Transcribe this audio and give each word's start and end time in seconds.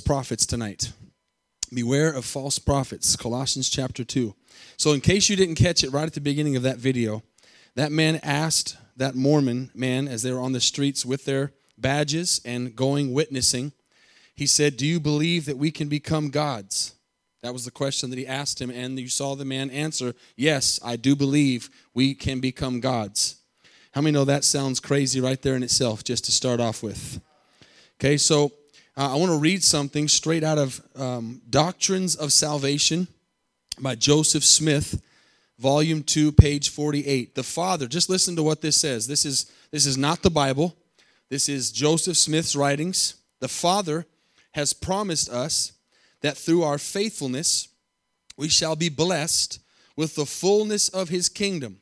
prophets 0.00 0.46
tonight. 0.46 0.92
Beware 1.72 2.12
of 2.12 2.24
false 2.24 2.58
prophets, 2.58 3.16
Colossians 3.16 3.70
chapter 3.70 4.04
2. 4.04 4.34
So, 4.76 4.92
in 4.92 5.00
case 5.00 5.28
you 5.28 5.36
didn't 5.36 5.54
catch 5.54 5.82
it 5.82 5.90
right 5.90 6.06
at 6.06 6.12
the 6.12 6.20
beginning 6.20 6.56
of 6.56 6.62
that 6.62 6.78
video, 6.78 7.22
that 7.74 7.92
man 7.92 8.20
asked 8.22 8.76
that 8.96 9.14
Mormon 9.14 9.70
man 9.74 10.06
as 10.06 10.22
they 10.22 10.32
were 10.32 10.40
on 10.40 10.52
the 10.52 10.60
streets 10.60 11.06
with 11.06 11.24
their 11.24 11.52
badges 11.78 12.40
and 12.44 12.76
going 12.76 13.12
witnessing, 13.12 13.72
he 14.34 14.46
said, 14.46 14.76
Do 14.76 14.86
you 14.86 15.00
believe 15.00 15.46
that 15.46 15.58
we 15.58 15.70
can 15.70 15.88
become 15.88 16.30
gods? 16.30 16.94
That 17.42 17.52
was 17.52 17.64
the 17.64 17.70
question 17.70 18.10
that 18.10 18.18
he 18.18 18.26
asked 18.26 18.60
him, 18.60 18.70
and 18.70 18.98
you 18.98 19.08
saw 19.08 19.34
the 19.34 19.44
man 19.44 19.70
answer, 19.70 20.14
Yes, 20.36 20.78
I 20.84 20.96
do 20.96 21.16
believe 21.16 21.70
we 21.94 22.14
can 22.14 22.40
become 22.40 22.80
gods. 22.80 23.36
How 23.92 24.00
many 24.00 24.12
know 24.12 24.24
that 24.24 24.44
sounds 24.44 24.80
crazy 24.80 25.20
right 25.20 25.40
there 25.40 25.56
in 25.56 25.62
itself, 25.62 26.04
just 26.04 26.24
to 26.26 26.32
start 26.32 26.60
off 26.60 26.82
with? 26.82 27.20
Okay, 28.00 28.16
so 28.16 28.52
uh, 28.96 29.12
I 29.12 29.16
want 29.16 29.32
to 29.32 29.38
read 29.38 29.64
something 29.64 30.06
straight 30.06 30.44
out 30.44 30.58
of 30.58 30.80
um, 30.96 31.40
Doctrines 31.48 32.14
of 32.14 32.32
Salvation 32.32 33.08
by 33.80 33.94
Joseph 33.94 34.44
Smith, 34.44 35.00
volume 35.58 36.02
2, 36.02 36.32
page 36.32 36.68
48. 36.68 37.34
The 37.34 37.42
Father, 37.42 37.86
just 37.86 38.10
listen 38.10 38.36
to 38.36 38.42
what 38.42 38.60
this 38.60 38.76
says. 38.76 39.06
This 39.06 39.24
is, 39.24 39.50
this 39.70 39.86
is 39.86 39.96
not 39.96 40.22
the 40.22 40.30
Bible, 40.30 40.76
this 41.30 41.48
is 41.48 41.72
Joseph 41.72 42.18
Smith's 42.18 42.54
writings. 42.54 43.14
The 43.40 43.48
Father 43.48 44.04
has 44.52 44.74
promised 44.74 45.30
us 45.30 45.72
that 46.20 46.36
through 46.36 46.62
our 46.62 46.76
faithfulness 46.76 47.68
we 48.36 48.48
shall 48.48 48.76
be 48.76 48.90
blessed 48.90 49.58
with 49.96 50.14
the 50.14 50.26
fullness 50.26 50.90
of 50.90 51.08
his 51.08 51.30
kingdom. 51.30 51.78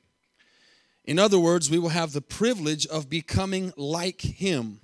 In 1.04 1.18
other 1.18 1.40
words, 1.40 1.68
we 1.68 1.78
will 1.80 1.88
have 1.88 2.12
the 2.12 2.20
privilege 2.20 2.86
of 2.86 3.10
becoming 3.10 3.72
like 3.76 4.20
him. 4.20 4.80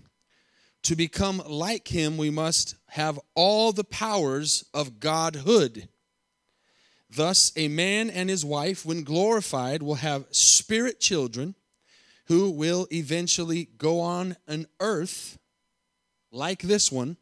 To 0.87 0.95
become 0.95 1.43
like 1.45 1.89
him, 1.89 2.17
we 2.17 2.31
must 2.31 2.77
have 2.91 3.19
all 3.35 3.73
the 3.73 3.83
powers 3.83 4.65
of 4.73 5.01
Godhood. 5.01 5.89
Thus, 7.11 7.51
a 7.57 7.67
man 7.67 8.09
and 8.09 8.31
his 8.31 8.45
wife, 8.45 8.87
when 8.87 9.03
glorified, 9.03 9.83
will 9.83 9.97
have 9.97 10.29
spirit 10.31 11.01
children 11.01 11.57
who 12.27 12.53
will 12.53 12.87
eventually 12.93 13.65
go 13.79 13.99
on 13.99 14.37
an 14.47 14.69
earth 14.79 15.41
like 16.31 16.63
this 16.63 16.93
one 16.93 17.17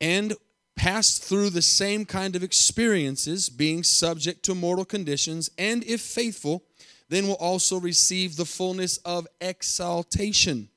and 0.00 0.34
pass 0.74 1.18
through 1.18 1.50
the 1.50 1.62
same 1.62 2.04
kind 2.04 2.34
of 2.34 2.42
experiences, 2.42 3.48
being 3.48 3.84
subject 3.84 4.42
to 4.42 4.56
mortal 4.56 4.84
conditions, 4.84 5.50
and 5.56 5.84
if 5.84 6.00
faithful, 6.00 6.64
then 7.08 7.28
will 7.28 7.34
also 7.34 7.78
receive 7.78 8.34
the 8.34 8.44
fullness 8.44 8.96
of 9.04 9.28
exaltation 9.40 10.68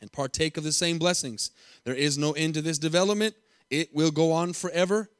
and 0.00 0.12
partake 0.12 0.56
of 0.56 0.64
the 0.64 0.72
same 0.72 0.98
blessings. 0.98 1.50
There 1.84 1.94
is 1.94 2.18
no 2.18 2.32
end 2.32 2.54
to 2.54 2.62
this 2.62 2.78
development, 2.78 3.34
it 3.70 3.94
will 3.94 4.10
go 4.10 4.32
on 4.32 4.52
forever. 4.52 5.10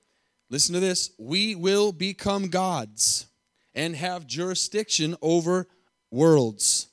Listen 0.48 0.74
to 0.74 0.80
this 0.80 1.12
we 1.18 1.54
will 1.54 1.92
become 1.92 2.48
gods 2.48 3.26
and 3.74 3.94
have 3.96 4.26
jurisdiction 4.26 5.16
over 5.22 5.68
worlds. 6.10 6.88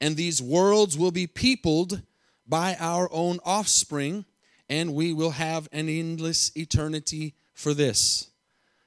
And 0.00 0.16
these 0.16 0.40
worlds 0.40 0.96
will 0.96 1.10
be 1.10 1.26
peopled 1.26 2.02
by 2.46 2.76
our 2.78 3.08
own 3.12 3.38
offspring 3.44 4.24
and 4.68 4.94
we 4.94 5.12
will 5.12 5.30
have 5.30 5.68
an 5.72 5.88
endless 5.88 6.50
eternity 6.56 7.34
for 7.52 7.74
this. 7.74 8.30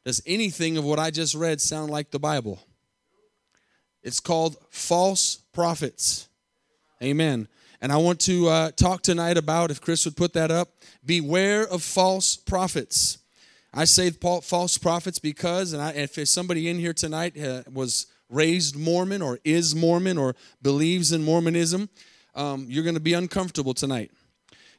Does 0.04 0.22
anything 0.26 0.78
of 0.78 0.84
what 0.84 1.00
I 1.00 1.12
just 1.12 1.36
read 1.36 1.62
sound 1.62 1.92
like 1.92 2.12
the 2.12 2.20
Bible? 2.20 2.60
It's 4.04 4.20
called 4.20 4.58
false 4.70 5.38
prophets. 5.52 6.28
Amen. 7.02 7.48
And 7.86 7.91
I 7.91 7.97
want 7.97 8.19
to 8.22 8.47
uh, 8.47 8.72
talk 8.72 9.03
tonight 9.03 9.38
about, 9.38 9.69
if 9.69 9.80
Chris 9.80 10.05
would 10.05 10.17
put 10.17 10.33
that 10.33 10.50
up, 10.50 10.69
beware 11.05 11.67
of 11.67 11.83
false 11.83 12.36
prophets. 12.36 13.19
I 13.75 13.86
say 13.86 14.09
false 14.09 14.80
prophets 14.80 15.19
because, 15.19 15.72
and 15.72 15.80
I, 15.80 15.92
if 15.92 16.27
somebody 16.27 16.67
in 16.67 16.80
here 16.80 16.94
tonight 16.94 17.39
uh, 17.39 17.61
was 17.72 18.08
raised 18.27 18.75
Mormon 18.75 19.22
or 19.22 19.38
is 19.44 19.76
Mormon 19.76 20.17
or 20.17 20.36
believes 20.64 21.11
in 21.11 21.23
Mormonism, 21.23 21.87
um, 22.33 22.65
you're 22.67 22.83
going 22.83 22.95
to 22.95 22.99
be 22.99 23.14
uncomfortable 23.14 23.76
tonight. 23.76 24.10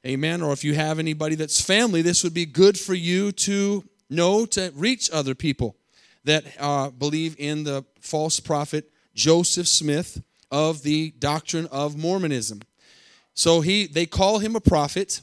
Amen. 0.05 0.43
Or 0.43 0.53
if 0.53 0.65
you 0.65 0.75
have 0.75 0.99
anybody 0.99 1.37
that's 1.37 1.61
family, 1.61 2.03
this 2.03 2.25
would 2.25 2.35
be 2.35 2.45
good 2.45 2.77
for 2.77 2.95
you 2.95 3.31
to 3.31 3.85
know 4.11 4.47
to 4.47 4.73
reach 4.75 5.13
other 5.13 5.37
people 5.37 5.77
that 6.25 6.45
uh, 6.59 6.91
believe 6.91 7.37
in 7.39 7.63
the 7.63 7.85
false 8.01 8.41
prophet 8.41 8.91
Joseph 9.15 9.69
Smith 9.69 10.21
of 10.51 10.83
the 10.83 11.13
doctrine 11.21 11.67
of 11.67 11.97
Mormonism. 11.97 12.63
So 13.37 13.61
he 13.61 13.87
they 13.87 14.07
call 14.07 14.41
him 14.41 14.57
a 14.57 14.61
prophet. 14.61 15.21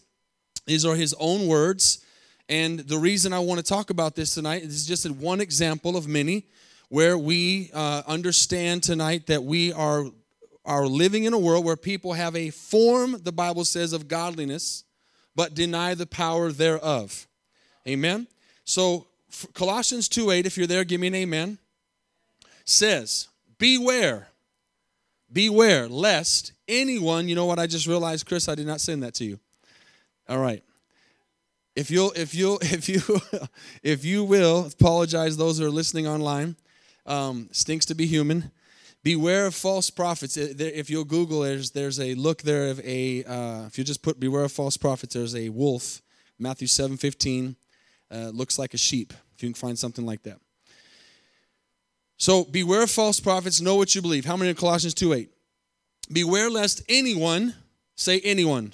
These 0.66 0.85
are 0.85 0.96
his 0.96 1.13
own 1.19 1.47
words. 1.47 2.06
And 2.47 2.79
the 2.79 2.97
reason 2.97 3.34
I 3.34 3.40
want 3.40 3.59
to 3.59 3.66
talk 3.66 3.90
about 3.90 4.16
this 4.16 4.35
tonight 4.35 4.63
is 4.63 4.85
just 4.85 5.09
one 5.09 5.41
example 5.41 5.97
of 5.97 6.07
many 6.07 6.46
where 6.90 7.18
we 7.18 7.72
uh, 7.73 8.03
understand 8.06 8.84
tonight 8.84 9.28
that 9.28 9.44
we 9.44 9.73
are 9.73 10.06
are 10.66 10.88
living 10.88 11.25
in 11.25 11.34
a 11.34 11.40
world 11.40 11.66
where 11.66 11.75
people 11.75 12.13
have 12.13 12.35
a 12.35 12.50
form, 12.50 13.19
the 13.23 13.31
Bible 13.31 13.66
says, 13.66 13.91
of 13.91 14.07
godliness, 14.07 14.85
but 15.35 15.53
deny 15.53 15.94
the 15.94 16.06
power 16.06 16.52
thereof. 16.52 17.28
Amen? 17.88 18.28
So, 18.63 19.07
Colossians 19.53 20.07
2 20.07 20.31
8, 20.31 20.46
if 20.46 20.57
you're 20.57 20.68
there, 20.68 20.84
give 20.84 21.02
me 21.02 21.07
an 21.07 21.16
amen, 21.16 21.57
says, 22.63 23.28
Beware, 23.57 24.28
beware, 25.34 25.90
lest 25.90 26.54
anyone, 26.68 27.28
you 27.28 27.36
know 27.36 27.46
what 27.46 27.60
I 27.60 27.68
just 27.68 27.88
realized, 27.88 28.26
Chris, 28.26 28.48
I 28.48 28.56
did 28.56 28.68
not 28.68 28.80
send 28.80 29.04
that 29.04 29.16
to 29.16 29.26
you. 29.26 29.40
All 30.30 30.40
right. 30.40 30.64
If 31.76 31.90
you'll, 31.90 32.12
if 32.12 32.36
you'll, 32.36 32.60
if 32.62 32.88
you, 32.88 33.02
if 33.82 34.06
you 34.06 34.24
will, 34.24 34.68
apologize 34.68 35.36
those 35.36 35.60
who 35.60 35.66
are 35.66 35.72
listening 35.72 36.08
online. 36.08 36.56
Um, 37.06 37.50
stinks 37.52 37.86
to 37.88 37.96
be 37.96 38.06
human 38.06 38.50
beware 39.04 39.46
of 39.46 39.54
false 39.54 39.90
prophets 39.90 40.38
if 40.38 40.90
you'll 40.90 41.04
google 41.04 41.42
there's 41.42 41.72
there's 41.72 42.00
a 42.00 42.16
look 42.16 42.42
there 42.42 42.70
of 42.70 42.80
a 42.80 43.24
uh, 43.26 43.66
if 43.68 43.78
you 43.78 43.84
just 43.84 44.02
put 44.02 44.20
beware 44.20 44.46
of 44.46 44.52
false 44.52 44.78
prophets 44.78 45.14
there's 45.14 45.36
a 45.36 45.50
wolf 45.50 46.02
matthew 46.40 46.68
7 46.68 46.98
15 46.98 47.56
uh, 48.12 48.18
looks 48.34 48.58
like 48.58 48.74
a 48.74 48.78
sheep 48.78 49.14
if 49.36 49.44
you 49.44 49.50
can 49.50 49.54
find 49.54 49.78
something 49.78 50.06
like 50.06 50.24
that 50.24 50.40
so 52.18 52.44
beware 52.44 52.88
false 52.88 53.19
prophets 53.19 53.62
know 53.62 53.75
what 53.75 53.94
you 53.96 54.01
believe 54.01 54.25
how 54.25 54.38
many 54.38 54.50
in 54.50 54.56
colossians 54.56 54.94
2 54.94 55.13
8 55.13 55.29
beware 56.12 56.50
lest 56.50 56.81
anyone 56.90 57.53
say 57.96 58.19
anyone 58.22 58.74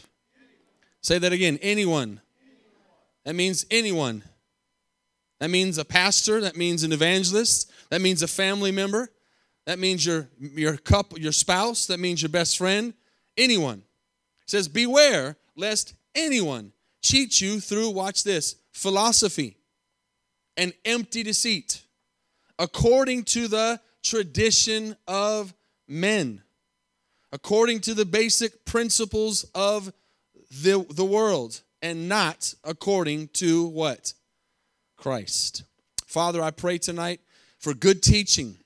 say 1.01 1.17
that 1.17 1.33
again 1.33 1.57
anyone 1.61 2.21
that 3.25 3.35
means 3.35 3.65
anyone 3.69 4.23
that 5.39 5.49
means 5.49 5.77
a 5.77 5.85
pastor 5.85 6.41
that 6.41 6.55
means 6.55 6.83
an 6.83 6.91
evangelist 6.91 7.71
that 7.89 8.01
means 8.01 8.21
a 8.21 8.27
family 8.27 8.71
member 8.71 9.09
that 9.69 9.77
means 9.77 10.03
your, 10.03 10.27
your 10.39 10.77
couple, 10.77 11.19
your 11.19 11.31
spouse. 11.31 11.85
That 11.85 11.99
means 11.99 12.23
your 12.23 12.29
best 12.29 12.57
friend. 12.57 12.91
Anyone. 13.37 13.83
It 14.41 14.49
says, 14.49 14.67
beware 14.67 15.37
lest 15.55 15.93
anyone 16.15 16.71
cheat 17.03 17.39
you 17.39 17.59
through, 17.59 17.91
watch 17.91 18.23
this, 18.23 18.55
philosophy 18.71 19.57
and 20.57 20.73
empty 20.85 21.21
deceit, 21.21 21.83
according 22.59 23.23
to 23.23 23.47
the 23.47 23.79
tradition 24.03 24.95
of 25.07 25.53
men, 25.87 26.43
according 27.31 27.79
to 27.79 27.93
the 27.93 28.05
basic 28.05 28.65
principles 28.65 29.45
of 29.55 29.91
the, 30.61 30.85
the 30.91 31.05
world, 31.05 31.61
and 31.81 32.09
not 32.09 32.53
according 32.63 33.29
to 33.29 33.65
what? 33.67 34.13
Christ. 34.97 35.63
Father, 36.05 36.41
I 36.41 36.51
pray 36.51 36.77
tonight 36.77 37.21
for 37.57 37.73
good 37.73 38.03
teaching 38.03 38.57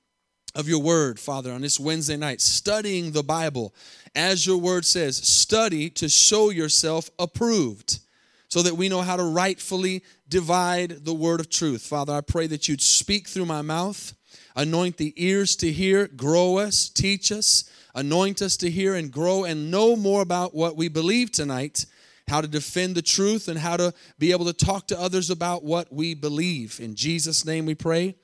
of 0.55 0.67
your 0.67 0.81
word, 0.81 1.19
Father, 1.19 1.51
on 1.51 1.61
this 1.61 1.79
Wednesday 1.79 2.17
night, 2.17 2.41
studying 2.41 3.11
the 3.11 3.23
Bible. 3.23 3.73
As 4.15 4.45
your 4.45 4.57
word 4.57 4.85
says, 4.85 5.17
study 5.17 5.89
to 5.91 6.09
show 6.09 6.49
yourself 6.49 7.09
approved 7.19 7.99
so 8.47 8.61
that 8.61 8.75
we 8.75 8.87
know 8.87 9.01
how 9.01 9.15
to 9.15 9.23
rightfully 9.23 10.03
divide 10.33 11.05
the 11.05 11.13
word 11.13 11.39
of 11.39 11.47
truth. 11.47 11.83
Father, 11.83 12.11
I 12.11 12.21
pray 12.21 12.47
that 12.47 12.67
you'd 12.67 12.81
speak 12.81 13.27
through 13.27 13.45
my 13.45 13.61
mouth, 13.61 14.15
anoint 14.55 14.97
the 14.97 15.13
ears 15.15 15.55
to 15.57 15.71
hear, 15.71 16.07
grow 16.07 16.57
us, 16.57 16.89
teach 16.89 17.31
us, 17.31 17.69
anoint 17.93 18.41
us 18.41 18.57
to 18.57 18.71
hear 18.71 18.95
and 18.95 19.11
grow 19.11 19.43
and 19.43 19.69
know 19.69 19.95
more 19.95 20.23
about 20.23 20.55
what 20.55 20.75
we 20.75 20.87
believe 20.87 21.31
tonight, 21.31 21.85
how 22.27 22.41
to 22.41 22.47
defend 22.47 22.95
the 22.95 23.01
truth, 23.03 23.47
and 23.47 23.59
how 23.59 23.77
to 23.77 23.93
be 24.17 24.31
able 24.31 24.45
to 24.45 24.53
talk 24.53 24.87
to 24.87 24.99
others 24.99 25.29
about 25.29 25.63
what 25.63 25.93
we 25.93 26.15
believe. 26.15 26.79
In 26.79 26.95
Jesus' 26.95 27.45
name 27.45 27.67
we 27.67 27.75
pray. 27.75 28.15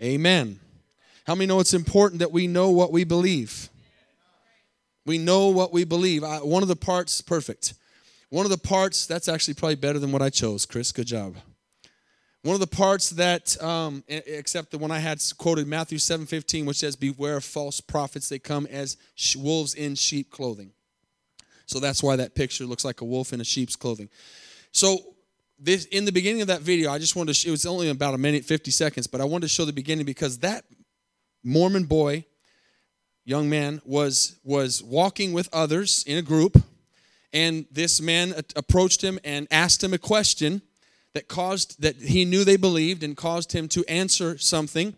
Amen. 0.00 0.60
How 1.26 1.34
many 1.34 1.46
know 1.46 1.58
it's 1.58 1.74
important 1.74 2.20
that 2.20 2.30
we 2.30 2.46
know 2.46 2.70
what 2.70 2.92
we 2.92 3.02
believe? 3.02 3.70
We 5.04 5.18
know 5.18 5.48
what 5.48 5.72
we 5.72 5.82
believe. 5.82 6.22
I, 6.22 6.36
one 6.38 6.62
of 6.62 6.68
the 6.68 6.76
parts, 6.76 7.20
perfect. 7.22 7.74
One 8.30 8.46
of 8.46 8.50
the 8.50 8.58
parts, 8.58 9.04
that's 9.04 9.26
actually 9.26 9.54
probably 9.54 9.74
better 9.74 9.98
than 9.98 10.12
what 10.12 10.22
I 10.22 10.30
chose, 10.30 10.64
Chris. 10.64 10.92
Good 10.92 11.08
job. 11.08 11.34
One 12.46 12.54
of 12.54 12.60
the 12.60 12.68
parts 12.68 13.10
that, 13.10 13.60
um, 13.60 14.04
except 14.06 14.70
the 14.70 14.78
one 14.78 14.92
I 14.92 15.00
had 15.00 15.20
quoted, 15.36 15.66
Matthew 15.66 15.98
7:15, 15.98 16.64
which 16.64 16.76
says, 16.76 16.94
"Beware 16.94 17.38
of 17.38 17.44
false 17.44 17.80
prophets; 17.80 18.28
they 18.28 18.38
come 18.38 18.66
as 18.66 18.96
wolves 19.36 19.74
in 19.74 19.96
sheep 19.96 20.30
clothing." 20.30 20.70
So 21.66 21.80
that's 21.80 22.04
why 22.04 22.14
that 22.14 22.36
picture 22.36 22.64
looks 22.64 22.84
like 22.84 23.00
a 23.00 23.04
wolf 23.04 23.32
in 23.32 23.40
a 23.40 23.44
sheep's 23.44 23.74
clothing. 23.74 24.08
So 24.70 25.16
this 25.58 25.86
in 25.86 26.04
the 26.04 26.12
beginning 26.12 26.40
of 26.40 26.46
that 26.46 26.60
video, 26.60 26.92
I 26.92 27.00
just 27.00 27.16
wanted 27.16 27.32
to. 27.32 27.34
Sh- 27.34 27.46
it 27.46 27.50
was 27.50 27.66
only 27.66 27.88
about 27.88 28.14
a 28.14 28.18
minute 28.18 28.44
fifty 28.44 28.70
seconds, 28.70 29.08
but 29.08 29.20
I 29.20 29.24
wanted 29.24 29.48
to 29.48 29.52
show 29.52 29.64
the 29.64 29.72
beginning 29.72 30.06
because 30.06 30.38
that 30.38 30.64
Mormon 31.42 31.86
boy, 31.86 32.26
young 33.24 33.50
man, 33.50 33.82
was 33.84 34.36
was 34.44 34.84
walking 34.84 35.32
with 35.32 35.48
others 35.52 36.04
in 36.06 36.16
a 36.16 36.22
group, 36.22 36.62
and 37.32 37.66
this 37.72 38.00
man 38.00 38.36
approached 38.54 39.02
him 39.02 39.18
and 39.24 39.48
asked 39.50 39.82
him 39.82 39.92
a 39.92 39.98
question 39.98 40.62
that 41.16 41.28
caused 41.28 41.80
that 41.80 41.96
he 41.96 42.24
knew 42.24 42.44
they 42.44 42.56
believed 42.56 43.02
and 43.02 43.16
caused 43.16 43.52
him 43.52 43.68
to 43.68 43.84
answer 43.88 44.38
something, 44.38 44.94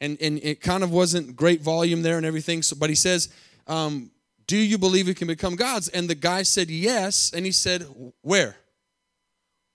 and 0.00 0.16
and 0.20 0.38
it 0.42 0.60
kind 0.60 0.84
of 0.84 0.92
wasn't 0.92 1.34
great 1.34 1.62
volume 1.62 2.02
there 2.02 2.18
and 2.18 2.26
everything. 2.26 2.62
So, 2.62 2.76
but 2.78 2.90
he 2.90 2.96
says. 2.96 3.28
Um, 3.66 4.10
do 4.48 4.56
you 4.58 4.76
believe 4.76 5.06
we 5.06 5.14
can 5.14 5.28
become 5.28 5.56
gods? 5.56 5.88
And 5.88 6.10
the 6.10 6.16
guy 6.16 6.42
said 6.42 6.68
yes, 6.68 7.32
and 7.32 7.46
he 7.46 7.52
said, 7.52 7.86
Where? 8.20 8.56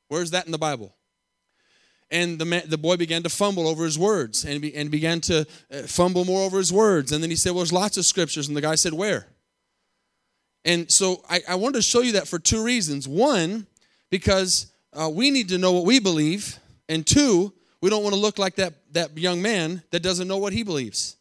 Where's 0.08 0.32
that 0.32 0.46
in 0.46 0.52
the 0.52 0.58
Bible? 0.58 0.94
And 2.12 2.38
the, 2.38 2.46
man, 2.46 2.64
the 2.68 2.78
boy 2.78 2.96
began 2.96 3.24
to 3.24 3.30
fumble 3.30 3.68
over 3.68 3.84
his 3.84 3.98
words 3.98 4.46
and, 4.46 4.62
be, 4.62 4.76
and 4.76 4.92
began 4.92 5.20
to 5.22 5.48
uh, 5.72 5.82
fumble 5.84 6.26
more 6.26 6.44
over 6.44 6.58
his 6.58 6.72
words. 6.72 7.12
And 7.12 7.24
then 7.24 7.30
he 7.30 7.36
said, 7.36 7.52
Well, 7.52 7.60
there's 7.60 7.74
lots 7.74 7.98
of 7.98 8.06
scriptures. 8.06 8.48
And 8.48 8.56
the 8.56 8.62
guy 8.62 8.76
said, 8.76 8.94
Where? 8.94 9.28
And 10.64 10.92
so 10.92 11.24
I, 11.30 11.42
I 11.50 11.56
wanted 11.56 11.78
to 11.78 11.82
show 11.82 12.02
you 12.02 12.12
that 12.14 12.28
for 12.28 12.40
two 12.40 12.64
reasons. 12.64 13.08
One, 13.08 13.68
because 14.10 14.72
uh, 14.94 15.10
we 15.10 15.32
need 15.32 15.50
to 15.50 15.58
know 15.58 15.74
what 15.74 15.86
we 15.86 16.00
believe. 16.00 16.60
And 16.90 17.06
two, 17.06 17.54
we 17.82 17.90
don't 17.90 18.04
want 18.04 18.16
to 18.16 18.20
look 18.20 18.40
like 18.40 18.56
that, 18.56 18.74
that 18.94 19.18
young 19.18 19.42
man 19.42 19.84
that 19.92 20.02
doesn't 20.02 20.28
know 20.28 20.38
what 20.38 20.54
he 20.54 20.64
believes. 20.64 21.16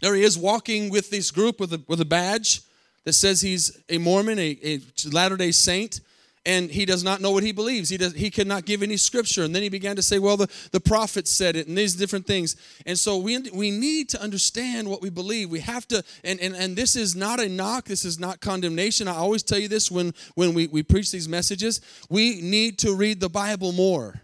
There 0.00 0.14
he 0.14 0.22
is 0.22 0.38
walking 0.38 0.90
with 0.90 1.10
this 1.10 1.30
group 1.30 1.60
with 1.60 1.72
a, 1.74 1.82
with 1.86 2.00
a 2.00 2.06
badge 2.06 2.62
that 3.04 3.12
says 3.12 3.40
he's 3.40 3.82
a 3.88 3.98
Mormon, 3.98 4.38
a, 4.38 4.58
a 4.64 4.80
Latter 5.10 5.36
day 5.36 5.52
Saint, 5.52 6.00
and 6.46 6.70
he 6.70 6.86
does 6.86 7.04
not 7.04 7.20
know 7.20 7.32
what 7.32 7.42
he 7.42 7.52
believes. 7.52 7.90
He, 7.90 7.98
does, 7.98 8.14
he 8.14 8.30
cannot 8.30 8.64
give 8.64 8.82
any 8.82 8.96
scripture. 8.96 9.42
And 9.44 9.54
then 9.54 9.62
he 9.62 9.68
began 9.68 9.96
to 9.96 10.02
say, 10.02 10.18
well, 10.18 10.38
the, 10.38 10.48
the 10.72 10.80
prophet 10.80 11.28
said 11.28 11.54
it, 11.54 11.66
and 11.66 11.76
these 11.76 11.94
different 11.94 12.26
things. 12.26 12.56
And 12.86 12.98
so 12.98 13.18
we, 13.18 13.38
we 13.52 13.70
need 13.70 14.08
to 14.10 14.22
understand 14.22 14.88
what 14.88 15.02
we 15.02 15.10
believe. 15.10 15.50
We 15.50 15.60
have 15.60 15.86
to, 15.88 16.02
and, 16.24 16.40
and, 16.40 16.54
and 16.54 16.76
this 16.76 16.96
is 16.96 17.14
not 17.14 17.40
a 17.40 17.48
knock, 17.48 17.84
this 17.84 18.06
is 18.06 18.18
not 18.18 18.40
condemnation. 18.40 19.06
I 19.06 19.16
always 19.16 19.42
tell 19.42 19.58
you 19.58 19.68
this 19.68 19.90
when, 19.90 20.14
when 20.34 20.54
we, 20.54 20.66
we 20.66 20.82
preach 20.82 21.12
these 21.12 21.28
messages. 21.28 21.82
We 22.08 22.40
need 22.40 22.78
to 22.78 22.94
read 22.94 23.20
the 23.20 23.28
Bible 23.28 23.72
more. 23.72 24.22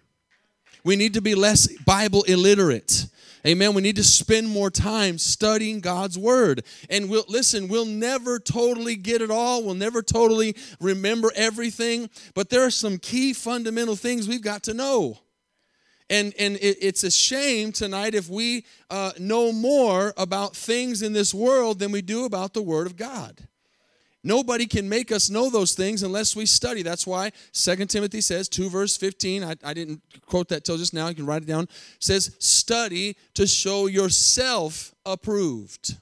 We 0.85 0.97
need 0.97 1.15
to 1.15 1.21
be 1.21 1.35
less 1.35 1.67
Bible 1.85 2.23
illiterate. 2.23 3.07
Amen. 3.47 3.75
We 3.75 3.83
need 3.83 3.97
to 3.97 4.05
spend 4.05 4.49
more 4.49 4.71
time 4.71 5.19
studying 5.19 5.79
God's 5.79 6.19
word. 6.19 6.65
And 6.91 7.09
we'll 7.09 7.27
listen, 7.29 7.69
we'll 7.69 7.87
never 7.87 8.41
totally 8.41 8.97
get 8.97 9.23
it 9.23 9.31
all. 9.31 9.63
We'll 9.63 9.75
never 9.75 10.03
totally 10.03 10.57
remember 10.81 11.31
everything, 11.37 12.11
but 12.35 12.51
there 12.51 12.65
are 12.65 12.73
some 12.73 12.99
key 12.99 13.33
fundamental 13.33 13.95
things 13.95 14.27
we've 14.27 14.43
got 14.43 14.65
to 14.65 14.75
know. 14.75 15.19
And, 16.11 16.35
and 16.39 16.57
it, 16.57 16.79
it's 16.81 17.05
a 17.05 17.11
shame 17.11 17.71
tonight 17.71 18.15
if 18.15 18.29
we 18.29 18.65
uh, 18.91 19.13
know 19.19 19.53
more 19.53 20.13
about 20.17 20.57
things 20.57 21.03
in 21.03 21.13
this 21.13 21.33
world 21.33 21.79
than 21.79 21.93
we 21.93 22.03
do 22.03 22.25
about 22.25 22.53
the 22.53 22.63
Word 22.63 22.87
of 22.87 22.97
God. 22.97 23.46
Nobody 24.27 24.67
can 24.67 24.89
make 24.89 25.13
us 25.13 25.31
know 25.31 25.51
those 25.51 25.75
things 25.75 26.03
unless 26.03 26.35
we 26.35 26.47
study. 26.47 26.83
That's 26.83 27.07
why 27.07 27.31
2 27.53 27.87
Timothy 27.87 28.21
says, 28.21 28.49
2 28.49 28.69
verse 28.69 28.97
15, 28.97 29.45
I, 29.45 29.55
I 29.63 29.73
didn't 29.73 30.03
quote 30.27 30.49
that 30.49 30.65
till 30.65 30.77
just 30.77 30.93
now, 30.93 31.07
you 31.07 31.15
can 31.15 31.27
write 31.27 31.43
it 31.43 31.47
down, 31.47 31.69
says, 32.01 32.35
study 32.41 33.17
to 33.35 33.47
show 33.47 33.87
yourself 33.87 34.93
approved. 35.05 35.97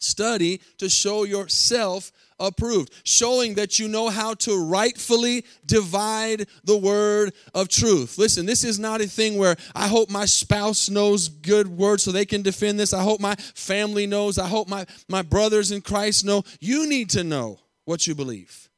Study 0.00 0.60
to 0.78 0.88
show 0.88 1.22
yourself 1.22 2.10
approved, 2.40 2.92
showing 3.04 3.54
that 3.54 3.78
you 3.78 3.88
know 3.88 4.08
how 4.08 4.34
to 4.34 4.64
rightfully 4.64 5.44
divide 5.66 6.46
the 6.64 6.76
word 6.76 7.32
of 7.54 7.68
truth. 7.68 8.18
Listen, 8.18 8.46
this 8.46 8.64
is 8.64 8.78
not 8.78 9.00
a 9.00 9.06
thing 9.06 9.36
where 9.36 9.56
I 9.74 9.88
hope 9.88 10.10
my 10.10 10.24
spouse 10.24 10.88
knows 10.88 11.28
good 11.28 11.68
words 11.68 12.02
so 12.02 12.12
they 12.12 12.26
can 12.26 12.42
defend 12.42 12.78
this. 12.78 12.92
I 12.92 13.02
hope 13.02 13.20
my 13.20 13.34
family 13.54 14.06
knows. 14.06 14.38
I 14.38 14.46
hope 14.46 14.68
my, 14.68 14.86
my 15.08 15.22
brothers 15.22 15.72
in 15.72 15.80
Christ 15.80 16.24
know. 16.24 16.42
You 16.60 16.88
need 16.88 17.10
to 17.10 17.24
know 17.24 17.58
what 17.84 18.06
you 18.06 18.14
believe. 18.14 18.68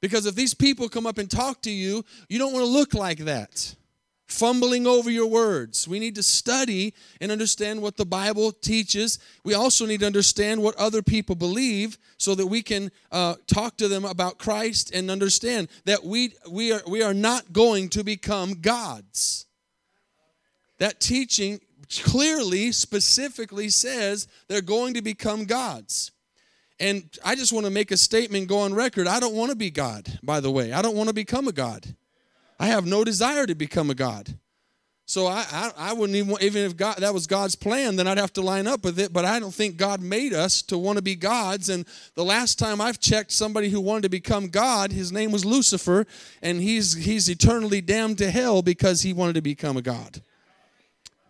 Because 0.00 0.26
if 0.26 0.34
these 0.34 0.54
people 0.54 0.88
come 0.88 1.06
up 1.06 1.18
and 1.18 1.30
talk 1.30 1.62
to 1.62 1.70
you, 1.70 2.04
you 2.28 2.38
don't 2.38 2.52
want 2.52 2.64
to 2.64 2.70
look 2.70 2.94
like 2.94 3.18
that 3.20 3.74
fumbling 4.28 4.86
over 4.86 5.10
your 5.10 5.26
words. 5.26 5.88
We 5.88 5.98
need 5.98 6.14
to 6.16 6.22
study 6.22 6.94
and 7.20 7.32
understand 7.32 7.82
what 7.82 7.96
the 7.96 8.04
Bible 8.04 8.52
teaches. 8.52 9.18
We 9.42 9.54
also 9.54 9.86
need 9.86 10.00
to 10.00 10.06
understand 10.06 10.62
what 10.62 10.76
other 10.76 11.02
people 11.02 11.34
believe 11.34 11.98
so 12.18 12.34
that 12.34 12.46
we 12.46 12.62
can 12.62 12.90
uh, 13.10 13.36
talk 13.46 13.78
to 13.78 13.88
them 13.88 14.04
about 14.04 14.38
Christ 14.38 14.94
and 14.94 15.10
understand 15.10 15.68
that 15.86 16.04
we, 16.04 16.34
we, 16.50 16.72
are, 16.72 16.82
we 16.86 17.02
are 17.02 17.14
not 17.14 17.52
going 17.52 17.88
to 17.90 18.04
become 18.04 18.60
gods. 18.60 19.46
That 20.78 21.00
teaching 21.00 21.60
clearly, 22.02 22.70
specifically 22.72 23.70
says 23.70 24.28
they're 24.46 24.60
going 24.60 24.94
to 24.94 25.02
become 25.02 25.46
gods. 25.46 26.12
And 26.80 27.04
I 27.24 27.34
just 27.34 27.52
want 27.52 27.66
to 27.66 27.72
make 27.72 27.90
a 27.90 27.96
statement, 27.96 28.46
go 28.46 28.60
on 28.60 28.74
record. 28.74 29.08
I 29.08 29.18
don't 29.18 29.34
want 29.34 29.50
to 29.50 29.56
be 29.56 29.70
God, 29.70 30.06
by 30.22 30.38
the 30.40 30.50
way. 30.50 30.72
I 30.72 30.82
don't 30.82 30.94
want 30.94 31.08
to 31.08 31.14
become 31.14 31.48
a 31.48 31.52
God. 31.52 31.84
I 32.58 32.66
have 32.68 32.86
no 32.86 33.04
desire 33.04 33.46
to 33.46 33.54
become 33.54 33.90
a 33.90 33.94
God. 33.94 34.34
So 35.08 35.26
I, 35.26 35.46
I, 35.50 35.70
I, 35.78 35.92
wouldn't 35.94 36.16
even, 36.16 36.36
even 36.42 36.64
if 36.64 36.76
God, 36.76 36.98
that 36.98 37.14
was 37.14 37.26
God's 37.26 37.54
plan, 37.54 37.96
then 37.96 38.06
I'd 38.06 38.18
have 38.18 38.34
to 38.34 38.42
line 38.42 38.66
up 38.66 38.84
with 38.84 38.98
it. 38.98 39.10
But 39.10 39.24
I 39.24 39.40
don't 39.40 39.54
think 39.54 39.78
God 39.78 40.02
made 40.02 40.34
us 40.34 40.60
to 40.62 40.76
want 40.76 40.98
to 40.98 41.02
be 41.02 41.16
gods. 41.16 41.70
And 41.70 41.86
the 42.14 42.24
last 42.24 42.58
time 42.58 42.78
I've 42.78 43.00
checked 43.00 43.32
somebody 43.32 43.70
who 43.70 43.80
wanted 43.80 44.02
to 44.02 44.10
become 44.10 44.48
God, 44.48 44.92
his 44.92 45.10
name 45.10 45.32
was 45.32 45.46
Lucifer, 45.46 46.06
and 46.42 46.60
he's, 46.60 46.92
he's 46.92 47.30
eternally 47.30 47.80
damned 47.80 48.18
to 48.18 48.30
hell 48.30 48.60
because 48.60 49.00
he 49.00 49.14
wanted 49.14 49.36
to 49.36 49.40
become 49.40 49.78
a 49.78 49.82
God. 49.82 50.20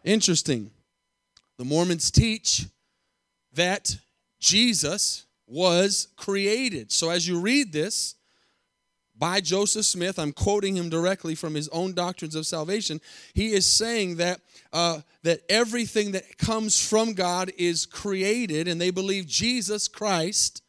Interesting. 0.02 0.72
The 1.56 1.64
Mormons 1.64 2.10
teach 2.10 2.66
that 3.52 3.96
Jesus 4.40 5.26
was 5.46 6.08
created. 6.16 6.90
So 6.90 7.10
as 7.10 7.28
you 7.28 7.38
read 7.38 7.72
this, 7.72 8.16
by 9.18 9.40
Joseph 9.40 9.84
Smith. 9.84 10.18
I'm 10.18 10.32
quoting 10.32 10.76
him 10.76 10.88
directly 10.88 11.34
from 11.34 11.54
his 11.54 11.68
own 11.68 11.92
doctrines 11.92 12.34
of 12.34 12.46
salvation. 12.46 13.00
He 13.34 13.52
is 13.52 13.66
saying 13.66 14.16
that 14.16 14.40
uh, 14.72 15.00
that 15.22 15.40
everything 15.48 16.12
that 16.12 16.38
comes 16.38 16.80
from 16.80 17.14
God 17.14 17.50
is 17.58 17.86
created, 17.86 18.68
and 18.68 18.80
they 18.80 18.90
believe 18.90 19.26
Jesus 19.26 19.88
Christ, 19.88 20.62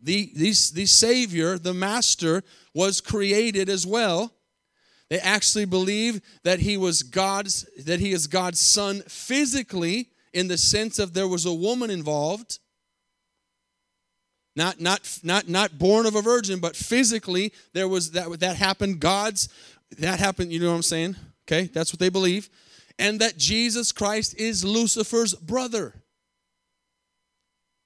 the, 0.00 0.32
the, 0.34 0.50
the 0.74 0.86
Savior, 0.86 1.58
the 1.58 1.74
Master, 1.74 2.42
was 2.74 3.00
created 3.00 3.68
as 3.68 3.86
well. 3.86 4.32
They 5.08 5.18
actually 5.18 5.66
believe 5.66 6.22
that 6.42 6.60
he 6.60 6.78
was 6.78 7.02
God's 7.02 7.64
that 7.84 8.00
he 8.00 8.12
is 8.12 8.26
God's 8.26 8.60
son 8.60 9.02
physically 9.02 10.08
in 10.32 10.48
the 10.48 10.56
sense 10.56 10.98
of 10.98 11.12
there 11.12 11.28
was 11.28 11.44
a 11.44 11.52
woman 11.52 11.90
involved 11.90 12.58
not 14.54 14.80
not 14.80 15.20
not 15.22 15.48
not 15.48 15.78
born 15.78 16.06
of 16.06 16.14
a 16.14 16.22
virgin 16.22 16.60
but 16.60 16.76
physically 16.76 17.52
there 17.72 17.88
was 17.88 18.12
that 18.12 18.40
that 18.40 18.56
happened. 18.56 19.00
God's 19.00 19.48
that 19.98 20.18
happened 20.18 20.52
you 20.52 20.60
know 20.60 20.70
what 20.70 20.76
i'm 20.76 20.82
saying? 20.82 21.16
Okay 21.46 21.70
that's 21.72 21.92
what 21.92 22.00
they 22.00 22.08
believe. 22.08 22.48
And 22.98 23.20
that 23.20 23.36
jesus 23.36 23.92
christ 23.92 24.34
is 24.38 24.64
lucifer's 24.64 25.34
brother. 25.34 25.94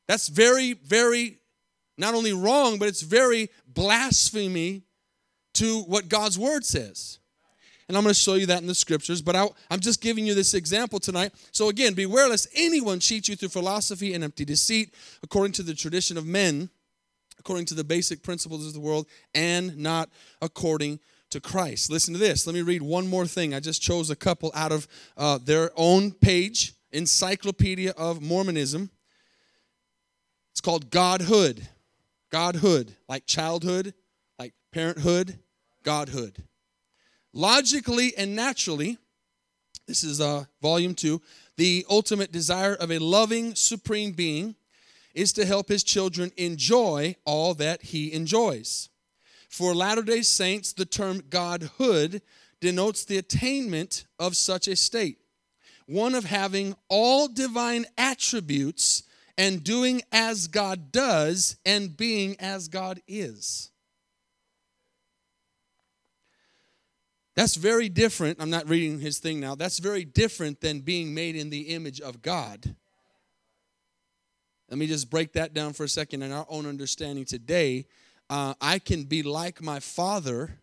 That's 0.08 0.28
very 0.28 0.73
very 0.73 1.38
not 1.99 2.14
only 2.14 2.32
wrong 2.32 2.78
but 2.78 2.88
it's 2.88 3.02
very 3.02 3.49
blasphemy 3.66 4.82
to 5.54 5.82
what 5.82 6.08
god's 6.08 6.38
word 6.38 6.64
says 6.64 7.18
and 7.88 7.97
I'm 7.97 8.02
going 8.02 8.14
to 8.14 8.21
show 8.21 8.35
you 8.35 8.47
that 8.47 8.61
in 8.61 8.66
the 8.66 8.75
scriptures, 8.75 9.23
but 9.23 9.37
I, 9.37 9.49
am 9.71 9.81
just 9.81 10.00
giving 10.00 10.26
you 10.26 10.35
this 10.35 10.55
example 10.55 10.99
tonight. 10.99 11.33
So, 11.52 11.69
again, 11.69 11.95
beware 11.95 12.28
lest 12.28 12.49
anyone 12.55 12.99
cheat 12.99 13.28
you 13.28 13.37
through 13.37 13.50
philosophy 13.50 14.14
and 14.14 14.25
empty 14.25 14.45
deceit, 14.45 14.95
according 15.23 15.52
to 15.52 15.62
the 15.62 15.75
tradition 15.75 16.19
of 16.19 16.26
men, 16.26 16.69
according 17.38 17.66
to 17.66 17.75
the 17.75 17.85
basic 17.85 18.23
principles 18.23 18.66
of 18.66 18.73
the 18.73 18.81
world, 18.81 19.07
and 19.35 19.76
not 19.76 20.11
according 20.43 20.99
to 21.31 21.40
Christ. 21.40 21.90
Listen 21.90 22.14
to 22.14 22.21
this. 22.21 22.47
Let 22.47 22.55
me 22.55 22.62
read 22.62 22.83
one 22.83 23.07
more 23.07 23.26
thing. 23.26 23.55
I 23.55 23.61
just 23.61 23.83
chose 23.83 24.11
a 24.11 24.16
couple 24.16 24.50
out 24.55 24.73
of 24.73 24.88
uh, 25.16 25.38
their 25.38 25.71
own 25.76 26.12
page, 26.12 26.75
Encyclopedia 26.93 27.93
of 27.93 28.21
Mormonism. 28.21 28.90
It's 30.52 30.61
called 30.61 30.90
Godhood. 30.90 31.69
Godhood, 32.31 32.95
like 33.09 33.26
childhood, 33.26 33.95
like 34.38 34.52
parenthood, 34.73 35.38
Godhood. 35.83 36.43
Logically 37.37 38.16
and 38.16 38.35
naturally, 38.35 38.97
this 39.87 40.02
is 40.02 40.23
uh, 40.23 40.47
volume 40.62 40.95
two, 40.95 41.21
the 41.59 41.85
ultimate 41.90 42.33
desire 42.33 42.73
of 42.73 42.90
a 42.90 42.99
loving, 42.99 43.55
supreme 43.55 44.12
being 44.12 44.55
is 45.14 45.35
to 45.35 45.45
help 45.45 45.69
his 45.69 45.85
children 45.85 46.33
enjoy 46.38 47.14
all 47.26 47.52
that 47.52 47.83
he 47.83 48.11
enjoys. 48.11 48.88
For 49.50 49.75
Latter 49.75 50.00
day 50.00 50.23
Saints, 50.23 50.73
the 50.73 50.87
term 50.87 51.25
Godhood 51.28 52.23
denotes 52.62 53.05
the 53.05 53.19
attainment 53.19 54.07
of 54.19 54.35
such 54.35 54.66
a 54.66 54.75
state, 54.75 55.19
one 55.85 56.14
of 56.14 56.25
having 56.25 56.75
all 56.88 57.28
divine 57.28 57.85
attributes 57.99 59.02
and 59.37 59.62
doing 59.62 60.00
as 60.11 60.49
God 60.49 60.90
does 60.90 61.59
and 61.66 61.95
being 61.95 62.37
as 62.40 62.69
God 62.69 63.02
is. 63.07 63.73
That's 67.37 67.55
very 67.55 67.90
different. 67.90 68.40
I'm 68.40 68.50
not 68.50 68.69
reading 68.69 68.99
his 68.99 69.19
thing 69.19 69.40
now. 69.40 69.55
That's 69.55 69.78
very 69.78 70.05
different 70.05 70.62
than 70.62 70.81
being 70.81 71.14
made 71.14 71.37
in 71.37 71.50
the 71.50 71.75
image 71.75 72.00
of 72.00 72.23
God. 72.23 72.75
Let 74.71 74.78
me 74.78 74.87
just 74.87 75.11
break 75.11 75.35
that 75.35 75.52
down 75.55 75.75
for 75.75 75.85
a 75.85 75.88
second 75.88 76.23
in 76.23 76.33
our 76.33 76.47
own 76.49 76.66
understanding 76.66 77.26
today. 77.26 77.87
Uh, 78.28 78.55
I 78.61 78.78
can 78.78 79.05
be 79.05 79.23
like 79.23 79.62
my 79.62 79.78
father 79.81 80.59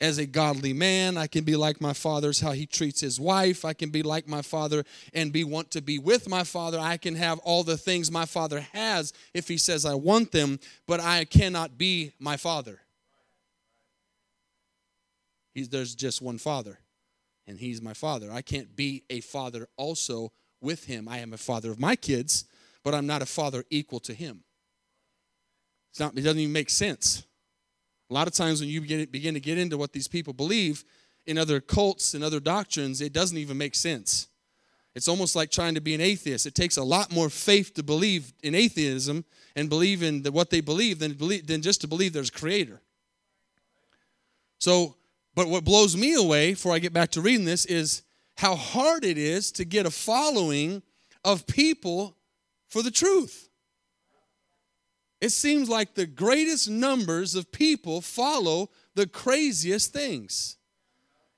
as 0.00 0.18
a 0.18 0.26
godly 0.26 0.72
man. 0.72 1.18
I 1.18 1.26
can 1.26 1.44
be 1.44 1.54
like 1.54 1.80
my 1.80 1.92
father's 1.92 2.40
how 2.40 2.52
he 2.52 2.66
treats 2.66 3.00
his 3.00 3.20
wife. 3.20 3.64
I 3.64 3.74
can 3.74 3.90
be 3.90 4.02
like 4.02 4.26
my 4.26 4.42
father 4.42 4.84
and 5.12 5.32
be 5.32 5.44
want 5.44 5.70
to 5.72 5.82
be 5.82 5.98
with 5.98 6.28
my 6.28 6.44
father. 6.44 6.78
I 6.80 6.96
can 6.96 7.14
have 7.14 7.38
all 7.40 7.62
the 7.62 7.76
things 7.76 8.10
my 8.10 8.24
father 8.24 8.60
has 8.72 9.12
if 9.34 9.48
he 9.48 9.58
says 9.58 9.84
I 9.84 9.94
want 9.94 10.32
them, 10.32 10.60
but 10.86 11.00
I 11.00 11.24
cannot 11.24 11.76
be 11.76 12.14
my 12.18 12.36
father. 12.36 12.80
He's, 15.58 15.68
there's 15.68 15.96
just 15.96 16.22
one 16.22 16.38
father, 16.38 16.78
and 17.48 17.58
he's 17.58 17.82
my 17.82 17.92
father. 17.92 18.30
I 18.30 18.42
can't 18.42 18.76
be 18.76 19.02
a 19.10 19.20
father 19.20 19.66
also 19.76 20.30
with 20.60 20.84
him. 20.84 21.08
I 21.08 21.18
am 21.18 21.32
a 21.32 21.36
father 21.36 21.72
of 21.72 21.80
my 21.80 21.96
kids, 21.96 22.44
but 22.84 22.94
I'm 22.94 23.08
not 23.08 23.22
a 23.22 23.26
father 23.26 23.64
equal 23.68 23.98
to 24.00 24.14
him. 24.14 24.44
It's 25.90 25.98
not, 25.98 26.16
it 26.16 26.20
doesn't 26.20 26.38
even 26.38 26.52
make 26.52 26.70
sense. 26.70 27.24
A 28.08 28.14
lot 28.14 28.28
of 28.28 28.34
times 28.34 28.60
when 28.60 28.68
you 28.68 28.80
begin 28.80 29.34
to 29.34 29.40
get 29.40 29.58
into 29.58 29.76
what 29.76 29.92
these 29.92 30.06
people 30.06 30.32
believe 30.32 30.84
in 31.26 31.36
other 31.36 31.60
cults 31.60 32.14
and 32.14 32.22
other 32.22 32.38
doctrines, 32.38 33.00
it 33.00 33.12
doesn't 33.12 33.36
even 33.36 33.58
make 33.58 33.74
sense. 33.74 34.28
It's 34.94 35.08
almost 35.08 35.34
like 35.34 35.50
trying 35.50 35.74
to 35.74 35.80
be 35.80 35.92
an 35.92 36.00
atheist. 36.00 36.46
It 36.46 36.54
takes 36.54 36.76
a 36.76 36.84
lot 36.84 37.12
more 37.12 37.30
faith 37.30 37.74
to 37.74 37.82
believe 37.82 38.32
in 38.44 38.54
atheism 38.54 39.24
and 39.56 39.68
believe 39.68 40.04
in 40.04 40.22
the, 40.22 40.30
what 40.30 40.50
they 40.50 40.60
believe 40.60 41.00
than, 41.00 41.14
believe 41.14 41.48
than 41.48 41.62
just 41.62 41.80
to 41.80 41.88
believe 41.88 42.12
there's 42.12 42.28
a 42.28 42.32
creator. 42.32 42.80
So, 44.60 44.94
but 45.38 45.46
what 45.46 45.62
blows 45.62 45.96
me 45.96 46.14
away, 46.14 46.50
before 46.50 46.74
I 46.74 46.80
get 46.80 46.92
back 46.92 47.12
to 47.12 47.20
reading 47.20 47.44
this, 47.44 47.64
is 47.64 48.02
how 48.38 48.56
hard 48.56 49.04
it 49.04 49.16
is 49.16 49.52
to 49.52 49.64
get 49.64 49.86
a 49.86 49.90
following 49.90 50.82
of 51.24 51.46
people 51.46 52.16
for 52.66 52.82
the 52.82 52.90
truth. 52.90 53.48
It 55.20 55.28
seems 55.28 55.68
like 55.68 55.94
the 55.94 56.06
greatest 56.06 56.68
numbers 56.68 57.36
of 57.36 57.52
people 57.52 58.00
follow 58.00 58.70
the 58.96 59.06
craziest 59.06 59.92
things. 59.92 60.56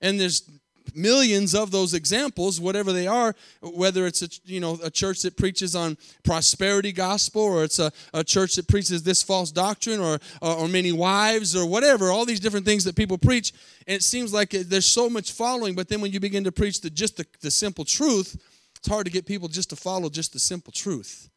And 0.00 0.19
there's 0.19 0.50
millions 0.94 1.54
of 1.54 1.70
those 1.70 1.94
examples 1.94 2.61
whatever 2.61 2.92
they 2.92 3.06
are 3.06 3.35
whether 3.62 4.06
it's 4.06 4.23
a 4.23 4.28
you 4.44 4.61
know 4.61 4.78
a 4.82 4.90
church 4.90 5.23
that 5.23 5.37
preaches 5.37 5.75
on 5.75 5.97
prosperity 6.23 6.92
gospel 6.92 7.42
or 7.42 7.64
it's 7.64 7.78
a, 7.78 7.90
a 8.14 8.25
church 8.25 8.56
that 8.56 8.68
preaches 8.68 9.02
this 9.02 9.23
false 9.23 9.50
doctrine 9.50 10.00
or, 10.00 10.18
or, 10.40 10.54
or 10.54 10.68
many 10.68 10.92
wives 10.92 11.56
or 11.56 11.66
whatever 11.66 12.11
all 12.11 12.25
these 12.25 12.40
different 12.40 12.66
things 12.66 12.85
that 12.85 12.97
people 12.97 13.18
preach 13.18 13.52
and 13.87 13.97
it 13.97 14.02
seems 14.02 14.32
like 14.32 14.50
there's 14.50 14.87
so 14.87 15.09
much 15.09 15.32
following 15.32 15.75
but 15.75 15.88
then 15.88 16.00
when 16.00 16.12
you 16.12 16.20
begin 16.20 16.44
to 16.44 16.52
preach 16.52 16.80
the 16.80 16.90
just 16.90 17.16
the, 17.16 17.26
the 17.40 17.50
simple 17.50 17.85
truth 17.85 18.37
it's 18.76 18.88
hard 18.88 19.04
to 19.04 19.12
get 19.12 19.26
people 19.26 19.49
just 19.49 19.70
to 19.70 19.76
follow 19.76 20.09
just 20.09 20.32
the 20.32 20.38
simple 20.38 20.73
truth 20.73 21.30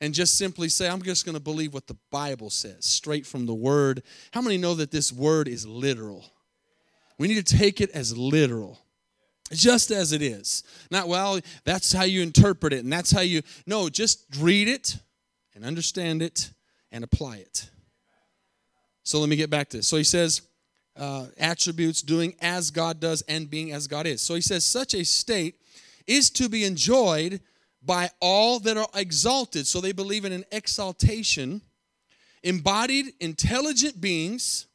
and 0.00 0.14
just 0.14 0.38
simply 0.38 0.68
say, 0.68 0.88
I'm 0.88 1.02
just 1.02 1.24
going 1.24 1.34
to 1.36 1.42
believe 1.42 1.74
what 1.74 1.86
the 1.86 1.96
Bible 2.10 2.50
says, 2.50 2.86
straight 2.86 3.26
from 3.26 3.46
the 3.46 3.54
Word. 3.54 4.02
How 4.32 4.40
many 4.40 4.56
know 4.56 4.74
that 4.74 4.90
this 4.90 5.12
Word 5.12 5.46
is 5.46 5.66
literal? 5.66 6.24
We 7.18 7.28
need 7.28 7.44
to 7.46 7.56
take 7.56 7.80
it 7.80 7.90
as 7.90 8.16
literal, 8.16 8.78
just 9.52 9.90
as 9.90 10.12
it 10.12 10.22
is. 10.22 10.62
Not, 10.90 11.08
well, 11.08 11.40
that's 11.64 11.92
how 11.92 12.04
you 12.04 12.22
interpret 12.22 12.72
it, 12.72 12.84
and 12.84 12.92
that's 12.92 13.10
how 13.10 13.20
you. 13.20 13.42
No, 13.66 13.88
just 13.88 14.24
read 14.38 14.68
it 14.68 14.96
and 15.54 15.64
understand 15.64 16.22
it 16.22 16.50
and 16.92 17.04
apply 17.04 17.38
it. 17.38 17.70
So 19.02 19.18
let 19.18 19.28
me 19.28 19.36
get 19.36 19.50
back 19.50 19.68
to 19.70 19.78
this. 19.78 19.88
So 19.88 19.96
he 19.96 20.04
says, 20.04 20.42
uh, 20.96 21.26
attributes, 21.38 22.02
doing 22.02 22.34
as 22.40 22.70
God 22.70 23.00
does, 23.00 23.22
and 23.22 23.50
being 23.50 23.72
as 23.72 23.86
God 23.86 24.06
is. 24.06 24.20
So 24.20 24.34
he 24.34 24.40
says, 24.40 24.64
such 24.64 24.94
a 24.94 25.04
state 25.04 25.56
is 26.06 26.30
to 26.30 26.48
be 26.48 26.64
enjoyed 26.64 27.40
by 27.82 28.10
all 28.20 28.60
that 28.60 28.76
are 28.76 28.88
exalted. 28.94 29.66
So 29.66 29.80
they 29.80 29.92
believe 29.92 30.24
in 30.24 30.32
an 30.32 30.44
exaltation. 30.52 31.62
Embodied, 32.42 33.14
intelligent 33.20 34.00
beings. 34.00 34.66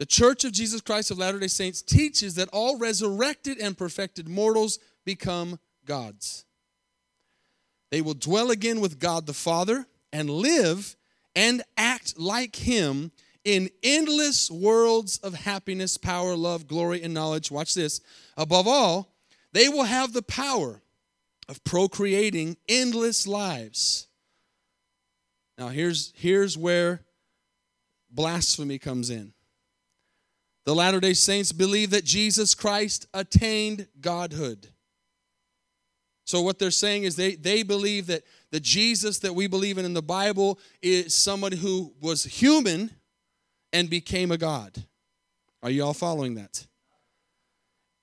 The 0.00 0.06
Church 0.06 0.44
of 0.44 0.52
Jesus 0.52 0.80
Christ 0.80 1.10
of 1.10 1.18
Latter 1.18 1.38
day 1.38 1.46
Saints 1.46 1.82
teaches 1.82 2.36
that 2.36 2.48
all 2.54 2.78
resurrected 2.78 3.58
and 3.58 3.76
perfected 3.76 4.30
mortals 4.30 4.78
become 5.04 5.60
gods. 5.84 6.46
They 7.90 8.00
will 8.00 8.14
dwell 8.14 8.50
again 8.50 8.80
with 8.80 8.98
God 8.98 9.26
the 9.26 9.34
Father 9.34 9.86
and 10.10 10.30
live 10.30 10.96
and 11.36 11.62
act 11.76 12.18
like 12.18 12.56
Him 12.56 13.12
in 13.44 13.68
endless 13.82 14.50
worlds 14.50 15.18
of 15.18 15.34
happiness, 15.34 15.98
power, 15.98 16.34
love, 16.34 16.66
glory, 16.66 17.02
and 17.02 17.12
knowledge. 17.12 17.50
Watch 17.50 17.74
this. 17.74 18.00
Above 18.38 18.66
all, 18.66 19.14
they 19.52 19.68
will 19.68 19.84
have 19.84 20.14
the 20.14 20.22
power 20.22 20.80
of 21.46 21.62
procreating 21.62 22.56
endless 22.70 23.26
lives. 23.26 24.08
Now, 25.58 25.68
here's, 25.68 26.14
here's 26.16 26.56
where 26.56 27.02
blasphemy 28.10 28.78
comes 28.78 29.10
in. 29.10 29.34
The 30.70 30.76
Latter 30.76 31.00
day 31.00 31.14
Saints 31.14 31.50
believe 31.50 31.90
that 31.90 32.04
Jesus 32.04 32.54
Christ 32.54 33.08
attained 33.12 33.88
godhood. 34.00 34.68
So, 36.24 36.42
what 36.42 36.60
they're 36.60 36.70
saying 36.70 37.02
is 37.02 37.16
they, 37.16 37.34
they 37.34 37.64
believe 37.64 38.06
that 38.06 38.22
the 38.52 38.60
Jesus 38.60 39.18
that 39.18 39.34
we 39.34 39.48
believe 39.48 39.78
in 39.78 39.84
in 39.84 39.94
the 39.94 40.00
Bible 40.00 40.60
is 40.80 41.12
someone 41.12 41.50
who 41.50 41.92
was 42.00 42.22
human 42.22 42.92
and 43.72 43.90
became 43.90 44.30
a 44.30 44.38
God. 44.38 44.84
Are 45.60 45.70
you 45.70 45.82
all 45.82 45.92
following 45.92 46.36
that? 46.36 46.64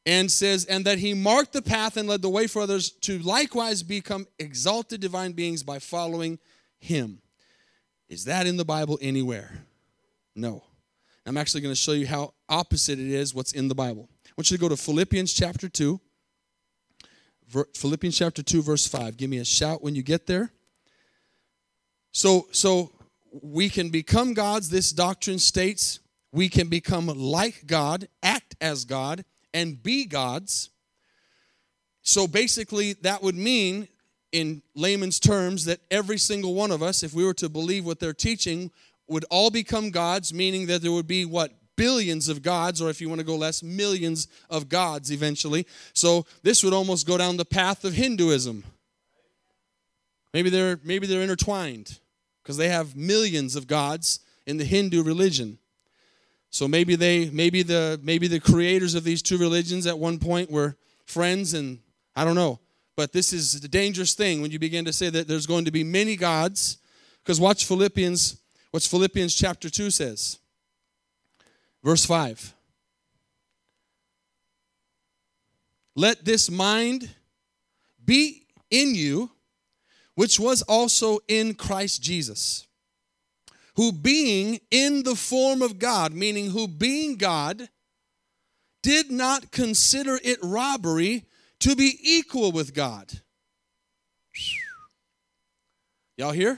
and 0.06 0.30
says, 0.30 0.66
and 0.66 0.84
that 0.84 1.00
he 1.00 1.14
marked 1.14 1.54
the 1.54 1.62
path 1.62 1.96
and 1.96 2.10
led 2.10 2.22
the 2.22 2.30
way 2.30 2.48
for 2.48 2.62
others 2.62 2.90
to 2.90 3.18
likewise 3.20 3.82
become 3.82 4.28
exalted 4.40 5.00
divine 5.00 5.32
beings 5.32 5.64
by 5.64 5.80
following 5.80 6.38
him. 6.80 7.22
Is 8.10 8.26
that 8.26 8.46
in 8.46 8.58
the 8.58 8.66
Bible 8.66 9.00
anywhere? 9.02 9.64
No. 10.36 10.67
I'm 11.27 11.38
actually 11.38 11.62
going 11.62 11.74
to 11.74 11.79
show 11.79 11.91
you 11.91 12.07
how 12.07 12.34
opposite 12.50 13.00
it 13.00 13.07
is 13.07 13.34
what's 13.36 13.51
in 13.51 13.67
the 13.67 13.75
Bible. 13.75 14.10
I 14.25 14.29
want 14.38 14.51
you 14.51 14.57
to 14.57 14.62
go 14.62 14.69
to 14.69 14.77
Philippians 14.77 15.34
chapter 15.34 15.67
2. 15.67 16.00
Philippians 17.75 18.17
chapter 18.17 18.43
2 18.43 18.62
verse 18.62 18.88
5. 18.88 19.17
Give 19.17 19.29
me 19.29 19.38
a 19.38 19.46
shout 19.46 19.84
when 19.84 19.96
you 19.96 20.03
get 20.03 20.27
there. 20.27 20.51
So 22.12 22.48
so 22.51 22.91
we 23.41 23.69
can 23.69 23.89
become 23.89 24.34
gods 24.34 24.69
this 24.69 24.91
doctrine 24.91 25.39
states 25.39 26.00
we 26.31 26.50
can 26.50 26.67
become 26.67 27.07
like 27.07 27.65
God, 27.65 28.07
act 28.22 28.55
as 28.62 28.86
God 28.86 29.24
and 29.53 29.81
be 29.81 30.05
gods. 30.05 30.69
So 32.01 32.27
basically, 32.27 32.93
that 33.01 33.24
would 33.24 33.36
mean, 33.36 33.88
in 34.31 34.62
layman's 34.75 35.19
terms, 35.19 35.65
that 35.65 35.79
every 35.89 36.17
single 36.17 36.53
one 36.53 36.72
of 36.72 36.84
us, 36.84 37.03
if 37.03 37.13
we 37.13 37.25
were 37.25 37.34
to 37.36 37.50
believe 37.50 37.86
what 37.86 38.00
they're 38.00 38.13
teaching, 38.13 38.72
would 39.08 39.26
all 39.30 39.50
become 39.50 39.90
gods, 39.92 40.34
meaning 40.34 40.68
that 40.68 40.82
there 40.82 40.92
would 40.92 41.08
be 41.08 41.26
what? 41.26 41.52
Billions 41.76 42.28
of 42.28 42.42
gods, 42.42 42.82
or 42.82 42.90
if 42.90 43.00
you 43.00 43.08
want 43.08 43.20
to 43.20 43.26
go 43.26 43.36
less, 43.36 43.62
millions 43.62 44.28
of 44.50 44.68
gods 44.68 45.12
eventually. 45.12 45.68
So 45.94 46.26
this 46.42 46.64
would 46.64 46.74
almost 46.74 47.06
go 47.06 47.20
down 47.20 47.38
the 47.38 47.46
path 47.46 47.86
of 47.86 47.94
Hinduism. 47.94 48.64
Maybe 50.34 50.50
they're 50.50 50.80
maybe 50.84 51.06
they're 51.06 51.22
intertwined 51.22 52.00
because 52.42 52.58
they 52.58 52.70
have 52.70 52.96
millions 52.96 53.56
of 53.56 53.68
gods 53.68 54.22
in 54.48 54.58
the 54.58 54.66
Hindu 54.66 55.04
religion. 55.04 55.60
So 56.50 56.68
maybe 56.68 56.96
they 56.96 57.30
maybe 57.30 57.62
the 57.62 58.00
maybe 58.02 58.28
the 58.28 58.40
creators 58.40 58.96
of 58.96 59.04
these 59.04 59.22
two 59.22 59.38
religions 59.38 59.86
at 59.86 60.00
one 60.00 60.18
point 60.18 60.50
were 60.50 60.76
friends 61.06 61.54
and 61.54 61.80
I 62.16 62.26
don't 62.26 62.36
know. 62.36 62.60
But 62.96 63.14
this 63.14 63.32
is 63.32 63.54
a 63.56 63.68
dangerous 63.68 64.16
thing 64.16 64.42
when 64.42 64.50
you 64.50 64.58
begin 64.58 64.86
to 64.86 64.94
say 64.94 65.10
that 65.10 65.28
there's 65.28 65.46
going 65.46 65.66
to 65.66 65.72
be 65.72 65.84
many 65.84 66.16
gods 66.16 66.80
because 67.24 67.40
watch 67.40 67.66
Philippians 67.66 68.38
what's 68.72 68.88
Philippians 68.88 69.34
chapter 69.34 69.70
2 69.70 69.92
says. 69.92 70.40
Verse 71.84 72.06
5. 72.06 72.54
Let 75.96 76.26
this 76.26 76.50
mind 76.50 77.10
be 78.04 78.44
in 78.70 78.94
you 78.94 79.32
which 80.16 80.40
was 80.40 80.62
also 80.64 81.20
in 81.28 81.54
Christ 81.54 82.02
Jesus 82.02 82.68
who 83.78 83.92
being 83.92 84.60
in 84.72 85.04
the 85.04 85.16
form 85.16 85.62
of 85.62 85.78
God, 85.78 86.12
meaning 86.12 86.50
who 86.50 86.68
being 86.68 87.16
God, 87.16 87.70
did 88.82 89.12
not 89.12 89.52
consider 89.52 90.20
it 90.24 90.40
robbery 90.42 91.26
to 91.60 91.76
be 91.76 91.96
equal 92.02 92.52
with 92.52 92.74
God. 92.74 93.22
Y'all 96.18 96.32
here? 96.32 96.58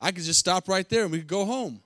I 0.00 0.12
could 0.12 0.24
just 0.24 0.40
stop 0.40 0.68
right 0.68 0.88
there 0.88 1.02
and 1.02 1.12
we 1.12 1.18
could 1.18 1.26
go 1.26 1.44
home. 1.44 1.80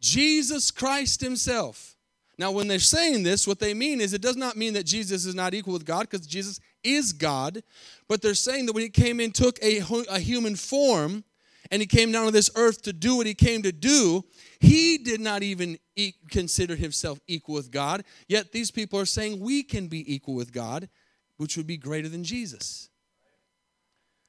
Jesus 0.00 0.70
Christ 0.70 1.20
Himself. 1.20 1.96
Now, 2.38 2.52
when 2.52 2.68
they're 2.68 2.78
saying 2.78 3.22
this, 3.22 3.46
what 3.46 3.58
they 3.58 3.74
mean 3.74 4.00
is 4.00 4.14
it 4.14 4.22
does 4.22 4.36
not 4.36 4.56
mean 4.56 4.72
that 4.72 4.86
Jesus 4.86 5.26
is 5.26 5.34
not 5.34 5.52
equal 5.52 5.74
with 5.74 5.84
God 5.84 6.08
because 6.08 6.26
Jesus 6.26 6.58
is 6.82 7.12
God, 7.12 7.62
but 8.08 8.22
they're 8.22 8.34
saying 8.34 8.66
that 8.66 8.72
when 8.72 8.82
He 8.82 8.88
came 8.88 9.20
in, 9.20 9.30
took 9.30 9.62
a, 9.62 9.82
a 10.08 10.18
human 10.18 10.56
form, 10.56 11.24
and 11.70 11.80
he 11.80 11.86
came 11.86 12.10
down 12.10 12.26
to 12.26 12.32
this 12.32 12.50
earth 12.56 12.82
to 12.82 12.92
do 12.92 13.16
what 13.16 13.26
he 13.26 13.34
came 13.34 13.62
to 13.62 13.72
do, 13.72 14.24
he 14.58 14.98
did 14.98 15.20
not 15.20 15.42
even 15.42 15.78
e- 15.94 16.14
consider 16.30 16.74
himself 16.74 17.20
equal 17.28 17.54
with 17.54 17.70
God. 17.70 18.04
Yet 18.28 18.52
these 18.52 18.70
people 18.70 18.98
are 18.98 19.06
saying 19.06 19.40
we 19.40 19.62
can 19.62 19.86
be 19.86 20.12
equal 20.12 20.34
with 20.34 20.52
God, 20.52 20.88
which 21.36 21.56
would 21.56 21.66
be 21.66 21.76
greater 21.76 22.08
than 22.08 22.24
Jesus. 22.24 22.88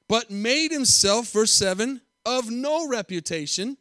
But 0.07 0.29
made 0.29 0.71
himself, 0.71 1.31
verse 1.31 1.51
7, 1.53 2.01
of 2.25 2.49
no 2.49 2.87
reputation, 2.87 3.77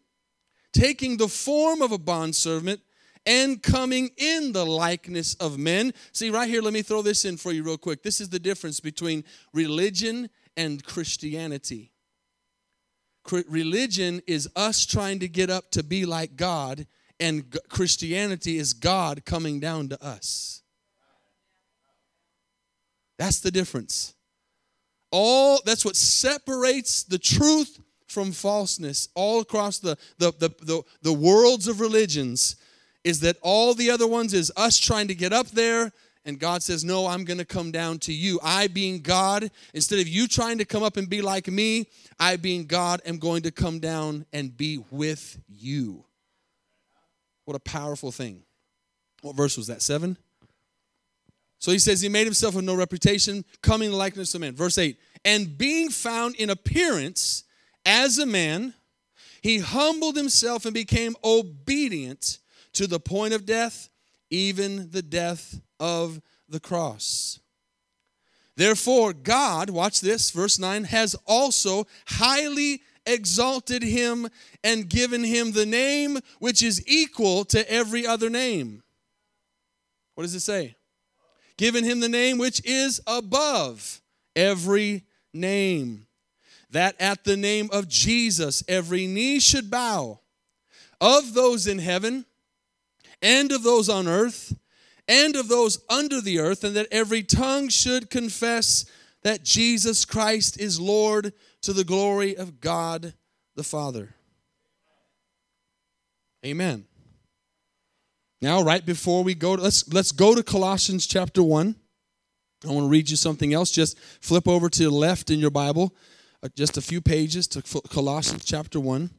taking 0.72 1.16
the 1.16 1.28
form 1.28 1.82
of 1.82 1.92
a 1.92 1.98
bondservant 1.98 2.80
and 3.26 3.62
coming 3.62 4.10
in 4.16 4.52
the 4.52 4.64
likeness 4.64 5.34
of 5.34 5.58
men. 5.58 5.92
See, 6.12 6.30
right 6.30 6.48
here, 6.48 6.62
let 6.62 6.72
me 6.72 6.82
throw 6.82 7.02
this 7.02 7.24
in 7.24 7.36
for 7.36 7.52
you 7.52 7.62
real 7.62 7.78
quick. 7.78 8.02
This 8.02 8.20
is 8.20 8.30
the 8.30 8.38
difference 8.38 8.80
between 8.80 9.24
religion 9.52 10.30
and 10.56 10.82
Christianity. 10.84 11.92
Religion 13.48 14.22
is 14.26 14.48
us 14.56 14.86
trying 14.86 15.18
to 15.20 15.28
get 15.28 15.50
up 15.50 15.70
to 15.72 15.82
be 15.82 16.04
like 16.06 16.36
God, 16.36 16.86
and 17.20 17.56
Christianity 17.68 18.56
is 18.56 18.72
God 18.72 19.24
coming 19.24 19.60
down 19.60 19.88
to 19.90 20.02
us. 20.04 20.62
That's 23.18 23.40
the 23.40 23.50
difference. 23.50 24.14
All 25.12 25.60
that's 25.66 25.84
what 25.84 25.96
separates 25.96 27.02
the 27.02 27.18
truth 27.18 27.78
from 28.10 28.32
falseness 28.32 29.08
all 29.14 29.40
across 29.40 29.78
the, 29.78 29.96
the, 30.18 30.32
the, 30.38 30.50
the, 30.62 30.82
the 31.02 31.12
worlds 31.12 31.68
of 31.68 31.80
religions 31.80 32.56
is 33.04 33.20
that 33.20 33.36
all 33.40 33.72
the 33.72 33.90
other 33.90 34.06
ones 34.06 34.34
is 34.34 34.52
us 34.56 34.78
trying 34.78 35.08
to 35.08 35.14
get 35.14 35.32
up 35.32 35.48
there 35.48 35.92
and 36.24 36.38
God 36.38 36.62
says, 36.62 36.84
No, 36.84 37.06
I'm 37.06 37.24
going 37.24 37.38
to 37.38 37.46
come 37.46 37.70
down 37.70 37.98
to 38.00 38.12
you. 38.12 38.38
I, 38.42 38.66
being 38.66 39.00
God, 39.00 39.50
instead 39.72 40.00
of 40.00 40.08
you 40.08 40.28
trying 40.28 40.58
to 40.58 40.64
come 40.64 40.82
up 40.82 40.96
and 40.96 41.08
be 41.08 41.22
like 41.22 41.48
me, 41.48 41.86
I, 42.18 42.36
being 42.36 42.66
God, 42.66 43.00
am 43.06 43.18
going 43.18 43.42
to 43.42 43.50
come 43.50 43.78
down 43.78 44.26
and 44.32 44.54
be 44.54 44.84
with 44.90 45.38
you. 45.48 46.04
What 47.46 47.56
a 47.56 47.60
powerful 47.60 48.12
thing. 48.12 48.42
What 49.22 49.34
verse 49.34 49.56
was 49.56 49.68
that? 49.68 49.80
Seven? 49.80 50.18
So 51.58 51.72
he 51.72 51.78
says, 51.78 52.02
He 52.02 52.10
made 52.10 52.24
himself 52.24 52.54
of 52.54 52.64
no 52.64 52.74
reputation, 52.74 53.44
coming 53.62 53.90
likeness 53.90 54.34
of 54.34 54.42
man. 54.42 54.54
Verse 54.54 54.76
8, 54.76 54.98
and 55.24 55.56
being 55.56 55.88
found 55.88 56.34
in 56.36 56.50
appearance 56.50 57.44
as 57.84 58.18
a 58.18 58.26
man, 58.26 58.74
he 59.42 59.58
humbled 59.58 60.16
himself 60.16 60.64
and 60.64 60.74
became 60.74 61.16
obedient 61.24 62.38
to 62.74 62.86
the 62.86 63.00
point 63.00 63.34
of 63.34 63.46
death, 63.46 63.88
even 64.30 64.90
the 64.90 65.02
death 65.02 65.60
of 65.78 66.20
the 66.48 66.60
cross. 66.60 67.40
Therefore, 68.56 69.12
God, 69.12 69.70
watch 69.70 70.00
this, 70.00 70.30
verse 70.30 70.58
9, 70.58 70.84
has 70.84 71.16
also 71.26 71.86
highly 72.06 72.82
exalted 73.06 73.82
him 73.82 74.28
and 74.62 74.88
given 74.88 75.24
him 75.24 75.52
the 75.52 75.64
name 75.64 76.18
which 76.38 76.62
is 76.62 76.86
equal 76.86 77.44
to 77.46 77.70
every 77.70 78.06
other 78.06 78.28
name. 78.28 78.82
What 80.14 80.24
does 80.24 80.34
it 80.34 80.40
say? 80.40 80.76
Given 81.56 81.84
him 81.84 82.00
the 82.00 82.08
name 82.08 82.36
which 82.36 82.64
is 82.64 83.00
above 83.06 84.02
every 84.36 85.04
name 85.32 86.06
that 86.70 86.94
at 87.00 87.24
the 87.24 87.36
name 87.36 87.68
of 87.72 87.88
Jesus 87.88 88.62
every 88.68 89.06
knee 89.06 89.40
should 89.40 89.70
bow, 89.70 90.20
of 91.00 91.34
those 91.34 91.66
in 91.66 91.78
heaven, 91.78 92.26
and 93.22 93.52
of 93.52 93.62
those 93.62 93.88
on 93.88 94.06
earth, 94.06 94.56
and 95.08 95.36
of 95.36 95.48
those 95.48 95.80
under 95.88 96.20
the 96.20 96.38
earth, 96.38 96.64
and 96.64 96.76
that 96.76 96.88
every 96.90 97.22
tongue 97.22 97.68
should 97.68 98.10
confess 98.10 98.84
that 99.22 99.44
Jesus 99.44 100.04
Christ 100.04 100.58
is 100.60 100.80
Lord 100.80 101.32
to 101.62 101.72
the 101.72 101.84
glory 101.84 102.36
of 102.36 102.60
God 102.60 103.14
the 103.56 103.64
Father. 103.64 104.14
Amen. 106.44 106.86
Now, 108.40 108.62
right 108.62 108.84
before 108.84 109.22
we 109.22 109.34
go, 109.34 109.56
to, 109.56 109.62
let's 109.62 109.92
let's 109.92 110.12
go 110.12 110.34
to 110.34 110.42
Colossians 110.42 111.06
chapter 111.06 111.42
one. 111.42 111.74
I 112.64 112.68
want 112.68 112.84
to 112.84 112.88
read 112.88 113.10
you 113.10 113.16
something 113.16 113.52
else. 113.52 113.70
Just 113.70 113.98
flip 114.20 114.48
over 114.48 114.70
to 114.70 114.82
the 114.84 114.90
left 114.90 115.30
in 115.30 115.38
your 115.38 115.50
Bible 115.50 115.94
just 116.54 116.76
a 116.76 116.82
few 116.82 117.00
pages 117.00 117.46
to 117.48 117.62
Colossians 117.88 118.44
chapter 118.44 118.80
1. 118.80 119.10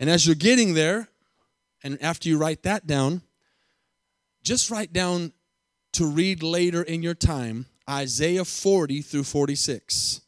And 0.00 0.10
as 0.10 0.26
you're 0.26 0.34
getting 0.34 0.74
there, 0.74 1.08
and 1.84 2.00
after 2.02 2.28
you 2.28 2.38
write 2.38 2.62
that 2.62 2.86
down, 2.86 3.22
just 4.42 4.70
write 4.70 4.92
down 4.92 5.32
to 5.92 6.06
read 6.06 6.42
later 6.42 6.82
in 6.82 7.02
your 7.02 7.14
time 7.14 7.66
Isaiah 7.88 8.44
40 8.44 9.02
through 9.02 9.24
46. 9.24 10.20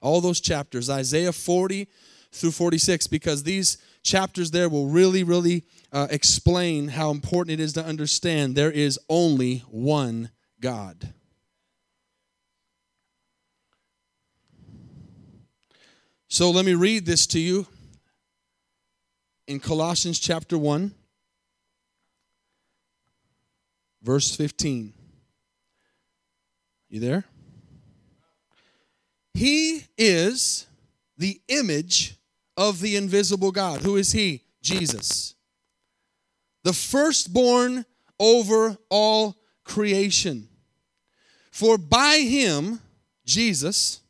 All 0.00 0.20
those 0.20 0.40
chapters, 0.40 0.90
Isaiah 0.90 1.32
40 1.32 1.88
through 2.32 2.50
46, 2.50 3.06
because 3.06 3.42
these 3.44 3.78
chapters 4.02 4.50
there 4.50 4.68
will 4.68 4.88
really, 4.88 5.22
really 5.22 5.64
uh, 5.92 6.08
explain 6.10 6.88
how 6.88 7.10
important 7.10 7.58
it 7.58 7.62
is 7.62 7.72
to 7.74 7.84
understand 7.84 8.54
there 8.54 8.70
is 8.70 8.98
only 9.08 9.58
one 9.68 10.30
God. 10.60 11.14
So 16.34 16.50
let 16.50 16.64
me 16.64 16.74
read 16.74 17.06
this 17.06 17.28
to 17.28 17.38
you 17.38 17.64
in 19.46 19.60
Colossians 19.60 20.18
chapter 20.18 20.58
1, 20.58 20.92
verse 24.02 24.34
15. 24.34 24.92
You 26.88 26.98
there? 26.98 27.22
He 29.34 29.84
is 29.96 30.66
the 31.16 31.40
image 31.46 32.16
of 32.56 32.80
the 32.80 32.96
invisible 32.96 33.52
God. 33.52 33.82
Who 33.82 33.94
is 33.94 34.10
He? 34.10 34.42
Jesus. 34.60 35.36
The 36.64 36.72
firstborn 36.72 37.84
over 38.18 38.76
all 38.90 39.36
creation. 39.62 40.48
For 41.52 41.78
by 41.78 42.24
Him, 42.28 42.80
Jesus, 43.24 44.00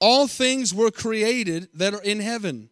all 0.00 0.26
things 0.26 0.74
were 0.74 0.90
created 0.90 1.68
that 1.74 1.94
are 1.94 2.02
in 2.02 2.20
heaven 2.20 2.70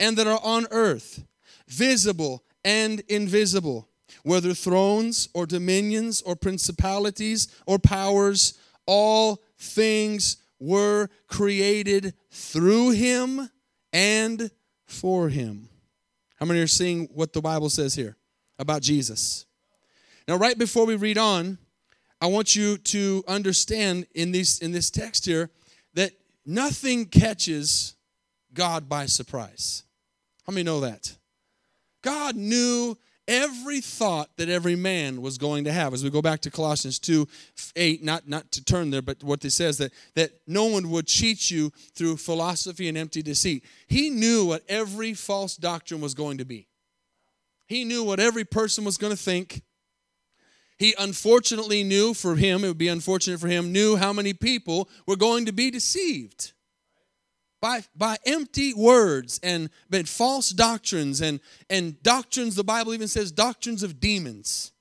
and 0.00 0.16
that 0.16 0.26
are 0.26 0.40
on 0.42 0.66
earth, 0.70 1.24
visible 1.68 2.44
and 2.64 3.00
invisible, 3.08 3.88
whether 4.22 4.54
thrones 4.54 5.28
or 5.34 5.46
dominions 5.46 6.22
or 6.22 6.36
principalities 6.36 7.48
or 7.66 7.78
powers, 7.78 8.58
all 8.86 9.42
things 9.58 10.38
were 10.58 11.08
created 11.28 12.14
through 12.30 12.90
him 12.90 13.48
and 13.92 14.50
for 14.86 15.28
him. 15.28 15.68
How 16.36 16.46
many 16.46 16.60
are 16.60 16.66
seeing 16.66 17.06
what 17.14 17.32
the 17.32 17.40
Bible 17.40 17.70
says 17.70 17.94
here 17.94 18.16
about 18.58 18.82
Jesus? 18.82 19.46
Now, 20.26 20.36
right 20.36 20.58
before 20.58 20.86
we 20.86 20.96
read 20.96 21.18
on, 21.18 21.58
I 22.20 22.26
want 22.26 22.54
you 22.54 22.76
to 22.78 23.24
understand 23.28 24.06
in, 24.14 24.32
these, 24.32 24.58
in 24.58 24.72
this 24.72 24.90
text 24.90 25.24
here 25.24 25.50
Nothing 26.50 27.04
catches 27.04 27.94
God 28.54 28.88
by 28.88 29.04
surprise. 29.04 29.82
How 30.46 30.54
many 30.54 30.64
know 30.64 30.80
that? 30.80 31.14
God 32.00 32.36
knew 32.36 32.96
every 33.28 33.82
thought 33.82 34.30
that 34.38 34.48
every 34.48 34.74
man 34.74 35.20
was 35.20 35.36
going 35.36 35.64
to 35.64 35.72
have. 35.72 35.92
As 35.92 36.02
we 36.02 36.08
go 36.08 36.22
back 36.22 36.40
to 36.40 36.50
Colossians 36.50 36.98
2 37.00 37.28
8, 37.76 38.02
not, 38.02 38.26
not 38.26 38.50
to 38.52 38.64
turn 38.64 38.88
there, 38.90 39.02
but 39.02 39.22
what 39.22 39.44
it 39.44 39.50
says 39.50 39.76
that, 39.76 39.92
that 40.14 40.30
no 40.46 40.64
one 40.64 40.88
would 40.88 41.06
cheat 41.06 41.50
you 41.50 41.70
through 41.94 42.16
philosophy 42.16 42.88
and 42.88 42.96
empty 42.96 43.20
deceit. 43.20 43.62
He 43.86 44.08
knew 44.08 44.46
what 44.46 44.64
every 44.70 45.12
false 45.12 45.54
doctrine 45.54 46.00
was 46.00 46.14
going 46.14 46.38
to 46.38 46.46
be. 46.46 46.66
He 47.66 47.84
knew 47.84 48.04
what 48.04 48.20
every 48.20 48.46
person 48.46 48.86
was 48.86 48.96
going 48.96 49.14
to 49.14 49.22
think. 49.22 49.60
He 50.78 50.94
unfortunately 50.98 51.82
knew 51.82 52.14
for 52.14 52.36
him, 52.36 52.62
it 52.62 52.68
would 52.68 52.78
be 52.78 52.88
unfortunate 52.88 53.40
for 53.40 53.48
him, 53.48 53.72
knew 53.72 53.96
how 53.96 54.12
many 54.12 54.32
people 54.32 54.88
were 55.06 55.16
going 55.16 55.46
to 55.46 55.52
be 55.52 55.70
deceived 55.70 56.52
by, 57.60 57.82
by 57.96 58.16
empty 58.24 58.72
words 58.74 59.40
and 59.42 59.70
false 60.06 60.50
doctrines 60.50 61.20
and, 61.20 61.40
and 61.68 62.00
doctrines, 62.02 62.54
the 62.54 62.64
Bible 62.64 62.94
even 62.94 63.08
says 63.08 63.32
doctrines 63.32 63.82
of 63.82 64.00
demons. 64.00 64.72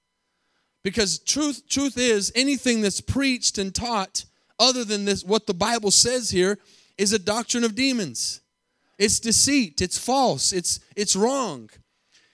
Because 0.84 1.20
truth, 1.20 1.68
truth 1.68 1.98
is, 1.98 2.32
anything 2.36 2.82
that's 2.82 3.02
preached 3.02 3.58
and 3.58 3.74
taught 3.74 4.26
other 4.60 4.86
than 4.86 5.06
this, 5.06 5.24
what 5.24 5.48
the 5.48 5.54
Bible 5.54 5.92
says 5.92 6.30
here, 6.30 6.60
is 6.98 7.14
a 7.14 7.20
doctrine 7.20 7.64
of 7.64 7.76
demons. 7.76 8.42
It's 8.98 9.20
deceit, 9.20 9.82
it's 9.82 9.98
false, 9.98 10.54
it's, 10.54 10.80
it's 10.96 11.16
wrong. 11.16 11.70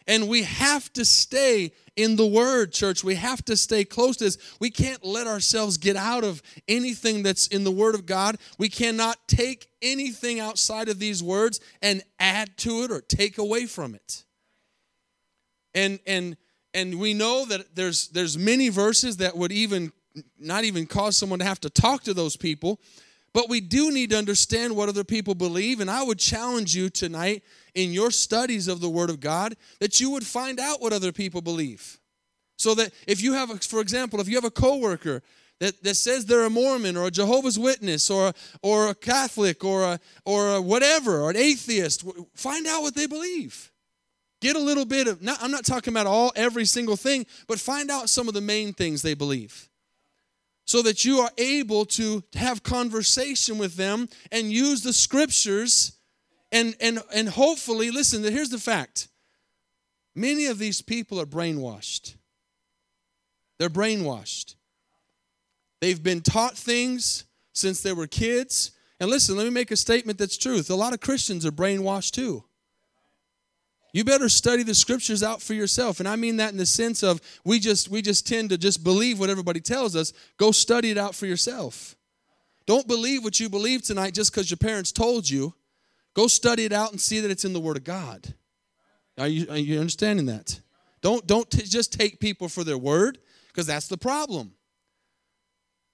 And 0.08 0.28
we 0.28 0.44
have 0.44 0.92
to 0.94 1.06
stay 1.06 1.72
in 1.96 2.16
the 2.16 2.26
Word, 2.26 2.74
church. 2.74 3.04
We 3.04 3.16
have 3.16 3.44
to 3.46 3.56
stay 3.56 3.86
close 3.86 4.18
to 4.18 4.26
this. 4.26 4.38
We 4.60 4.70
can't 4.70 5.04
let 5.06 5.28
ourselves 5.28 5.78
get 5.78 5.96
out 5.96 6.24
of 6.24 6.42
anything 6.68 7.24
that's 7.24 7.48
in 7.48 7.64
the 7.64 7.72
Word 7.72 7.96
of 7.96 8.06
God. 8.06 8.38
We 8.58 8.70
cannot 8.70 9.18
take 9.28 9.68
anything 9.82 10.40
outside 10.40 10.90
of 10.90 11.00
these 11.00 11.22
words 11.22 11.60
and 11.82 12.02
add 12.20 12.58
to 12.58 12.84
it 12.84 12.92
or 12.92 13.02
take 13.02 13.38
away 13.38 13.66
from 13.66 13.96
it. 13.96 14.24
And 15.74 16.00
and 16.06 16.38
and 16.74 17.00
we 17.00 17.14
know 17.14 17.46
that 17.46 17.76
there's 17.76 18.10
there's 18.10 18.38
many 18.38 18.70
verses 18.70 19.18
that 19.18 19.36
would 19.38 19.52
even 19.52 19.92
not 20.40 20.64
even 20.64 20.86
cause 20.86 21.18
someone 21.18 21.40
to 21.40 21.46
have 21.46 21.60
to 21.62 21.70
talk 21.70 22.04
to 22.04 22.14
those 22.14 22.36
people 22.36 22.80
But 23.34 23.50
we 23.50 23.62
do 23.62 23.92
need 23.92 24.12
to 24.12 24.18
understand 24.18 24.76
what 24.76 24.90
other 24.90 25.04
people 25.04 25.34
believe. 25.34 25.80
And 25.80 25.90
I 25.90 26.04
would 26.04 26.20
challenge 26.20 26.76
you 26.76 26.90
tonight 26.90 27.44
in 27.74 27.92
your 27.92 28.12
studies 28.12 28.68
of 28.68 28.80
the 28.80 28.90
Word 28.90 29.10
of 29.10 29.20
God 29.20 29.56
that 29.80 30.00
you 30.00 30.12
would 30.12 30.26
find 30.26 30.60
out 30.60 30.82
what 30.82 30.94
other 30.94 31.12
people 31.12 31.42
believe. 31.42 32.00
So 32.58 32.76
that 32.76 32.94
if 33.08 33.22
you 33.22 33.34
have, 33.34 33.64
for 33.64 33.82
example, 33.82 34.22
if 34.22 34.30
you 34.30 34.36
have 34.36 34.46
a 34.46 34.52
coworker 34.52 35.24
that, 35.60 35.84
that 35.84 35.96
says 35.96 36.26
they're 36.26 36.46
a 36.46 36.50
Mormon 36.50 36.96
or 36.96 37.08
a 37.08 37.12
Jehovah's 37.12 37.58
Witness 37.58 38.12
or, 38.12 38.34
or 38.62 38.90
a 38.90 38.96
Catholic 38.96 39.64
or, 39.64 39.84
a, 39.84 40.00
or 40.26 40.56
a 40.56 40.62
whatever, 40.62 41.22
or 41.22 41.32
an 41.32 41.38
atheist, 41.38 42.06
find 42.36 42.68
out 42.68 42.84
what 42.84 42.96
they 42.96 43.08
believe. 43.08 43.72
Get 44.42 44.56
a 44.56 44.60
little 44.60 44.86
bit 44.86 45.08
of, 45.08 45.24
not, 45.24 45.40
I'm 45.42 45.52
not 45.52 45.66
talking 45.66 45.94
about 45.94 46.06
all, 46.06 46.32
every 46.36 46.66
single 46.66 46.98
thing, 46.98 47.26
but 47.48 47.60
find 47.60 47.90
out 47.90 48.10
some 48.10 48.28
of 48.28 48.34
the 48.36 48.42
main 48.42 48.74
things 48.74 49.02
they 49.02 49.16
believe 49.16 49.70
so 50.66 50.82
that 50.82 51.04
you 51.04 51.20
are 51.20 51.32
able 51.38 51.86
to 51.86 52.24
have 52.36 52.64
conversation 52.64 53.58
with 53.58 53.76
them 53.76 54.08
and 54.32 54.52
use 54.52 54.82
the 54.82 54.94
scriptures 54.94 55.98
and 56.52 56.76
and 56.80 57.02
and 57.14 57.30
hopefully 57.30 57.92
listen 57.92 58.24
here's 58.24 58.50
the 58.50 58.58
fact. 58.58 59.08
Many 60.16 60.46
of 60.46 60.60
these 60.60 60.82
people 60.82 61.20
are 61.20 61.26
brainwashed. 61.26 62.16
They're 63.58 63.70
brainwashed. 63.70 64.56
They've 65.82 66.02
been 66.02 66.22
taught 66.22 66.56
things 66.56 67.26
since 67.54 67.82
they 67.82 67.94
were 67.94 68.08
kids. 68.08 68.72
And 69.00 69.10
listen 69.10 69.36
let 69.36 69.44
me 69.44 69.50
make 69.50 69.72
a 69.72 69.76
statement 69.76 70.18
that's 70.18 70.38
truth. 70.38 70.70
A 70.70 70.76
lot 70.76 70.94
of 70.94 71.00
christians 71.00 71.46
are 71.46 71.52
brainwashed 71.52 72.12
too 72.12 72.46
you 73.94 74.04
better 74.04 74.28
study 74.28 74.64
the 74.64 74.74
scriptures 74.74 75.22
out 75.22 75.42
for 75.42 75.54
yourself. 75.54 76.00
And 76.00 76.10
i 76.10 76.16
mean 76.16 76.38
that 76.38 76.52
in 76.52 76.58
the 76.58 76.66
sense 76.66 77.04
of 77.04 77.22
we 77.46 77.60
just 77.60 77.90
we 77.90 78.02
just 78.02 78.28
tend 78.28 78.50
to 78.50 78.58
just 78.58 78.84
believe 78.84 79.20
what 79.20 79.30
everybody 79.30 79.62
tells 79.62 79.96
us. 79.96 80.12
Go 80.38 80.52
study 80.52 80.92
it 80.92 80.98
out 80.98 81.16
for 81.16 81.28
yourself. 81.28 81.96
Don't 82.66 82.88
believe 82.88 83.24
what 83.24 83.40
you 83.40 83.50
believe 83.50 83.84
tonight 83.84 84.14
just 84.14 84.34
because 84.34 84.50
your 84.50 84.58
parents 84.58 84.92
told 84.92 85.30
you. 85.30 85.54
Go 86.14 86.28
study 86.28 86.66
it 86.66 86.74
out 86.74 86.92
and 86.92 87.00
see 87.00 87.20
that 87.20 87.32
it's 87.32 87.46
in 87.46 87.54
the 87.54 87.60
word 87.60 87.78
of 87.78 87.84
god. 87.84 88.34
Are 89.18 89.28
you, 89.28 89.48
are 89.50 89.58
you 89.58 89.80
understanding 89.80 90.26
that? 90.26 90.60
Don't 91.02 91.26
don't 91.28 91.50
t- 91.50 91.64
just 91.64 91.94
take 91.94 92.20
people 92.20 92.50
for 92.50 92.64
their 92.64 92.78
word 92.78 93.20
because 93.48 93.68
that's 93.68 93.88
the 93.88 93.98
problem 93.98 94.54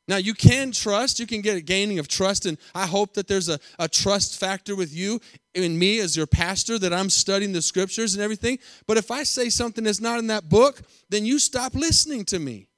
now, 0.09 0.17
you 0.17 0.33
can 0.33 0.71
trust, 0.71 1.19
you 1.19 1.27
can 1.27 1.41
get 1.41 1.55
a 1.55 1.61
gaining 1.61 1.99
of 1.99 2.07
trust, 2.07 2.47
and 2.47 2.57
I 2.73 2.87
hope 2.87 3.13
that 3.13 3.27
there's 3.27 3.47
a, 3.47 3.59
a 3.77 3.87
trust 3.87 4.39
factor 4.39 4.75
with 4.75 4.91
you 4.91 5.21
in 5.53 5.77
me 5.77 5.99
as 5.99 6.17
your 6.17 6.25
pastor, 6.25 6.79
that 6.79 6.91
I'm 6.91 7.11
studying 7.11 7.53
the 7.53 7.61
scriptures 7.61 8.15
and 8.15 8.23
everything. 8.23 8.57
But 8.87 8.97
if 8.97 9.11
I 9.11 9.21
say 9.21 9.49
something 9.49 9.83
that's 9.83 10.01
not 10.01 10.17
in 10.17 10.25
that 10.25 10.49
book, 10.49 10.81
then 11.09 11.27
you 11.27 11.37
stop 11.37 11.75
listening 11.75 12.25
to 12.25 12.39
me. 12.39 12.69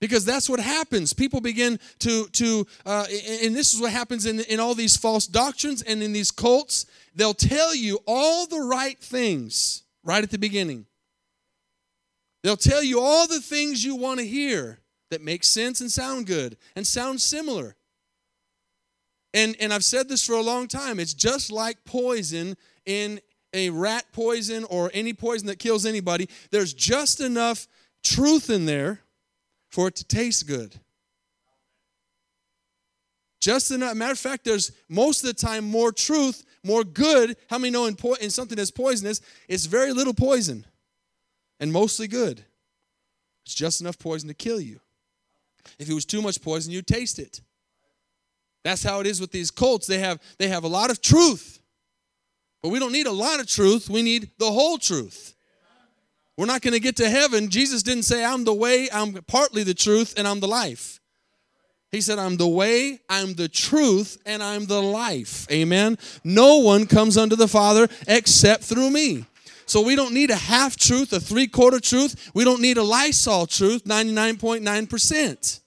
Because 0.00 0.26
that's 0.26 0.50
what 0.50 0.60
happens. 0.60 1.14
People 1.14 1.40
begin 1.40 1.80
to, 2.00 2.26
to 2.26 2.66
uh, 2.84 3.06
and 3.42 3.56
this 3.56 3.72
is 3.72 3.80
what 3.80 3.90
happens 3.90 4.26
in, 4.26 4.40
in 4.40 4.60
all 4.60 4.74
these 4.74 4.98
false 4.98 5.26
doctrines 5.26 5.80
and 5.80 6.02
in 6.02 6.12
these 6.12 6.30
cults. 6.30 6.84
They'll 7.14 7.32
tell 7.32 7.74
you 7.74 8.00
all 8.06 8.46
the 8.46 8.60
right 8.60 8.98
things 8.98 9.84
right 10.04 10.22
at 10.22 10.30
the 10.30 10.38
beginning. 10.38 10.84
They'll 12.42 12.58
tell 12.58 12.82
you 12.82 13.00
all 13.00 13.26
the 13.26 13.40
things 13.40 13.82
you 13.82 13.96
want 13.96 14.20
to 14.20 14.26
hear 14.26 14.81
that 15.12 15.22
make 15.22 15.44
sense 15.44 15.80
and 15.80 15.90
sound 15.90 16.26
good 16.26 16.56
and 16.74 16.86
sound 16.86 17.20
similar. 17.20 17.76
And, 19.34 19.56
and 19.60 19.72
I've 19.72 19.84
said 19.84 20.08
this 20.08 20.26
for 20.26 20.34
a 20.34 20.42
long 20.42 20.68
time. 20.68 20.98
It's 20.98 21.14
just 21.14 21.50
like 21.50 21.84
poison 21.84 22.56
in 22.84 23.20
a 23.54 23.70
rat 23.70 24.06
poison 24.12 24.64
or 24.64 24.90
any 24.92 25.12
poison 25.12 25.46
that 25.46 25.58
kills 25.58 25.86
anybody. 25.86 26.28
There's 26.50 26.74
just 26.74 27.20
enough 27.20 27.68
truth 28.02 28.50
in 28.50 28.66
there 28.66 29.00
for 29.70 29.88
it 29.88 29.96
to 29.96 30.04
taste 30.04 30.46
good. 30.46 30.74
Just 33.40 33.70
enough. 33.70 33.96
Matter 33.96 34.12
of 34.12 34.18
fact, 34.18 34.44
there's 34.44 34.72
most 34.88 35.24
of 35.24 35.28
the 35.28 35.34
time 35.34 35.64
more 35.64 35.92
truth, 35.92 36.44
more 36.62 36.84
good. 36.84 37.36
How 37.50 37.58
many 37.58 37.70
know 37.70 37.86
in, 37.86 37.96
po- 37.96 38.14
in 38.14 38.30
something 38.30 38.56
that's 38.56 38.70
poisonous, 38.70 39.20
it's 39.48 39.66
very 39.66 39.92
little 39.92 40.14
poison 40.14 40.64
and 41.58 41.72
mostly 41.72 42.06
good? 42.06 42.44
It's 43.44 43.54
just 43.54 43.80
enough 43.80 43.98
poison 43.98 44.28
to 44.28 44.34
kill 44.34 44.60
you. 44.60 44.80
If 45.78 45.88
it 45.88 45.94
was 45.94 46.04
too 46.04 46.22
much 46.22 46.42
poison, 46.42 46.72
you'd 46.72 46.86
taste 46.86 47.18
it. 47.18 47.40
That's 48.64 48.82
how 48.82 49.00
it 49.00 49.06
is 49.06 49.20
with 49.20 49.32
these 49.32 49.50
cults. 49.50 49.86
They 49.86 49.98
have 49.98 50.20
they 50.38 50.48
have 50.48 50.64
a 50.64 50.68
lot 50.68 50.90
of 50.90 51.00
truth. 51.00 51.60
But 52.62 52.68
we 52.68 52.78
don't 52.78 52.92
need 52.92 53.06
a 53.06 53.12
lot 53.12 53.40
of 53.40 53.46
truth. 53.48 53.90
We 53.90 54.02
need 54.02 54.30
the 54.38 54.50
whole 54.50 54.78
truth. 54.78 55.34
We're 56.36 56.46
not 56.46 56.62
going 56.62 56.72
to 56.72 56.80
get 56.80 56.96
to 56.96 57.10
heaven. 57.10 57.50
Jesus 57.50 57.82
didn't 57.82 58.04
say, 58.04 58.24
I'm 58.24 58.44
the 58.44 58.54
way, 58.54 58.88
I'm 58.90 59.14
partly 59.26 59.64
the 59.64 59.74
truth, 59.74 60.14
and 60.16 60.26
I'm 60.26 60.40
the 60.40 60.48
life. 60.48 61.00
He 61.90 62.00
said, 62.00 62.18
I'm 62.18 62.38
the 62.38 62.48
way, 62.48 63.00
I'm 63.10 63.34
the 63.34 63.48
truth, 63.48 64.16
and 64.24 64.42
I'm 64.42 64.64
the 64.64 64.80
life. 64.80 65.46
Amen. 65.50 65.98
No 66.24 66.58
one 66.58 66.86
comes 66.86 67.18
unto 67.18 67.36
the 67.36 67.48
Father 67.48 67.86
except 68.08 68.64
through 68.64 68.90
me. 68.90 69.26
So 69.66 69.80
we 69.82 69.96
don't 69.96 70.14
need 70.14 70.30
a 70.30 70.36
half 70.36 70.76
truth, 70.76 71.12
a 71.12 71.20
three 71.20 71.46
quarter 71.46 71.80
truth. 71.80 72.30
We 72.34 72.44
don't 72.44 72.60
need 72.60 72.78
a 72.78 72.82
Lysol 72.82 73.46
truth, 73.46 73.84
99.9%. 73.84 75.60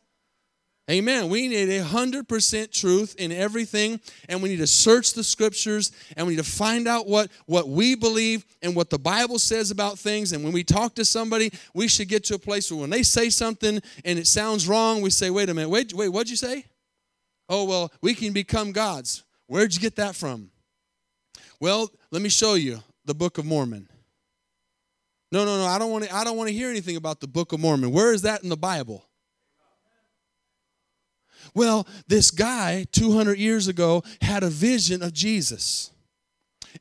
Amen. 0.90 1.30
We 1.30 1.48
need 1.48 1.70
a 1.70 1.84
100% 1.84 2.72
truth 2.72 3.16
in 3.18 3.32
everything, 3.32 4.00
and 4.30 4.44
we 4.44 4.50
need 4.50 4.58
to 4.58 4.68
search 4.68 5.14
the 5.14 5.24
scriptures, 5.24 5.92
and 6.16 6.28
we 6.28 6.36
need 6.36 6.44
to 6.44 6.50
find 6.50 6.88
out 6.88 7.08
what, 7.08 7.32
what 7.48 7.68
we 7.68 7.96
believe 7.96 8.46
and 8.62 8.76
what 8.76 8.92
the 8.92 9.00
Bible 9.00 9.40
says 9.40 9.72
about 9.72 9.98
things. 9.98 10.32
And 10.32 10.44
when 10.44 10.54
we 10.54 10.64
talk 10.64 10.94
to 10.96 11.06
somebody, 11.06 11.52
we 11.74 11.88
should 11.88 12.08
get 12.08 12.24
to 12.26 12.36
a 12.36 12.40
place 12.40 12.72
where 12.72 12.82
when 12.82 12.92
they 12.92 13.02
say 13.02 13.32
something 13.32 13.82
and 14.04 14.20
it 14.20 14.28
sounds 14.28 14.68
wrong, 14.68 15.02
we 15.02 15.10
say, 15.10 15.32
wait 15.32 15.50
a 15.50 15.56
minute, 15.56 15.70
wait, 15.70 15.92
wait, 15.92 16.10
what'd 16.10 16.30
you 16.30 16.36
say? 16.36 16.66
Oh, 17.50 17.64
well, 17.64 17.92
we 18.02 18.14
can 18.14 18.32
become 18.32 18.72
gods. 18.72 19.24
Where'd 19.48 19.74
you 19.74 19.82
get 19.82 19.96
that 19.96 20.16
from? 20.16 20.52
Well, 21.60 21.90
let 22.12 22.22
me 22.22 22.30
show 22.30 22.54
you 22.54 22.84
the 23.06 23.16
Book 23.16 23.38
of 23.38 23.46
Mormon. 23.46 23.90
No, 25.32 25.44
no, 25.46 25.58
no, 25.58 25.66
I 25.66 25.80
don't 25.80 25.92
want 25.92 26.06
to 26.06 26.16
I 26.16 26.24
don't 26.24 26.38
want 26.38 26.50
to 26.50 26.54
hear 26.54 26.70
anything 26.70 26.96
about 26.96 27.20
the 27.20 27.28
Book 27.28 27.54
of 27.54 27.60
Mormon. 27.60 27.92
Where 27.92 28.14
is 28.14 28.22
that 28.24 28.44
in 28.44 28.50
the 28.50 28.58
Bible? 28.58 29.06
Well, 31.54 31.88
this 32.08 32.32
guy 32.32 32.86
200 32.92 33.38
years 33.38 33.68
ago 33.68 34.04
had 34.22 34.44
a 34.44 34.50
vision 34.50 35.02
of 35.02 35.14
Jesus. 35.14 35.92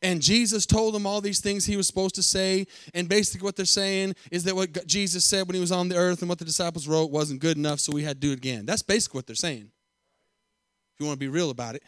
And 0.03 0.21
Jesus 0.21 0.67
told 0.67 0.97
him 0.97 1.07
all 1.07 1.21
these 1.21 1.41
things 1.41 1.65
he 1.65 1.77
was 1.77 1.87
supposed 1.87 2.17
to 2.17 2.23
say. 2.23 2.67
And 2.95 3.09
basically, 3.09 3.45
what 3.45 3.55
they're 3.55 3.65
saying 3.65 4.15
is 4.33 4.45
that 4.45 4.57
what 4.57 4.87
Jesus 4.87 5.25
said 5.25 5.47
when 5.47 5.55
he 5.55 5.61
was 5.61 5.71
on 5.71 5.89
the 5.89 5.97
earth 5.97 6.21
and 6.21 6.29
what 6.29 6.39
the 6.39 6.45
disciples 6.45 6.89
wrote 6.89 7.11
wasn't 7.11 7.41
good 7.41 7.57
enough, 7.57 7.79
so 7.79 7.93
we 7.93 8.03
had 8.03 8.21
to 8.21 8.27
do 8.27 8.33
it 8.33 8.39
again. 8.39 8.67
That's 8.67 8.83
basically 8.83 9.19
what 9.19 9.27
they're 9.27 9.37
saying. 9.37 9.71
If 10.95 11.01
you 11.01 11.07
want 11.07 11.17
to 11.21 11.25
be 11.25 11.29
real 11.29 11.51
about 11.51 11.77
it. 11.77 11.83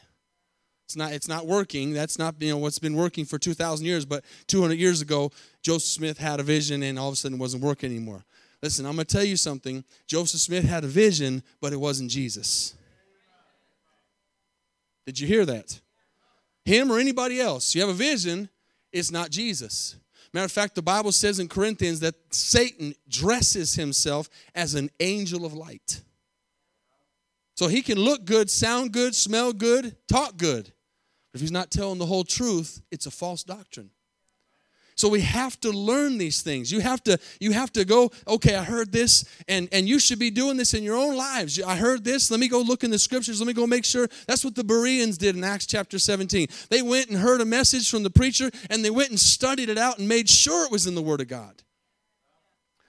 It's 0.87 0.95
not, 0.95 1.13
it's 1.13 1.27
not 1.27 1.47
working. 1.49 1.93
That's 1.93 2.17
not 2.17 2.37
you 2.41 2.51
know 2.51 2.59
what's 2.59 2.79
been 2.79 2.95
working 2.95 3.25
for 3.25 3.39
2,000 3.39 3.85
years. 3.85 4.07
But 4.07 4.25
200 4.47 4.75
years 4.75 5.03
ago, 5.03 5.33
Joseph 5.61 5.91
Smith 5.91 6.17
had 6.17 6.39
a 6.39 6.45
vision 6.45 6.85
and 6.85 6.97
all 6.97 7.09
of 7.09 7.15
a 7.15 7.17
sudden 7.17 7.39
it 7.39 7.41
wasn't 7.41 7.65
working 7.65 7.91
anymore. 7.91 8.25
Listen, 8.63 8.87
I'm 8.87 8.95
going 8.95 9.05
to 9.05 9.13
tell 9.13 9.25
you 9.25 9.37
something. 9.37 9.85
Joseph 10.07 10.41
Smith 10.41 10.65
had 10.65 10.85
a 10.85 10.87
vision, 10.87 11.43
but 11.61 11.73
it 11.73 11.81
wasn't 11.81 12.11
Jesus. 12.11 12.75
Did 15.07 15.19
you 15.19 15.27
hear 15.27 15.45
that? 15.45 15.81
Him 16.65 16.91
or 16.91 17.01
anybody 17.01 17.41
else. 17.41 17.75
You 17.75 17.81
have 17.81 17.91
a 17.91 17.95
vision, 17.95 18.49
it's 18.93 19.11
not 19.11 19.31
Jesus. 19.31 19.97
Matter 20.33 20.47
of 20.47 20.53
fact, 20.53 20.77
the 20.77 20.83
Bible 20.83 21.13
says 21.13 21.41
in 21.41 21.49
Corinthians 21.49 22.01
that 22.01 22.15
Satan 22.31 22.95
dresses 23.09 23.75
himself 23.75 24.29
as 24.55 24.75
an 24.75 24.91
angel 25.01 25.45
of 25.45 25.53
light. 25.53 26.01
So 27.57 27.69
he 27.69 27.83
can 27.83 27.99
look 27.99 28.25
good, 28.25 28.51
sound 28.51 28.93
good, 28.93 29.15
smell 29.15 29.53
good, 29.53 29.97
talk 30.09 30.37
good. 30.37 30.73
If 31.37 31.43
he's 31.43 31.53
not 31.53 31.71
telling 31.71 31.99
the 31.99 32.07
whole 32.07 32.25
truth, 32.25 32.81
it's 32.91 33.05
a 33.05 33.11
false 33.11 33.45
doctrine. 33.45 33.91
So 34.95 35.11
we 35.11 35.21
have 35.21 35.61
to 35.61 35.71
learn 35.71 36.17
these 36.17 36.41
things. 36.41 36.73
You 36.73 36.81
have 36.81 37.05
to 37.05 37.19
you 37.39 37.53
have 37.53 37.71
to 37.75 37.85
go, 37.85 38.11
okay, 38.27 38.55
I 38.55 38.65
heard 38.65 38.91
this 38.91 39.27
and 39.47 39.69
and 39.71 39.87
you 39.87 39.99
should 39.99 40.19
be 40.19 40.31
doing 40.31 40.57
this 40.57 40.73
in 40.73 40.83
your 40.83 40.97
own 40.97 41.15
lives. 41.15 41.61
I 41.61 41.77
heard 41.77 42.05
this, 42.05 42.31
let 42.31 42.41
me 42.41 42.49
go 42.49 42.63
look 42.63 42.85
in 42.85 42.91
the 42.91 42.99
scriptures. 42.99 43.39
Let 43.39 43.47
me 43.47 43.53
go 43.53 43.67
make 43.67 43.85
sure. 43.85 44.09
That's 44.27 44.47
what 44.47 44.55
the 44.55 44.65
Bereans 44.65 45.19
did 45.19 45.37
in 45.37 45.45
Acts 45.45 45.67
chapter 45.67 45.99
17. 45.99 46.49
They 46.71 46.81
went 46.81 47.11
and 47.11 47.19
heard 47.19 47.43
a 47.43 47.45
message 47.45 47.91
from 47.91 48.03
the 48.03 48.09
preacher 48.09 48.51
and 48.71 48.83
they 48.83 48.89
went 48.89 49.11
and 49.11 49.21
studied 49.21 49.69
it 49.69 49.77
out 49.77 49.99
and 49.99 50.09
made 50.09 50.31
sure 50.31 50.65
it 50.65 50.73
was 50.73 50.87
in 50.87 50.95
the 50.95 51.03
word 51.03 51.21
of 51.21 51.29
God. 51.29 51.63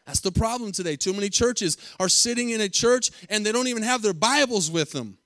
That's 0.05 0.21
the 0.21 0.31
problem 0.31 0.71
today. 0.71 0.95
Too 0.95 1.11
many 1.11 1.29
churches 1.29 1.75
are 1.99 2.07
sitting 2.07 2.51
in 2.51 2.61
a 2.61 2.69
church 2.69 3.11
and 3.29 3.45
they 3.45 3.51
don't 3.51 3.67
even 3.67 3.83
have 3.83 4.01
their 4.01 4.13
Bibles 4.13 4.71
with 4.71 4.93
them. 4.93 5.17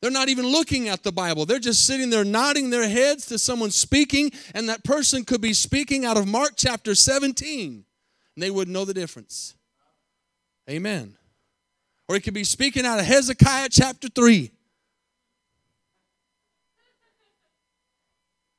They're 0.00 0.10
not 0.10 0.30
even 0.30 0.46
looking 0.46 0.88
at 0.88 1.02
the 1.02 1.12
Bible. 1.12 1.44
They're 1.44 1.58
just 1.58 1.86
sitting 1.86 2.08
there 2.08 2.24
nodding 2.24 2.70
their 2.70 2.88
heads 2.88 3.26
to 3.26 3.38
someone 3.38 3.70
speaking, 3.70 4.32
and 4.54 4.68
that 4.68 4.82
person 4.82 5.24
could 5.24 5.42
be 5.42 5.52
speaking 5.52 6.06
out 6.06 6.16
of 6.16 6.26
Mark 6.26 6.52
chapter 6.56 6.94
17, 6.94 7.84
and 8.34 8.42
they 8.42 8.50
wouldn't 8.50 8.72
know 8.72 8.86
the 8.86 8.94
difference. 8.94 9.54
Amen. 10.68 11.16
Or 12.08 12.16
it 12.16 12.22
could 12.22 12.34
be 12.34 12.44
speaking 12.44 12.86
out 12.86 12.98
of 12.98 13.04
Hezekiah 13.04 13.68
chapter 13.70 14.08
3. 14.08 14.50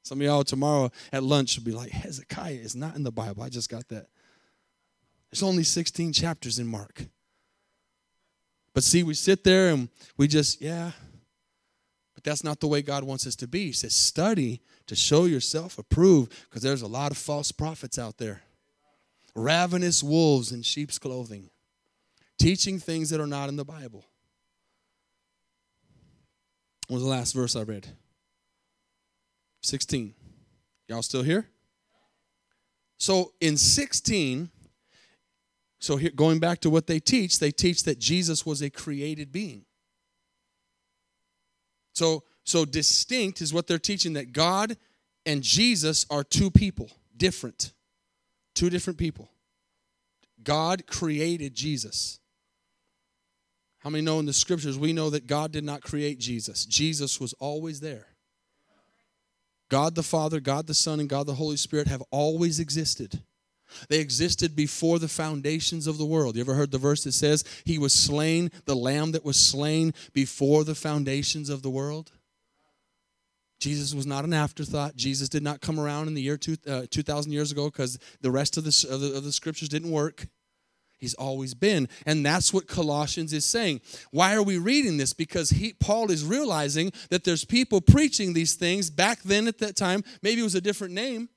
Some 0.04 0.19
of 0.19 0.25
y'all 0.25 0.43
tomorrow 0.43 0.91
at 1.12 1.23
lunch 1.23 1.58
will 1.58 1.63
be 1.63 1.71
like, 1.71 1.89
Hezekiah 1.89 2.54
is 2.54 2.75
not 2.75 2.95
in 2.95 3.04
the 3.04 3.12
Bible. 3.12 3.43
I 3.43 3.49
just 3.49 3.69
got 3.69 3.88
that. 3.89 4.08
There's 5.32 5.41
only 5.41 5.63
16 5.63 6.13
chapters 6.13 6.60
in 6.60 6.67
Mark. 6.67 7.06
But 8.73 8.84
see, 8.84 9.04
we 9.04 9.13
sit 9.13 9.43
there 9.43 9.69
and 9.69 9.89
we 10.17 10.27
just, 10.27 10.62
yeah, 10.62 10.91
But 12.21 12.29
that's 12.29 12.43
not 12.43 12.60
the 12.60 12.67
way 12.67 12.84
God 12.84 13.03
wants 13.03 13.25
us 13.25 13.36
to 13.38 13.47
be. 13.47 13.67
He 13.67 13.71
says, 13.71 13.95
study 13.95 14.62
to 14.86 14.95
show 14.95 15.25
yourself 15.25 15.79
approved 15.79 16.31
because 16.43 16.62
there's 16.62 16.84
a 16.84 16.88
lot 16.88 17.10
of 17.10 17.17
false 17.17 17.51
prophets 17.51 17.97
out 17.97 18.19
there. 18.19 18.43
Ravenous 19.34 20.03
wolves 20.03 20.51
in 20.51 20.62
sheep's 20.62 20.99
clothing, 20.99 21.49
teaching 22.38 22.77
things 22.77 23.10
that 23.10 23.19
are 23.19 23.25
not 23.25 23.49
in 23.49 23.55
the 23.55 23.65
Bible. 23.65 24.05
What 26.89 26.97
was 26.97 27.03
the 27.03 27.10
last 27.10 27.34
verse 27.34 27.55
I 27.55 27.63
read? 27.63 27.88
16. 29.62 30.13
Y'all 30.89 31.01
still 31.01 31.23
here? 31.23 31.47
So 32.99 33.31
in 33.41 33.57
16, 33.57 34.51
so 35.79 35.95
here, 35.95 36.12
going 36.12 36.38
back 36.38 36.60
to 36.60 36.69
what 36.69 36.86
they 36.86 36.99
teach, 36.99 37.39
they 37.39 37.49
teach 37.49 37.84
that 37.86 37.97
Jesus 37.97 38.45
was 38.45 38.62
a 38.62 38.69
created 38.69 39.31
being. 39.31 39.65
So, 41.93 42.23
so 42.43 42.65
distinct 42.65 43.41
is 43.41 43.54
what 43.54 43.67
they're 43.67 43.80
teaching 43.80 44.13
that 44.13 44.34
God 44.34 44.77
and 45.25 45.41
Jesus 45.43 46.06
are 46.10 46.23
two 46.23 46.49
people, 46.49 46.89
different. 47.15 47.73
Two 48.56 48.69
different 48.69 48.97
people. 48.97 49.30
God 50.43 50.88
created 50.88 51.54
Jesus. 51.54 52.19
How 53.80 53.89
many 53.89 54.04
know 54.04 54.19
in 54.19 54.25
the 54.25 54.34
scriptures 54.34 54.77
we 54.77 54.93
know 54.93 55.10
that 55.10 55.27
God 55.27 55.51
did 55.51 55.63
not 55.63 55.82
create 55.82 56.19
Jesus? 56.19 56.65
Jesus 56.65 57.19
was 57.19 57.34
always 57.34 57.80
there. 57.80 58.08
God 59.69 59.95
the 59.95 60.04
Father, 60.04 60.39
God 60.39 60.67
the 60.67 60.73
Son, 60.73 60.99
and 60.99 61.10
God 61.10 61.27
the 61.27 61.36
Holy 61.36 61.58
Spirit 61.58 61.88
have 61.88 62.04
always 62.12 62.60
existed. 62.60 63.21
They 63.89 63.99
existed 63.99 64.55
before 64.55 64.99
the 64.99 65.07
foundations 65.07 65.88
of 65.88 65.97
the 65.97 66.05
world. 66.05 66.36
You 66.36 66.41
ever 66.41 66.53
heard 66.53 66.71
the 66.71 66.77
verse 66.77 67.03
that 67.03 67.13
says, 67.13 67.43
He 67.65 67.77
was 67.77 67.93
slain, 67.93 68.51
the 68.65 68.75
lamb 68.75 69.12
that 69.12 69.25
was 69.25 69.38
slain 69.38 69.93
before 70.13 70.63
the 70.63 70.75
foundations 70.75 71.49
of 71.49 71.62
the 71.62 71.69
world? 71.69 72.12
Jesus 73.62 73.93
was 73.93 74.07
not 74.07 74.25
an 74.25 74.34
afterthought. 74.34 74.95
Jesus 74.95 75.29
did 75.29 75.43
not 75.43 75.62
come 75.62 75.79
around 75.79 76.07
in 76.07 76.15
the 76.15 76.21
year 76.21 76.36
two, 76.36 76.57
uh, 76.67 76.88
2,000 76.89 77.31
years 77.31 77.51
ago 77.51 77.65
because 77.65 77.99
the 78.21 78.31
rest 78.31 78.57
of 78.57 78.63
the, 78.63 78.88
of 78.89 78.99
the, 78.99 79.15
of 79.15 79.23
the 79.23 79.31
scriptures 79.31 79.69
didn't 79.69 79.91
work. 79.91 80.27
He's 80.97 81.13
always 81.15 81.53
been. 81.53 81.88
And 82.05 82.25
that's 82.25 82.53
what 82.53 82.67
Colossians 82.67 83.34
is 83.34 83.45
saying. 83.45 83.81
Why 84.12 84.36
are 84.36 84.43
we 84.43 84.57
reading 84.57 84.97
this? 84.97 85.13
Because 85.13 85.51
he, 85.51 85.73
Paul 85.73 86.12
is 86.12 86.23
realizing 86.23 86.91
that 87.10 87.23
there's 87.23 87.45
people 87.45 87.81
preaching 87.81 88.34
these 88.34 88.55
things 88.55 88.89
back 88.89 89.21
then 89.23 89.47
at 89.47 89.60
that 89.60 89.75
time. 89.75 90.03
Maybe 90.21 90.41
it 90.41 90.43
was 90.43 90.55
a 90.55 90.62
different 90.62 90.93
name. 90.93 91.29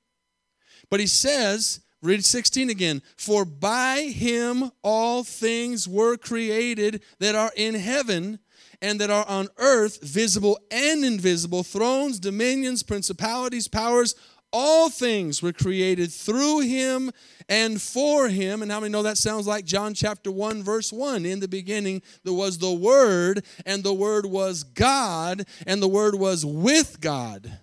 But 0.89 0.99
he 0.99 1.07
says 1.07 1.79
Read 2.05 2.23
16 2.23 2.69
again. 2.69 3.01
For 3.17 3.43
by 3.43 4.01
him 4.01 4.71
all 4.83 5.23
things 5.23 5.87
were 5.87 6.17
created 6.17 7.01
that 7.19 7.35
are 7.35 7.51
in 7.55 7.73
heaven 7.73 8.39
and 8.81 9.01
that 9.01 9.09
are 9.09 9.27
on 9.27 9.47
earth, 9.57 10.01
visible 10.03 10.59
and 10.69 11.03
invisible, 11.03 11.63
thrones, 11.63 12.19
dominions, 12.19 12.83
principalities, 12.83 13.67
powers. 13.67 14.13
All 14.53 14.89
things 14.89 15.41
were 15.41 15.51
created 15.51 16.11
through 16.11 16.61
him 16.61 17.11
and 17.49 17.81
for 17.81 18.29
him. 18.29 18.61
And 18.61 18.71
how 18.71 18.79
many 18.79 18.91
know 18.91 19.03
that 19.03 19.17
sounds 19.17 19.47
like 19.47 19.65
John 19.65 19.93
chapter 19.93 20.31
1, 20.31 20.63
verse 20.63 20.93
1? 20.93 21.25
In 21.25 21.39
the 21.39 21.47
beginning, 21.47 22.01
there 22.23 22.33
was 22.33 22.59
the 22.59 22.71
Word, 22.71 23.43
and 23.65 23.83
the 23.83 23.93
Word 23.93 24.25
was 24.25 24.63
God, 24.63 25.45
and 25.65 25.81
the 25.81 25.87
Word 25.87 26.15
was 26.15 26.45
with 26.45 27.01
God. 27.01 27.59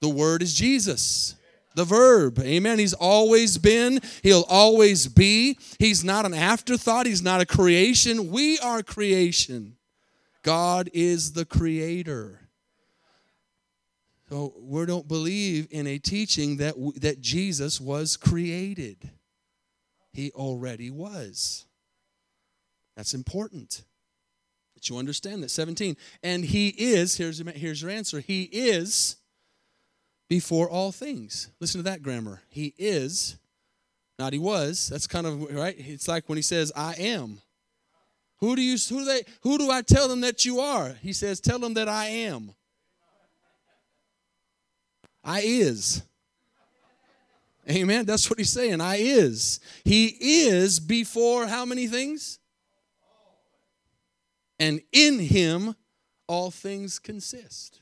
The 0.00 0.08
Word 0.08 0.42
is 0.42 0.54
Jesus 0.54 1.37
the 1.78 1.84
verb. 1.84 2.40
Amen. 2.40 2.78
He's 2.78 2.92
always 2.92 3.56
been, 3.56 4.00
he'll 4.22 4.44
always 4.48 5.06
be. 5.06 5.56
He's 5.78 6.04
not 6.04 6.26
an 6.26 6.34
afterthought, 6.34 7.06
he's 7.06 7.22
not 7.22 7.40
a 7.40 7.46
creation. 7.46 8.30
We 8.30 8.58
are 8.58 8.82
creation. 8.82 9.76
God 10.42 10.90
is 10.92 11.32
the 11.32 11.44
creator. 11.44 12.40
So 14.28 14.54
we 14.58 14.84
don't 14.86 15.08
believe 15.08 15.68
in 15.70 15.86
a 15.86 15.98
teaching 15.98 16.58
that 16.58 16.74
that 16.96 17.20
Jesus 17.20 17.80
was 17.80 18.16
created. 18.16 19.10
He 20.12 20.32
already 20.32 20.90
was. 20.90 21.64
That's 22.96 23.14
important. 23.14 23.84
That 24.74 24.88
you 24.88 24.96
understand 24.96 25.44
that 25.44 25.50
17. 25.50 25.96
And 26.24 26.44
he 26.44 26.68
is, 26.68 27.16
here's, 27.16 27.38
here's 27.54 27.80
your 27.80 27.90
answer. 27.90 28.18
He 28.18 28.42
is 28.42 29.17
before 30.28 30.68
all 30.68 30.92
things. 30.92 31.50
Listen 31.60 31.80
to 31.80 31.84
that 31.84 32.02
grammar. 32.02 32.42
He 32.48 32.74
is, 32.78 33.36
not 34.18 34.32
he 34.32 34.38
was. 34.38 34.88
That's 34.88 35.06
kind 35.06 35.26
of 35.26 35.42
right. 35.54 35.74
It's 35.78 36.08
like 36.08 36.28
when 36.28 36.36
he 36.36 36.42
says, 36.42 36.72
I 36.76 36.94
am. 36.94 37.40
Who 38.38 38.54
do 38.54 38.62
you 38.62 38.76
who 38.88 39.00
do 39.00 39.04
they 39.04 39.22
who 39.42 39.58
do 39.58 39.70
I 39.70 39.82
tell 39.82 40.06
them 40.08 40.20
that 40.20 40.44
you 40.44 40.60
are? 40.60 40.94
He 41.02 41.12
says, 41.12 41.40
Tell 41.40 41.58
them 41.58 41.74
that 41.74 41.88
I 41.88 42.06
am. 42.06 42.54
I 45.24 45.42
is. 45.44 46.02
Amen. 47.68 48.06
That's 48.06 48.30
what 48.30 48.38
he's 48.38 48.52
saying. 48.52 48.80
I 48.80 48.96
is. 48.96 49.60
He 49.84 50.06
is 50.46 50.80
before 50.80 51.46
how 51.46 51.66
many 51.66 51.86
things? 51.86 52.38
And 54.58 54.80
in 54.92 55.18
him 55.18 55.74
all 56.26 56.50
things 56.50 56.98
consist. 56.98 57.80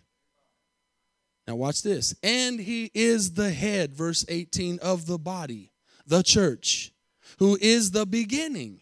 Now, 1.47 1.55
watch 1.55 1.83
this. 1.83 2.15
And 2.23 2.59
he 2.59 2.91
is 2.93 3.35
the 3.35 3.51
head, 3.51 3.93
verse 3.93 4.25
18, 4.29 4.81
of 4.81 5.07
the 5.07 5.19
body, 5.19 5.71
the 6.07 6.23
church, 6.23 6.93
who 7.39 7.57
is 7.61 7.93
the 7.93 8.07
beginning, 8.07 8.81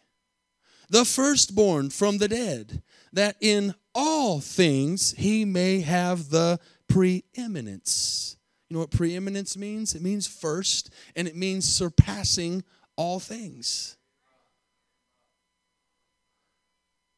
the 0.88 1.04
firstborn 1.04 1.90
from 1.90 2.18
the 2.18 2.28
dead, 2.28 2.82
that 3.12 3.36
in 3.40 3.74
all 3.94 4.40
things 4.40 5.12
he 5.16 5.44
may 5.44 5.80
have 5.80 6.30
the 6.30 6.58
preeminence. 6.88 8.36
You 8.68 8.74
know 8.74 8.80
what 8.80 8.90
preeminence 8.90 9.56
means? 9.56 9.94
It 9.94 10.02
means 10.02 10.26
first, 10.26 10.90
and 11.14 11.28
it 11.28 11.36
means 11.36 11.68
surpassing 11.68 12.64
all 12.96 13.20
things. 13.20 13.96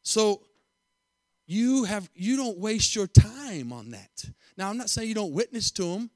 So, 0.03 0.46
you 1.47 1.85
have 1.85 2.09
you 2.15 2.37
don't 2.37 2.59
waste 2.59 2.95
your 2.95 3.07
time 3.07 3.73
on 3.73 3.91
that 3.91 4.25
now, 4.57 4.71
I'm 4.71 4.79
not 4.79 4.91
saying 4.91 5.09
you 5.09 5.15
don't 5.15 5.33
witness 5.33 5.71
to 5.73 5.83
them, 5.83 6.11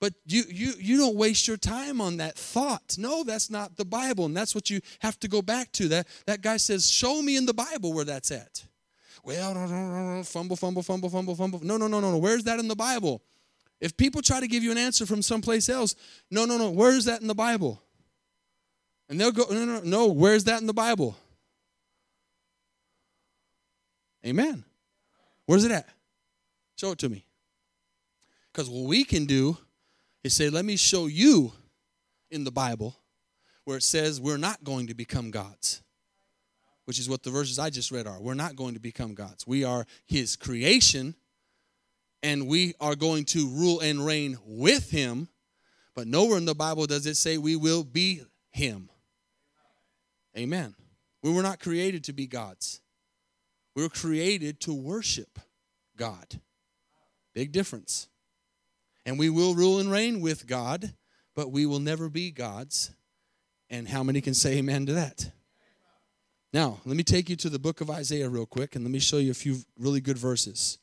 but 0.00 0.12
you, 0.26 0.44
you, 0.48 0.72
you 0.78 0.96
don't 0.96 1.16
waste 1.16 1.48
your 1.48 1.56
time 1.56 2.00
on 2.00 2.18
that 2.18 2.36
thought. 2.36 2.96
No, 2.98 3.24
that's 3.24 3.50
not 3.50 3.76
the 3.76 3.84
Bible, 3.84 4.26
and 4.26 4.36
that's 4.36 4.54
what 4.54 4.70
you 4.70 4.80
have 5.00 5.18
to 5.20 5.28
go 5.28 5.42
back 5.42 5.72
to. 5.72 5.88
That, 5.88 6.06
that 6.26 6.40
guy 6.40 6.56
says, 6.56 6.90
Show 6.90 7.22
me 7.22 7.36
in 7.36 7.46
the 7.46 7.54
Bible 7.54 7.92
where 7.92 8.04
that's 8.04 8.30
at. 8.30 8.64
Well, 9.24 10.22
fumble, 10.24 10.56
fumble, 10.56 10.82
fumble, 10.82 11.10
fumble, 11.10 11.34
fumble. 11.34 11.60
No, 11.62 11.76
no, 11.76 11.86
no, 11.86 12.00
no, 12.00 12.12
no. 12.12 12.18
Where's 12.18 12.44
that 12.44 12.58
in 12.58 12.68
the 12.68 12.76
Bible? 12.76 13.22
If 13.80 13.96
people 13.96 14.22
try 14.22 14.40
to 14.40 14.48
give 14.48 14.64
you 14.64 14.72
an 14.72 14.78
answer 14.78 15.06
from 15.06 15.22
someplace 15.22 15.68
else, 15.68 15.94
no, 16.30 16.44
no, 16.44 16.56
no. 16.56 16.70
Where's 16.70 17.04
that 17.04 17.20
in 17.20 17.26
the 17.26 17.34
Bible? 17.34 17.82
And 19.08 19.20
they'll 19.20 19.32
go, 19.32 19.44
no, 19.50 19.64
no, 19.64 19.80
no. 19.80 20.06
Where's 20.08 20.44
that 20.44 20.60
in 20.60 20.66
the 20.66 20.74
Bible? 20.74 21.16
Amen. 24.26 24.64
Where's 25.46 25.64
it 25.64 25.72
at? 25.72 25.88
Show 26.76 26.92
it 26.92 26.98
to 26.98 27.08
me. 27.08 27.24
Because 28.52 28.68
what 28.68 28.86
we 28.86 29.04
can 29.04 29.24
do 29.26 29.56
is 30.24 30.34
say, 30.34 30.50
let 30.50 30.64
me 30.64 30.76
show 30.76 31.06
you 31.06 31.52
in 32.30 32.44
the 32.44 32.50
Bible 32.50 32.96
where 33.64 33.76
it 33.76 33.82
says 33.82 34.20
we're 34.20 34.38
not 34.38 34.64
going 34.64 34.86
to 34.86 34.94
become 34.94 35.30
gods, 35.30 35.82
which 36.86 36.98
is 36.98 37.08
what 37.08 37.22
the 37.22 37.30
verses 37.30 37.58
I 37.58 37.70
just 37.70 37.90
read 37.90 38.06
are. 38.06 38.20
We're 38.20 38.34
not 38.34 38.56
going 38.56 38.74
to 38.74 38.80
become 38.80 39.14
gods. 39.14 39.46
We 39.46 39.62
are 39.62 39.86
His 40.06 40.36
creation, 40.36 41.14
and 42.22 42.48
we 42.48 42.74
are 42.80 42.96
going 42.96 43.24
to 43.26 43.46
rule 43.48 43.80
and 43.80 44.04
reign 44.04 44.38
with 44.44 44.90
Him. 44.90 45.28
But 45.94 46.06
nowhere 46.06 46.38
in 46.38 46.46
the 46.46 46.54
Bible 46.54 46.86
does 46.86 47.06
it 47.06 47.16
say 47.16 47.38
we 47.38 47.56
will 47.56 47.84
be 47.84 48.22
Him. 48.50 48.88
Amen. 50.36 50.74
We 51.22 51.32
were 51.32 51.42
not 51.42 51.60
created 51.60 52.04
to 52.04 52.12
be 52.12 52.26
gods, 52.26 52.80
were 53.82 53.88
created 53.88 54.60
to 54.60 54.74
worship 54.74 55.38
God. 55.96 56.40
Big 57.34 57.52
difference. 57.52 58.08
And 59.04 59.18
we 59.18 59.30
will 59.30 59.54
rule 59.54 59.78
and 59.78 59.90
reign 59.90 60.20
with 60.20 60.46
God, 60.46 60.94
but 61.34 61.50
we 61.50 61.66
will 61.66 61.80
never 61.80 62.08
be 62.08 62.30
gods. 62.30 62.90
And 63.70 63.88
how 63.88 64.02
many 64.02 64.20
can 64.20 64.34
say 64.34 64.58
amen 64.58 64.86
to 64.86 64.94
that? 64.94 65.30
Now, 66.52 66.80
let 66.84 66.96
me 66.96 67.02
take 67.02 67.28
you 67.28 67.36
to 67.36 67.50
the 67.50 67.58
book 67.58 67.80
of 67.80 67.90
Isaiah 67.90 68.28
real 68.28 68.46
quick 68.46 68.74
and 68.74 68.84
let 68.84 68.90
me 68.90 68.98
show 68.98 69.18
you 69.18 69.30
a 69.30 69.34
few 69.34 69.58
really 69.78 70.00
good 70.00 70.18
verses. 70.18 70.78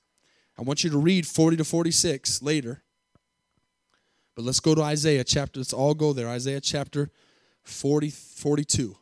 I 0.57 0.61
want 0.61 0.83
you 0.83 0.89
to 0.91 0.97
read 0.97 1.25
40 1.25 1.57
to 1.57 1.65
46 1.65 2.41
later. 2.41 2.83
But 4.35 4.45
let's 4.45 4.59
go 4.59 4.75
to 4.75 4.81
Isaiah 4.81 5.23
chapter, 5.23 5.59
let's 5.59 5.73
all 5.73 5.93
go 5.93 6.13
there. 6.13 6.27
Isaiah 6.29 6.61
chapter 6.61 7.09
40, 7.63 8.09
42. 8.09 8.83
And 8.83 8.95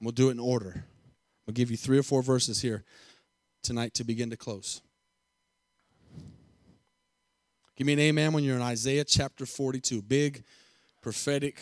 we'll 0.00 0.12
do 0.12 0.28
it 0.28 0.32
in 0.32 0.40
order. 0.40 0.84
We'll 1.46 1.54
give 1.54 1.70
you 1.70 1.76
three 1.76 1.98
or 1.98 2.02
four 2.02 2.22
verses 2.22 2.62
here 2.62 2.84
tonight 3.62 3.94
to 3.94 4.04
begin 4.04 4.30
to 4.30 4.36
close. 4.36 4.80
Give 7.76 7.86
me 7.86 7.94
an 7.94 8.00
amen 8.00 8.32
when 8.32 8.44
you're 8.44 8.56
in 8.56 8.62
Isaiah 8.62 9.04
chapter 9.04 9.46
42. 9.46 10.02
Big, 10.02 10.44
prophetic, 11.02 11.60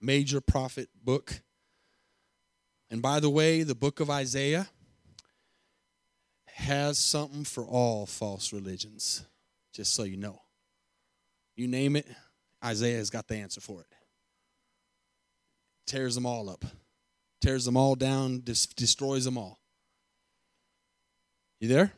major 0.00 0.40
prophet 0.40 0.88
book. 1.02 1.42
And 2.90 3.02
by 3.02 3.20
the 3.20 3.30
way, 3.30 3.62
the 3.62 3.74
book 3.74 4.00
of 4.00 4.08
Isaiah 4.08 4.68
has 6.46 6.98
something 6.98 7.44
for 7.44 7.64
all 7.64 8.06
false 8.06 8.52
religions, 8.52 9.26
just 9.72 9.92
so 9.94 10.04
you 10.04 10.16
know. 10.16 10.40
You 11.56 11.68
name 11.68 11.96
it, 11.96 12.06
Isaiah 12.64 12.96
has 12.96 13.10
got 13.10 13.28
the 13.28 13.36
answer 13.36 13.60
for 13.60 13.80
it. 13.80 13.86
Tears 15.86 16.14
them 16.14 16.24
all 16.24 16.48
up, 16.48 16.64
tears 17.44 17.66
them 17.66 17.76
all 17.76 17.94
down, 17.94 18.42
destroys 18.42 19.26
them 19.26 19.36
all. 19.36 19.60
You 21.60 21.68
there? 21.68 21.92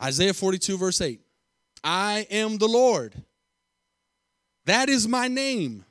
Isaiah 0.00 0.32
42, 0.32 0.78
verse 0.78 1.00
8. 1.00 1.20
I 1.82 2.28
am 2.30 2.58
the 2.58 2.68
Lord. 2.68 3.24
That 4.66 4.88
is 4.88 5.08
my 5.08 5.26
name. 5.26 5.84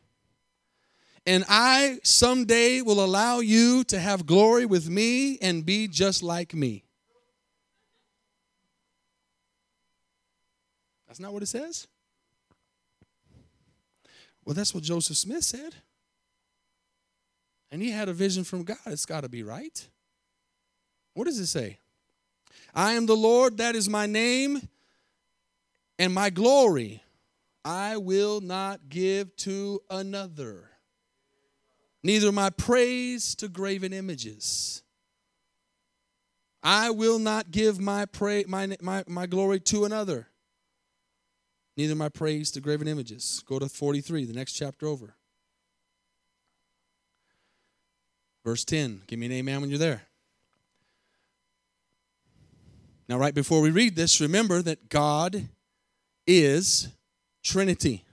And 1.26 1.44
I 1.50 2.00
someday 2.04 2.82
will 2.82 3.04
allow 3.04 3.40
you 3.40 3.84
to 3.86 4.00
have 4.00 4.26
glory 4.26 4.66
with 4.66 4.90
me 4.90 5.38
and 5.40 5.66
be 5.66 5.90
just 5.90 6.24
like 6.24 6.54
me. 6.54 6.86
That's 11.08 11.20
not 11.20 11.34
what 11.34 11.44
it 11.44 11.48
says? 11.48 11.88
Well, 14.46 14.54
that's 14.54 14.74
what 14.74 14.84
Joseph 14.84 15.18
Smith 15.18 15.44
said. 15.44 15.76
And 17.72 17.82
he 17.82 17.92
had 17.92 18.10
a 18.10 18.14
vision 18.14 18.44
from 18.44 18.64
God. 18.64 18.78
It's 18.88 19.06
got 19.06 19.22
to 19.22 19.30
be 19.30 19.44
right. 19.44 19.88
What 21.14 21.26
does 21.26 21.40
it 21.40 21.48
say? 21.48 21.80
I 22.74 22.94
am 22.94 23.06
the 23.06 23.16
Lord, 23.16 23.58
that 23.58 23.76
is 23.76 23.90
my 23.90 24.06
name, 24.06 24.68
and 25.98 26.14
my 26.14 26.30
glory 26.30 27.04
I 27.66 27.98
will 27.98 28.42
not 28.42 28.90
give 28.90 29.36
to 29.38 29.82
another, 29.90 30.70
neither 32.04 32.32
my 32.32 32.50
praise 32.50 33.36
to 33.36 33.48
graven 33.48 33.94
images. 33.94 34.82
I 36.62 36.90
will 36.90 37.20
not 37.20 37.52
give 37.52 37.80
my, 37.80 38.06
pray, 38.06 38.44
my, 38.48 38.76
my, 38.82 39.04
my 39.08 39.26
glory 39.26 39.60
to 39.62 39.86
another, 39.86 40.28
neither 41.78 41.96
my 41.96 42.10
praise 42.10 42.52
to 42.52 42.62
graven 42.62 42.88
images. 42.88 43.44
Go 43.46 43.60
to 43.60 43.70
43, 43.70 44.26
the 44.26 44.34
next 44.34 44.54
chapter 44.54 44.88
over. 44.88 45.16
Verse 48.44 48.64
10. 48.64 49.04
Give 49.08 49.20
me 49.20 49.26
an 49.28 49.32
amen 49.34 49.62
when 49.62 49.70
you're 49.70 49.80
there. 49.80 50.04
Now, 53.08 53.18
right 53.18 53.34
before 53.34 53.62
we 53.62 53.72
read 53.72 53.96
this, 53.96 54.22
remember 54.22 54.62
that 54.62 54.90
God 54.90 55.48
is 56.28 56.90
Trinity, 57.44 58.06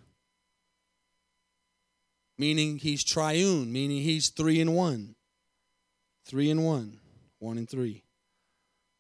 meaning 2.38 2.78
He's 2.78 3.04
triune, 3.04 3.70
meaning 3.70 4.02
He's 4.02 4.30
three 4.30 4.58
in 4.58 4.72
one. 4.72 5.14
Three 6.24 6.50
in 6.50 6.62
one, 6.62 6.98
one 7.38 7.58
in 7.58 7.66
three. 7.66 8.02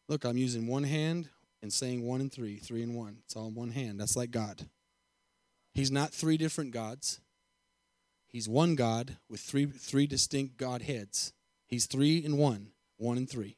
Look, 0.08 0.24
I'm 0.24 0.36
using 0.36 0.66
one 0.66 0.84
hand 0.84 1.30
and 1.62 1.72
saying 1.72 2.06
one 2.06 2.20
and 2.20 2.30
three, 2.30 2.56
three 2.56 2.82
and 2.82 2.94
one. 2.94 3.16
It's 3.24 3.34
all 3.34 3.48
in 3.48 3.54
one 3.54 3.70
hand. 3.70 3.98
That's 3.98 4.16
like 4.16 4.30
God. 4.30 4.66
He's 5.74 5.90
not 5.90 6.12
three 6.12 6.36
different 6.36 6.70
gods. 6.70 7.20
He's 8.36 8.50
one 8.50 8.74
God 8.74 9.16
with 9.30 9.40
three, 9.40 9.64
three 9.64 10.06
distinct 10.06 10.58
Godheads. 10.58 11.32
He's 11.66 11.86
three 11.86 12.18
in 12.18 12.36
one, 12.36 12.68
one 12.98 13.16
and 13.16 13.26
three. 13.26 13.56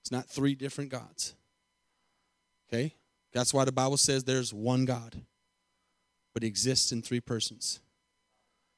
It's 0.00 0.12
not 0.12 0.28
three 0.28 0.54
different 0.54 0.88
gods. 0.88 1.34
Okay? 2.68 2.94
That's 3.32 3.52
why 3.52 3.64
the 3.64 3.72
Bible 3.72 3.96
says 3.96 4.22
there's 4.22 4.54
one 4.54 4.84
God, 4.84 5.22
but 6.32 6.44
he 6.44 6.48
exists 6.48 6.92
in 6.92 7.02
three 7.02 7.18
persons. 7.18 7.80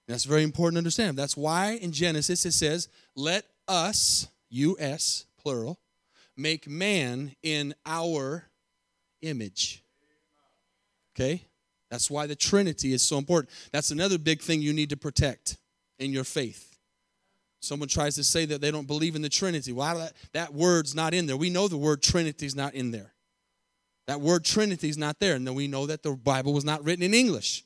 That's 0.09 0.25
very 0.25 0.43
important 0.43 0.77
to 0.77 0.79
understand. 0.79 1.19
That's 1.19 1.37
why 1.37 1.73
in 1.73 1.93
Genesis 1.93 2.47
it 2.47 2.53
says, 2.53 2.89
Let 3.15 3.45
us, 3.69 4.29
U-S, 4.49 5.27
plural, 5.39 5.81
make 6.35 6.67
man 6.67 7.37
in 7.43 7.75
our 7.85 8.45
image. 9.21 9.85
Okay? 11.15 11.43
That's 11.95 12.11
why 12.11 12.27
the 12.27 12.35
Trinity 12.35 12.93
is 12.93 13.03
so 13.03 13.19
important. 13.19 13.53
That's 13.71 13.93
another 13.93 14.19
big 14.19 14.41
thing 14.41 14.61
you 14.61 14.73
need 14.73 14.91
to 14.91 14.97
protect 14.97 15.59
in 16.01 16.11
your 16.11 16.25
faith. 16.25 16.77
Someone 17.61 17.89
tries 17.89 18.17
to 18.17 18.25
say 18.25 18.45
that 18.47 18.61
they 18.61 18.73
don't 18.73 18.89
believe 18.89 19.15
in 19.15 19.23
the 19.23 19.29
Trinity. 19.29 19.71
Why 19.71 19.93
well, 19.93 20.03
that, 20.03 20.13
that 20.33 20.55
word's 20.55 20.93
not 20.97 21.15
in 21.15 21.27
there? 21.27 21.37
We 21.37 21.51
know 21.51 21.69
the 21.69 21.77
word 21.77 22.03
Trinity 22.03 22.47
is 22.47 22.57
not 22.57 22.75
in 22.75 22.91
there. 22.91 23.15
That 24.09 24.21
word 24.21 24.45
Trinity 24.45 24.89
is 24.89 24.99
not 24.99 25.21
there. 25.21 25.37
And 25.37 25.47
then 25.47 25.55
we 25.55 25.69
know 25.69 25.87
that 25.87 26.03
the 26.03 26.17
Bible 26.17 26.53
was 26.53 26.65
not 26.65 26.85
written 26.85 27.05
in 27.05 27.15
English. 27.15 27.63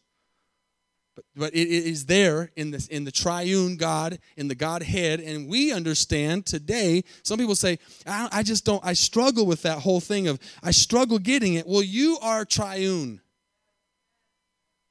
But, 1.14 1.24
but 1.34 1.54
it 1.54 1.66
is 1.66 2.04
there 2.04 2.50
in 2.54 2.70
the, 2.70 2.86
in 2.90 3.04
the 3.04 3.10
triune 3.10 3.78
God, 3.78 4.18
in 4.36 4.48
the 4.48 4.54
Godhead. 4.54 5.20
And 5.20 5.48
we 5.48 5.72
understand 5.72 6.44
today, 6.44 7.02
some 7.22 7.38
people 7.38 7.56
say, 7.56 7.78
I, 8.06 8.28
I 8.30 8.42
just 8.42 8.66
don't, 8.66 8.84
I 8.84 8.92
struggle 8.92 9.46
with 9.46 9.62
that 9.62 9.78
whole 9.78 10.00
thing 10.00 10.28
of, 10.28 10.38
I 10.62 10.72
struggle 10.72 11.18
getting 11.18 11.54
it. 11.54 11.66
Well, 11.66 11.82
you 11.82 12.18
are 12.20 12.44
triune. 12.44 13.22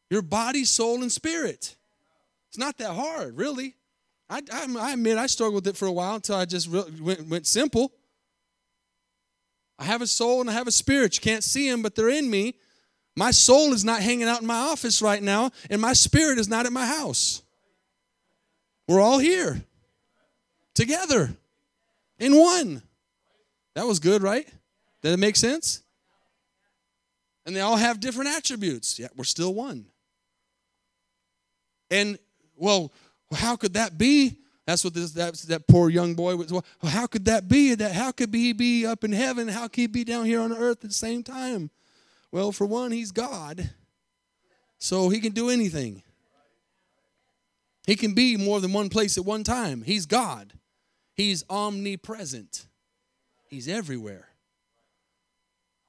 Your 0.09 0.21
body, 0.21 0.63
soul, 0.63 1.01
and 1.01 1.11
spirit. 1.11 1.75
It's 2.49 2.57
not 2.57 2.77
that 2.77 2.93
hard, 2.93 3.37
really. 3.37 3.75
I, 4.29 4.41
I, 4.51 4.67
I 4.79 4.93
admit 4.93 5.17
I 5.17 5.27
struggled 5.27 5.65
with 5.65 5.67
it 5.67 5.77
for 5.77 5.85
a 5.85 5.91
while 5.91 6.15
until 6.15 6.35
I 6.35 6.45
just 6.45 6.69
went, 6.69 7.27
went 7.27 7.47
simple. 7.47 7.91
I 9.79 9.85
have 9.85 10.01
a 10.01 10.07
soul 10.07 10.41
and 10.41 10.49
I 10.49 10.53
have 10.53 10.67
a 10.67 10.71
spirit. 10.71 11.15
You 11.17 11.21
can't 11.21 11.43
see 11.43 11.69
them, 11.69 11.81
but 11.81 11.95
they're 11.95 12.09
in 12.09 12.29
me. 12.29 12.55
My 13.15 13.31
soul 13.31 13.73
is 13.73 13.83
not 13.83 14.01
hanging 14.01 14.27
out 14.27 14.41
in 14.41 14.47
my 14.47 14.59
office 14.59 15.01
right 15.01 15.21
now, 15.21 15.51
and 15.69 15.81
my 15.81 15.93
spirit 15.93 16.37
is 16.39 16.47
not 16.47 16.65
at 16.65 16.71
my 16.71 16.85
house. 16.85 17.41
We're 18.87 19.01
all 19.01 19.19
here 19.19 19.63
together 20.73 21.31
in 22.19 22.37
one. 22.37 22.81
That 23.75 23.85
was 23.85 23.99
good, 23.99 24.21
right? 24.21 24.47
Did 25.01 25.13
it 25.13 25.17
make 25.17 25.35
sense? 25.35 25.81
And 27.45 27.55
they 27.55 27.61
all 27.61 27.77
have 27.77 27.99
different 27.99 28.35
attributes, 28.35 28.99
yet 28.99 29.11
we're 29.15 29.23
still 29.23 29.53
one. 29.53 29.85
And, 31.89 32.17
well, 32.55 32.91
how 33.33 33.55
could 33.55 33.73
that 33.73 33.97
be? 33.97 34.37
That's 34.65 34.83
what 34.83 34.93
this 34.93 35.11
that, 35.11 35.33
that 35.33 35.65
poor 35.67 35.89
young 35.89 36.13
boy 36.13 36.35
was. 36.35 36.51
Well, 36.51 36.65
how 36.83 37.07
could 37.07 37.25
that 37.25 37.47
be? 37.47 37.73
That 37.73 37.93
how 37.93 38.11
could 38.11 38.33
he 38.33 38.51
be 38.51 38.85
up 38.85 39.05
in 39.05 39.13
heaven? 39.13 39.47
How 39.47 39.69
could 39.69 39.77
he 39.77 39.87
be 39.87 40.03
down 40.03 40.25
here 40.25 40.41
on 40.41 40.51
earth 40.51 40.83
at 40.83 40.89
the 40.89 40.93
same 40.93 41.23
time? 41.23 41.69
Well, 42.33 42.51
for 42.51 42.65
one, 42.65 42.91
he's 42.91 43.13
God, 43.13 43.69
so 44.77 45.07
he 45.07 45.21
can 45.21 45.31
do 45.31 45.49
anything. 45.49 46.03
He 47.85 47.95
can 47.95 48.13
be 48.13 48.35
more 48.35 48.59
than 48.59 48.73
one 48.73 48.89
place 48.89 49.17
at 49.17 49.23
one 49.23 49.45
time. 49.45 49.81
He's 49.83 50.05
God. 50.05 50.51
He's 51.13 51.45
omnipresent. 51.49 52.67
He's 53.47 53.69
everywhere. 53.69 54.27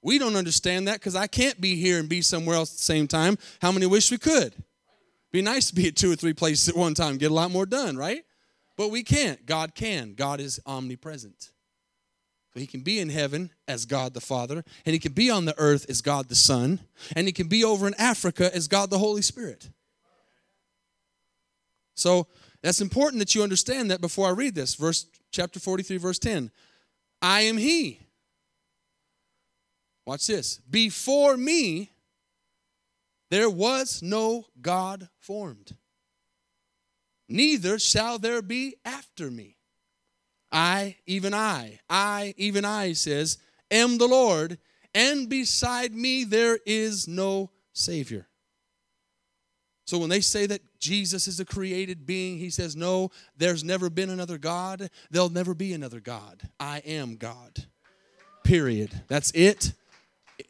We 0.00 0.20
don't 0.20 0.37
understand 0.37 0.87
that 0.87 0.94
because 0.94 1.16
I 1.16 1.26
can't 1.26 1.61
be 1.61 1.74
here 1.74 1.98
and 1.98 2.08
be 2.08 2.22
somewhere 2.22 2.54
else 2.54 2.72
at 2.72 2.78
the 2.78 2.84
same 2.84 3.08
time. 3.08 3.37
How 3.61 3.72
many 3.72 3.87
wish 3.87 4.12
we 4.12 4.18
could? 4.18 4.54
Be 5.30 5.42
nice 5.42 5.68
to 5.68 5.74
be 5.74 5.88
at 5.88 5.96
two 5.96 6.10
or 6.10 6.16
three 6.16 6.32
places 6.32 6.68
at 6.68 6.76
one 6.76 6.94
time, 6.94 7.18
get 7.18 7.30
a 7.30 7.34
lot 7.34 7.50
more 7.50 7.66
done, 7.66 7.96
right? 7.96 8.24
But 8.76 8.90
we 8.90 9.02
can't. 9.02 9.44
God 9.44 9.74
can. 9.74 10.14
God 10.14 10.40
is 10.40 10.60
omnipresent. 10.64 11.50
So 12.54 12.60
he 12.60 12.66
can 12.66 12.80
be 12.80 12.98
in 12.98 13.10
heaven 13.10 13.50
as 13.66 13.84
God 13.84 14.14
the 14.14 14.20
Father, 14.20 14.64
and 14.86 14.92
he 14.92 14.98
can 14.98 15.12
be 15.12 15.30
on 15.30 15.44
the 15.44 15.54
earth 15.58 15.86
as 15.90 16.00
God 16.00 16.28
the 16.28 16.34
Son, 16.34 16.80
and 17.14 17.26
he 17.26 17.32
can 17.32 17.48
be 17.48 17.62
over 17.62 17.86
in 17.86 17.94
Africa 17.94 18.54
as 18.54 18.68
God 18.68 18.88
the 18.88 18.98
Holy 18.98 19.22
Spirit. 19.22 19.68
So 21.94 22.28
that's 22.62 22.80
important 22.80 23.18
that 23.18 23.34
you 23.34 23.42
understand 23.42 23.90
that 23.90 24.00
before 24.00 24.28
I 24.28 24.30
read 24.30 24.54
this. 24.54 24.76
Verse 24.76 25.06
chapter 25.30 25.60
43, 25.60 25.98
verse 25.98 26.18
10. 26.18 26.50
I 27.20 27.42
am 27.42 27.56
he. 27.56 28.00
Watch 30.06 30.26
this. 30.26 30.58
Before 30.70 31.36
me 31.36 31.90
there 33.30 33.50
was 33.50 34.02
no 34.02 34.46
God 34.60 35.08
formed, 35.18 35.76
neither 37.28 37.78
shall 37.78 38.18
there 38.18 38.42
be 38.42 38.76
after 38.84 39.30
me. 39.30 39.56
I, 40.50 40.96
even 41.06 41.34
I, 41.34 41.80
I, 41.90 42.34
even 42.38 42.64
I, 42.64 42.94
says, 42.94 43.36
am 43.70 43.98
the 43.98 44.06
Lord, 44.06 44.58
and 44.94 45.28
beside 45.28 45.92
me 45.92 46.24
there 46.24 46.58
is 46.64 47.06
no 47.06 47.50
Savior. 47.74 48.29
So 49.87 49.98
when 49.98 50.10
they 50.10 50.20
say 50.20 50.46
that 50.46 50.60
Jesus 50.79 51.29
is 51.29 51.40
a 51.40 51.44
created 51.44 52.06
being, 52.06 52.38
he 52.38 52.50
says, 52.50 52.76
No, 52.76 53.10
there's 53.38 53.64
never 53.64 53.88
been 53.88 54.10
another 54.10 54.37
God. 54.37 54.90
There'll 55.10 55.31
never 55.31 55.54
be 55.54 55.72
another 55.72 56.00
God. 56.00 56.42
I 56.60 56.79
am 56.81 57.16
God. 57.16 57.64
Period. 58.44 59.02
That's 59.08 59.31
it 59.31 59.72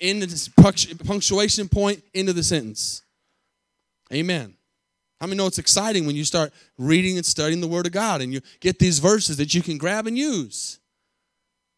in 0.01 0.21
the 0.21 0.99
punctuation 1.05 1.69
point 1.69 2.03
into 2.15 2.33
the 2.33 2.43
sentence. 2.43 3.03
Amen. 4.13 4.55
How 5.21 5.27
many 5.27 5.37
know 5.37 5.47
it's 5.47 5.59
exciting 5.59 6.07
when 6.07 6.17
you 6.17 6.25
start 6.25 6.53
reading 6.77 7.17
and 7.17 7.27
studying 7.27 7.61
the 7.61 7.69
Word 7.69 7.87
of 7.87 7.93
God 7.93 8.21
and 8.21 8.33
you 8.33 8.41
get 8.61 8.79
these 8.79 9.01
verses 9.01 9.37
that 9.39 9.55
you 9.55 9.63
can 9.63 9.77
grab 9.77 10.07
and 10.07 10.17
use? 10.17 10.79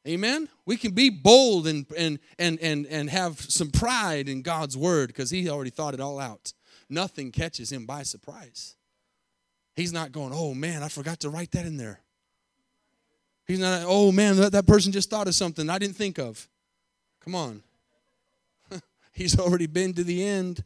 Amen. 0.06 0.48
We 0.66 0.76
can 0.76 0.92
be 0.92 1.10
bold 1.10 1.66
and 1.66 1.86
and 1.96 2.18
and 2.38 2.58
and 2.60 2.86
and 2.86 3.10
have 3.10 3.40
some 3.40 3.70
pride 3.70 4.28
in 4.28 4.42
God's 4.42 4.76
word 4.76 5.08
because 5.08 5.30
He 5.30 5.48
already 5.48 5.70
thought 5.70 5.94
it 5.94 6.00
all 6.00 6.18
out. 6.18 6.52
Nothing 6.88 7.32
catches 7.32 7.70
Him 7.70 7.86
by 7.86 8.02
surprise. 8.02 8.76
He's 9.76 9.92
not 9.92 10.12
going, 10.12 10.32
"Oh 10.34 10.54
man, 10.54 10.82
I 10.82 10.88
forgot 10.88 11.20
to 11.20 11.30
write 11.30 11.52
that 11.52 11.66
in 11.66 11.76
there." 11.76 12.00
He's 13.46 13.58
not, 13.58 13.82
oh 13.84 14.12
man, 14.12 14.36
that, 14.36 14.52
that 14.52 14.66
person 14.66 14.92
just 14.92 15.10
thought 15.10 15.26
of 15.26 15.34
something 15.34 15.68
I 15.68 15.78
didn't 15.78 15.96
think 15.96 16.18
of. 16.18 16.48
Come 17.24 17.34
on. 17.34 17.64
He's 19.20 19.38
already 19.38 19.66
been 19.66 19.92
to 19.94 20.02
the 20.02 20.24
end. 20.24 20.64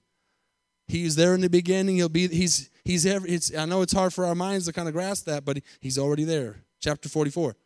He's 0.86 1.16
there 1.16 1.34
in 1.34 1.40
the 1.40 1.50
beginning. 1.50 1.96
He'll 1.96 2.08
be, 2.08 2.28
he's, 2.28 2.70
he's 2.84 3.04
ever, 3.04 3.26
it's, 3.26 3.54
I 3.54 3.64
know 3.64 3.82
it's 3.82 3.92
hard 3.92 4.14
for 4.14 4.24
our 4.24 4.34
minds 4.34 4.66
to 4.66 4.72
kind 4.72 4.86
of 4.86 4.94
grasp 4.94 5.26
that, 5.26 5.44
but 5.44 5.58
he's 5.80 5.98
already 5.98 6.24
there. 6.24 6.62
Chapter 6.80 7.08
44. 7.08 7.56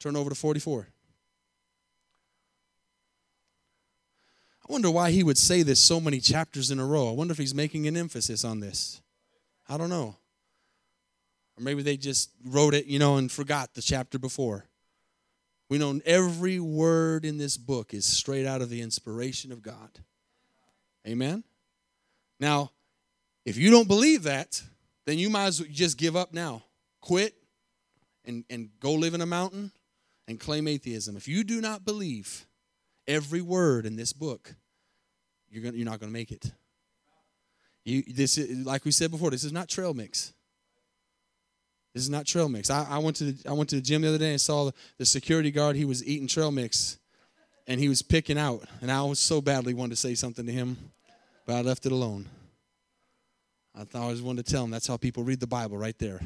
Turn 0.00 0.16
over 0.16 0.30
to 0.30 0.36
44. 0.36 0.88
I 4.68 4.72
wonder 4.72 4.90
why 4.90 5.10
he 5.10 5.22
would 5.22 5.38
say 5.38 5.62
this 5.62 5.80
so 5.80 6.00
many 6.00 6.18
chapters 6.18 6.70
in 6.70 6.78
a 6.78 6.86
row. 6.86 7.10
I 7.10 7.12
wonder 7.12 7.32
if 7.32 7.38
he's 7.38 7.54
making 7.54 7.86
an 7.86 7.96
emphasis 7.96 8.44
on 8.44 8.60
this. 8.60 9.02
I 9.68 9.76
don't 9.76 9.90
know. 9.90 10.16
Or 11.58 11.62
maybe 11.62 11.82
they 11.82 11.98
just 11.98 12.30
wrote 12.46 12.72
it, 12.72 12.86
you 12.86 12.98
know, 12.98 13.16
and 13.16 13.30
forgot 13.30 13.74
the 13.74 13.82
chapter 13.82 14.18
before. 14.18 14.64
We 15.68 15.78
know 15.78 16.00
every 16.06 16.58
word 16.58 17.24
in 17.24 17.38
this 17.38 17.56
book 17.56 17.92
is 17.92 18.06
straight 18.06 18.46
out 18.46 18.62
of 18.62 18.70
the 18.70 18.80
inspiration 18.80 19.52
of 19.52 19.62
God. 19.62 20.00
Amen? 21.06 21.44
Now, 22.38 22.70
if 23.44 23.56
you 23.56 23.70
don't 23.70 23.88
believe 23.88 24.24
that, 24.24 24.62
then 25.06 25.18
you 25.18 25.30
might 25.30 25.46
as 25.46 25.60
well 25.60 25.68
just 25.70 25.98
give 25.98 26.16
up 26.16 26.32
now. 26.32 26.62
Quit 27.00 27.34
and, 28.24 28.44
and 28.48 28.70
go 28.80 28.92
live 28.92 29.14
in 29.14 29.20
a 29.20 29.26
mountain 29.26 29.72
and 30.28 30.38
claim 30.38 30.68
atheism. 30.68 31.16
If 31.16 31.26
you 31.26 31.44
do 31.44 31.60
not 31.60 31.84
believe 31.84 32.46
every 33.06 33.40
word 33.40 33.84
in 33.86 33.96
this 33.96 34.12
book, 34.12 34.54
you're, 35.50 35.62
gonna, 35.62 35.76
you're 35.76 35.84
not 35.84 36.00
going 36.00 36.10
to 36.10 36.18
make 36.18 36.30
it. 36.30 36.52
You, 37.84 38.02
this 38.06 38.38
is, 38.38 38.64
like 38.64 38.84
we 38.84 38.92
said 38.92 39.10
before, 39.10 39.30
this 39.30 39.44
is 39.44 39.52
not 39.52 39.68
trail 39.68 39.92
mix. 39.92 40.32
This 41.94 42.04
is 42.04 42.10
not 42.10 42.26
trail 42.26 42.48
mix. 42.48 42.70
I, 42.70 42.86
I, 42.88 42.98
went 42.98 43.16
to 43.16 43.32
the, 43.32 43.48
I 43.48 43.52
went 43.52 43.68
to 43.70 43.76
the 43.76 43.82
gym 43.82 44.02
the 44.02 44.08
other 44.08 44.18
day 44.18 44.30
and 44.30 44.40
saw 44.40 44.66
the, 44.66 44.74
the 44.98 45.04
security 45.04 45.50
guard. 45.50 45.76
He 45.76 45.84
was 45.84 46.04
eating 46.06 46.26
trail 46.26 46.50
mix, 46.50 46.98
and 47.66 47.80
he 47.80 47.88
was 47.88 48.02
picking 48.02 48.38
out. 48.38 48.64
And 48.80 48.90
I 48.90 49.02
was 49.02 49.18
so 49.18 49.40
badly 49.40 49.74
wanted 49.74 49.90
to 49.90 49.96
say 49.96 50.14
something 50.14 50.46
to 50.46 50.52
him, 50.52 50.76
but 51.46 51.56
I 51.56 51.62
left 51.62 51.86
it 51.86 51.92
alone. 51.92 52.26
I 53.74 54.06
was 54.06 54.20
wanted 54.20 54.46
to 54.46 54.52
tell 54.52 54.64
him 54.64 54.70
that's 54.70 54.86
how 54.86 54.96
people 54.96 55.24
read 55.24 55.40
the 55.40 55.46
Bible 55.46 55.78
right 55.78 55.98
there. 55.98 56.20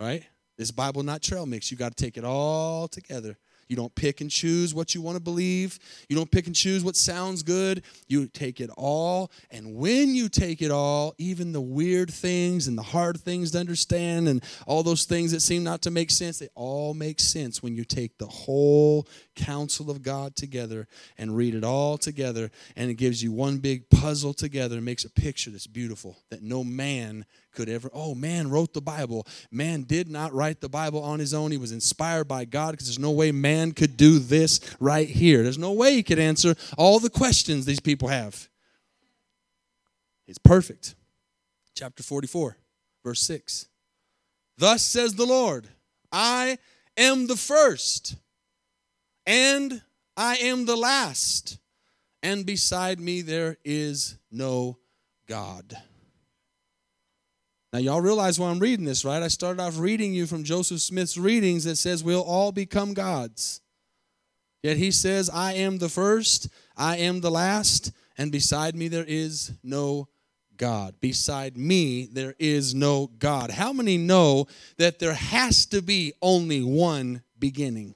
Right? 0.00 0.24
This 0.56 0.70
Bible 0.70 1.02
not 1.02 1.22
trail 1.22 1.46
mix. 1.46 1.70
You 1.70 1.76
got 1.76 1.96
to 1.96 2.04
take 2.04 2.16
it 2.16 2.24
all 2.24 2.88
together. 2.88 3.36
You 3.68 3.76
don't 3.76 3.94
pick 3.94 4.20
and 4.20 4.30
choose 4.30 4.74
what 4.74 4.94
you 4.94 5.02
want 5.02 5.16
to 5.16 5.22
believe. 5.22 5.78
You 6.08 6.16
don't 6.16 6.30
pick 6.30 6.46
and 6.46 6.56
choose 6.56 6.82
what 6.82 6.96
sounds 6.96 7.42
good. 7.42 7.82
You 8.06 8.26
take 8.26 8.60
it 8.60 8.70
all. 8.76 9.30
And 9.50 9.76
when 9.76 10.14
you 10.14 10.28
take 10.28 10.62
it 10.62 10.70
all, 10.70 11.14
even 11.18 11.52
the 11.52 11.60
weird 11.60 12.10
things 12.10 12.66
and 12.66 12.76
the 12.76 12.82
hard 12.82 13.20
things 13.20 13.50
to 13.52 13.58
understand 13.58 14.28
and 14.28 14.42
all 14.66 14.82
those 14.82 15.04
things 15.04 15.32
that 15.32 15.40
seem 15.40 15.62
not 15.62 15.82
to 15.82 15.90
make 15.90 16.10
sense, 16.10 16.38
they 16.38 16.48
all 16.54 16.94
make 16.94 17.20
sense 17.20 17.62
when 17.62 17.74
you 17.74 17.84
take 17.84 18.18
the 18.18 18.26
whole 18.26 19.06
counsel 19.36 19.90
of 19.90 20.02
God 20.02 20.34
together 20.34 20.88
and 21.16 21.36
read 21.36 21.54
it 21.54 21.64
all 21.64 21.98
together. 21.98 22.50
And 22.76 22.90
it 22.90 22.94
gives 22.94 23.22
you 23.22 23.32
one 23.32 23.58
big 23.58 23.90
puzzle 23.90 24.34
together 24.34 24.76
and 24.76 24.84
makes 24.84 25.04
a 25.04 25.10
picture 25.10 25.50
that's 25.50 25.66
beautiful 25.66 26.16
that 26.30 26.42
no 26.42 26.64
man 26.64 27.26
could 27.58 27.68
ever, 27.68 27.90
oh, 27.92 28.14
man 28.14 28.48
wrote 28.50 28.72
the 28.72 28.80
Bible. 28.80 29.26
Man 29.50 29.82
did 29.82 30.08
not 30.08 30.32
write 30.32 30.60
the 30.60 30.68
Bible 30.68 31.02
on 31.02 31.18
his 31.18 31.34
own. 31.34 31.50
He 31.50 31.58
was 31.58 31.72
inspired 31.72 32.28
by 32.28 32.44
God 32.44 32.70
because 32.70 32.86
there's 32.86 33.00
no 33.00 33.10
way 33.10 33.32
man 33.32 33.72
could 33.72 33.96
do 33.96 34.20
this 34.20 34.60
right 34.78 35.08
here. 35.08 35.42
There's 35.42 35.58
no 35.58 35.72
way 35.72 35.94
he 35.94 36.04
could 36.04 36.20
answer 36.20 36.54
all 36.76 37.00
the 37.00 37.10
questions 37.10 37.66
these 37.66 37.80
people 37.80 38.06
have. 38.06 38.48
It's 40.28 40.38
perfect. 40.38 40.94
Chapter 41.74 42.04
44, 42.04 42.56
verse 43.02 43.22
6. 43.22 43.66
Thus 44.56 44.84
says 44.84 45.14
the 45.14 45.26
Lord, 45.26 45.66
I 46.12 46.58
am 46.96 47.26
the 47.26 47.36
first, 47.36 48.14
and 49.26 49.82
I 50.16 50.36
am 50.36 50.64
the 50.64 50.76
last, 50.76 51.58
and 52.22 52.46
beside 52.46 53.00
me 53.00 53.20
there 53.20 53.56
is 53.64 54.16
no 54.30 54.78
God. 55.26 55.76
Now, 57.72 57.80
y'all 57.80 58.00
realize 58.00 58.38
why 58.38 58.48
I'm 58.48 58.58
reading 58.58 58.86
this, 58.86 59.04
right? 59.04 59.22
I 59.22 59.28
started 59.28 59.60
off 59.60 59.78
reading 59.78 60.14
you 60.14 60.26
from 60.26 60.42
Joseph 60.42 60.80
Smith's 60.80 61.18
readings 61.18 61.64
that 61.64 61.76
says 61.76 62.02
we'll 62.02 62.22
all 62.22 62.50
become 62.50 62.94
gods. 62.94 63.60
Yet 64.62 64.78
he 64.78 64.90
says, 64.90 65.28
I 65.28 65.52
am 65.54 65.78
the 65.78 65.90
first, 65.90 66.48
I 66.76 66.96
am 66.96 67.20
the 67.20 67.30
last, 67.30 67.92
and 68.16 68.32
beside 68.32 68.74
me 68.74 68.88
there 68.88 69.04
is 69.06 69.52
no 69.62 70.08
God. 70.56 70.94
Beside 71.00 71.56
me 71.56 72.08
there 72.10 72.34
is 72.38 72.74
no 72.74 73.10
God. 73.18 73.50
How 73.50 73.72
many 73.72 73.98
know 73.98 74.46
that 74.78 74.98
there 74.98 75.14
has 75.14 75.66
to 75.66 75.82
be 75.82 76.14
only 76.22 76.62
one 76.62 77.22
beginning? 77.38 77.94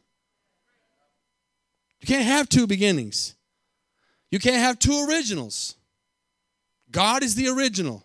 You 2.01 2.07
can't 2.07 2.27
have 2.27 2.49
two 2.49 2.67
beginnings. 2.67 3.35
You 4.31 4.39
can't 4.39 4.57
have 4.57 4.79
two 4.79 5.07
originals. 5.09 5.77
God 6.91 7.23
is 7.23 7.35
the 7.35 7.49
original. 7.49 8.05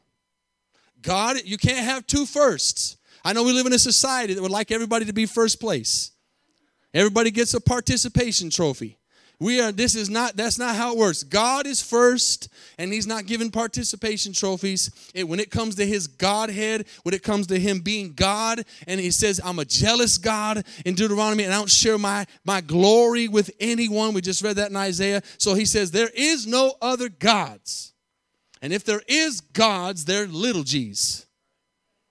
God, 1.07 1.37
you 1.45 1.57
can't 1.57 1.85
have 1.85 2.05
two 2.05 2.25
firsts. 2.25 2.97
I 3.23 3.31
know 3.31 3.43
we 3.43 3.53
live 3.53 3.65
in 3.65 3.71
a 3.71 3.79
society 3.79 4.33
that 4.33 4.41
would 4.41 4.51
like 4.51 4.71
everybody 4.71 5.05
to 5.05 5.13
be 5.13 5.25
first 5.25 5.57
place. 5.57 6.11
Everybody 6.93 7.31
gets 7.31 7.53
a 7.53 7.61
participation 7.61 8.49
trophy. 8.49 8.97
We 9.39 9.61
are 9.61 9.71
this 9.71 9.95
is 9.95 10.09
not 10.09 10.35
that's 10.35 10.59
not 10.59 10.75
how 10.75 10.91
it 10.91 10.97
works. 10.97 11.23
God 11.23 11.65
is 11.65 11.81
first 11.81 12.49
and 12.77 12.91
he's 12.91 13.07
not 13.07 13.25
giving 13.25 13.51
participation 13.51 14.33
trophies. 14.33 14.91
It, 15.13 15.25
when 15.29 15.39
it 15.39 15.49
comes 15.49 15.75
to 15.75 15.85
his 15.85 16.07
godhead, 16.07 16.87
when 17.03 17.15
it 17.15 17.23
comes 17.23 17.47
to 17.47 17.57
him 17.57 17.79
being 17.79 18.11
God 18.11 18.65
and 18.85 18.99
he 18.99 19.11
says 19.11 19.39
I'm 19.41 19.59
a 19.59 19.65
jealous 19.65 20.17
God 20.17 20.65
in 20.85 20.93
Deuteronomy 20.95 21.45
and 21.45 21.53
I 21.53 21.57
don't 21.57 21.69
share 21.69 21.97
my 21.97 22.25
my 22.43 22.59
glory 22.59 23.29
with 23.29 23.49
anyone. 23.61 24.13
We 24.13 24.19
just 24.19 24.43
read 24.43 24.57
that 24.57 24.71
in 24.71 24.75
Isaiah. 24.75 25.21
So 25.37 25.53
he 25.53 25.63
says 25.63 25.91
there 25.91 26.11
is 26.13 26.45
no 26.45 26.73
other 26.81 27.07
gods. 27.07 27.93
And 28.61 28.73
if 28.73 28.83
there 28.83 29.01
is 29.07 29.41
gods, 29.41 30.05
they're 30.05 30.27
little 30.27 30.63
g's 30.63 31.25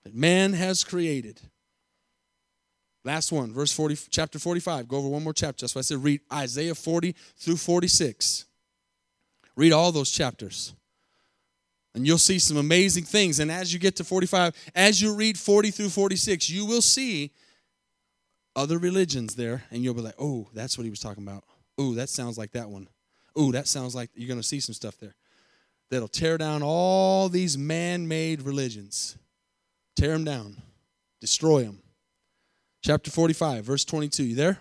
that 0.03 0.15
man 0.15 0.53
has 0.53 0.83
created. 0.83 1.41
Last 3.03 3.31
one, 3.31 3.53
verse 3.53 3.71
40, 3.71 3.97
chapter 4.09 4.39
45. 4.39 4.87
Go 4.87 4.97
over 4.97 5.07
one 5.07 5.23
more 5.23 5.33
chapter. 5.33 5.63
That's 5.63 5.75
why 5.75 5.79
I 5.79 5.83
said 5.83 6.03
read 6.03 6.21
Isaiah 6.31 6.75
40 6.75 7.15
through 7.37 7.57
46. 7.57 8.45
Read 9.55 9.71
all 9.71 9.91
those 9.91 10.11
chapters. 10.11 10.73
And 11.95 12.05
you'll 12.05 12.17
see 12.17 12.37
some 12.37 12.57
amazing 12.57 13.05
things. 13.05 13.39
And 13.39 13.49
as 13.51 13.73
you 13.73 13.79
get 13.79 13.95
to 13.95 14.03
45, 14.03 14.53
as 14.75 15.01
you 15.01 15.15
read 15.15 15.37
40 15.37 15.71
through 15.71 15.89
46, 15.89 16.49
you 16.49 16.65
will 16.65 16.81
see 16.81 17.31
other 18.55 18.77
religions 18.77 19.35
there. 19.35 19.63
And 19.71 19.83
you'll 19.83 19.93
be 19.93 20.01
like, 20.01 20.15
oh, 20.19 20.47
that's 20.53 20.77
what 20.77 20.83
he 20.83 20.89
was 20.89 20.99
talking 20.99 21.23
about. 21.23 21.43
Oh, 21.77 21.93
that 21.95 22.09
sounds 22.09 22.37
like 22.37 22.51
that 22.51 22.69
one. 22.69 22.87
Oh, 23.35 23.51
that 23.51 23.67
sounds 23.67 23.95
like 23.95 24.09
you're 24.15 24.27
going 24.27 24.39
to 24.39 24.47
see 24.47 24.59
some 24.59 24.73
stuff 24.73 24.97
there 24.99 25.15
that'll 25.89 26.07
tear 26.07 26.37
down 26.37 26.61
all 26.63 27.29
these 27.29 27.57
man 27.57 28.07
made 28.07 28.41
religions. 28.41 29.17
Tear 29.95 30.13
them 30.13 30.23
down, 30.23 30.61
destroy 31.21 31.63
them. 31.63 31.81
Chapter 32.83 33.09
45, 33.11 33.65
verse 33.65 33.85
22. 33.85 34.23
You 34.23 34.35
there? 34.35 34.59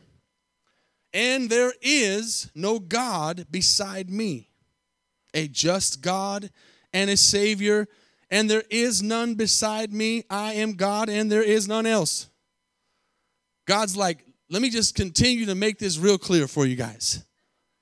And 1.13 1.49
there 1.49 1.73
is 1.81 2.51
no 2.55 2.79
God 2.79 3.47
beside 3.51 4.11
me, 4.11 4.51
a 5.35 5.49
just 5.49 6.03
God 6.03 6.51
and 6.93 7.11
a 7.11 7.17
Savior, 7.17 7.87
and 8.31 8.51
there 8.51 8.65
is 8.71 9.03
none 9.03 9.35
beside 9.35 9.93
me. 9.93 10.25
I 10.29 10.55
am 10.55 10.75
God, 10.75 11.09
and 11.09 11.31
there 11.31 11.43
is 11.43 11.69
none 11.69 11.87
else. 11.87 12.29
God's 13.67 13.97
like, 13.97 14.25
let 14.49 14.63
me 14.63 14.71
just 14.71 14.95
continue 14.95 15.47
to 15.47 15.55
make 15.55 15.79
this 15.79 15.99
real 15.99 16.19
clear 16.19 16.47
for 16.47 16.67
you 16.67 16.77
guys. 16.77 17.25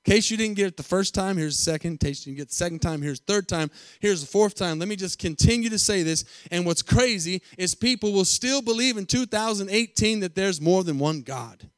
In 0.05 0.13
case 0.13 0.31
you 0.31 0.37
didn't 0.37 0.57
get 0.57 0.67
it 0.67 0.77
the 0.77 0.83
first 0.83 1.15
time, 1.15 1.39
here's 1.39 1.57
the 1.57 1.63
second. 1.63 1.93
In 1.93 1.99
case 1.99 2.27
you 2.27 2.33
didn't 2.33 2.41
get 2.41 2.49
the 2.49 2.55
second 2.55 2.81
time, 2.81 3.01
here's 3.01 3.21
the 3.21 3.33
third 3.33 3.49
time. 3.49 3.71
Here's 4.01 4.21
the 4.21 4.27
fourth 4.27 4.55
time. 4.55 4.79
Let 4.79 4.89
me 4.89 4.97
just 4.97 5.19
continue 5.19 5.71
to 5.71 5.79
say 5.79 6.03
this. 6.03 6.27
And 6.51 6.67
what's 6.67 6.83
crazy 6.83 7.41
is 7.57 7.75
people 7.75 8.13
will 8.13 8.27
still 8.27 8.61
believe 8.61 8.99
in 8.99 9.07
2018 9.07 10.21
that 10.21 10.35
there's 10.35 10.61
more 10.61 10.85
than 10.85 10.99
one 10.99 11.23
God. 11.23 11.71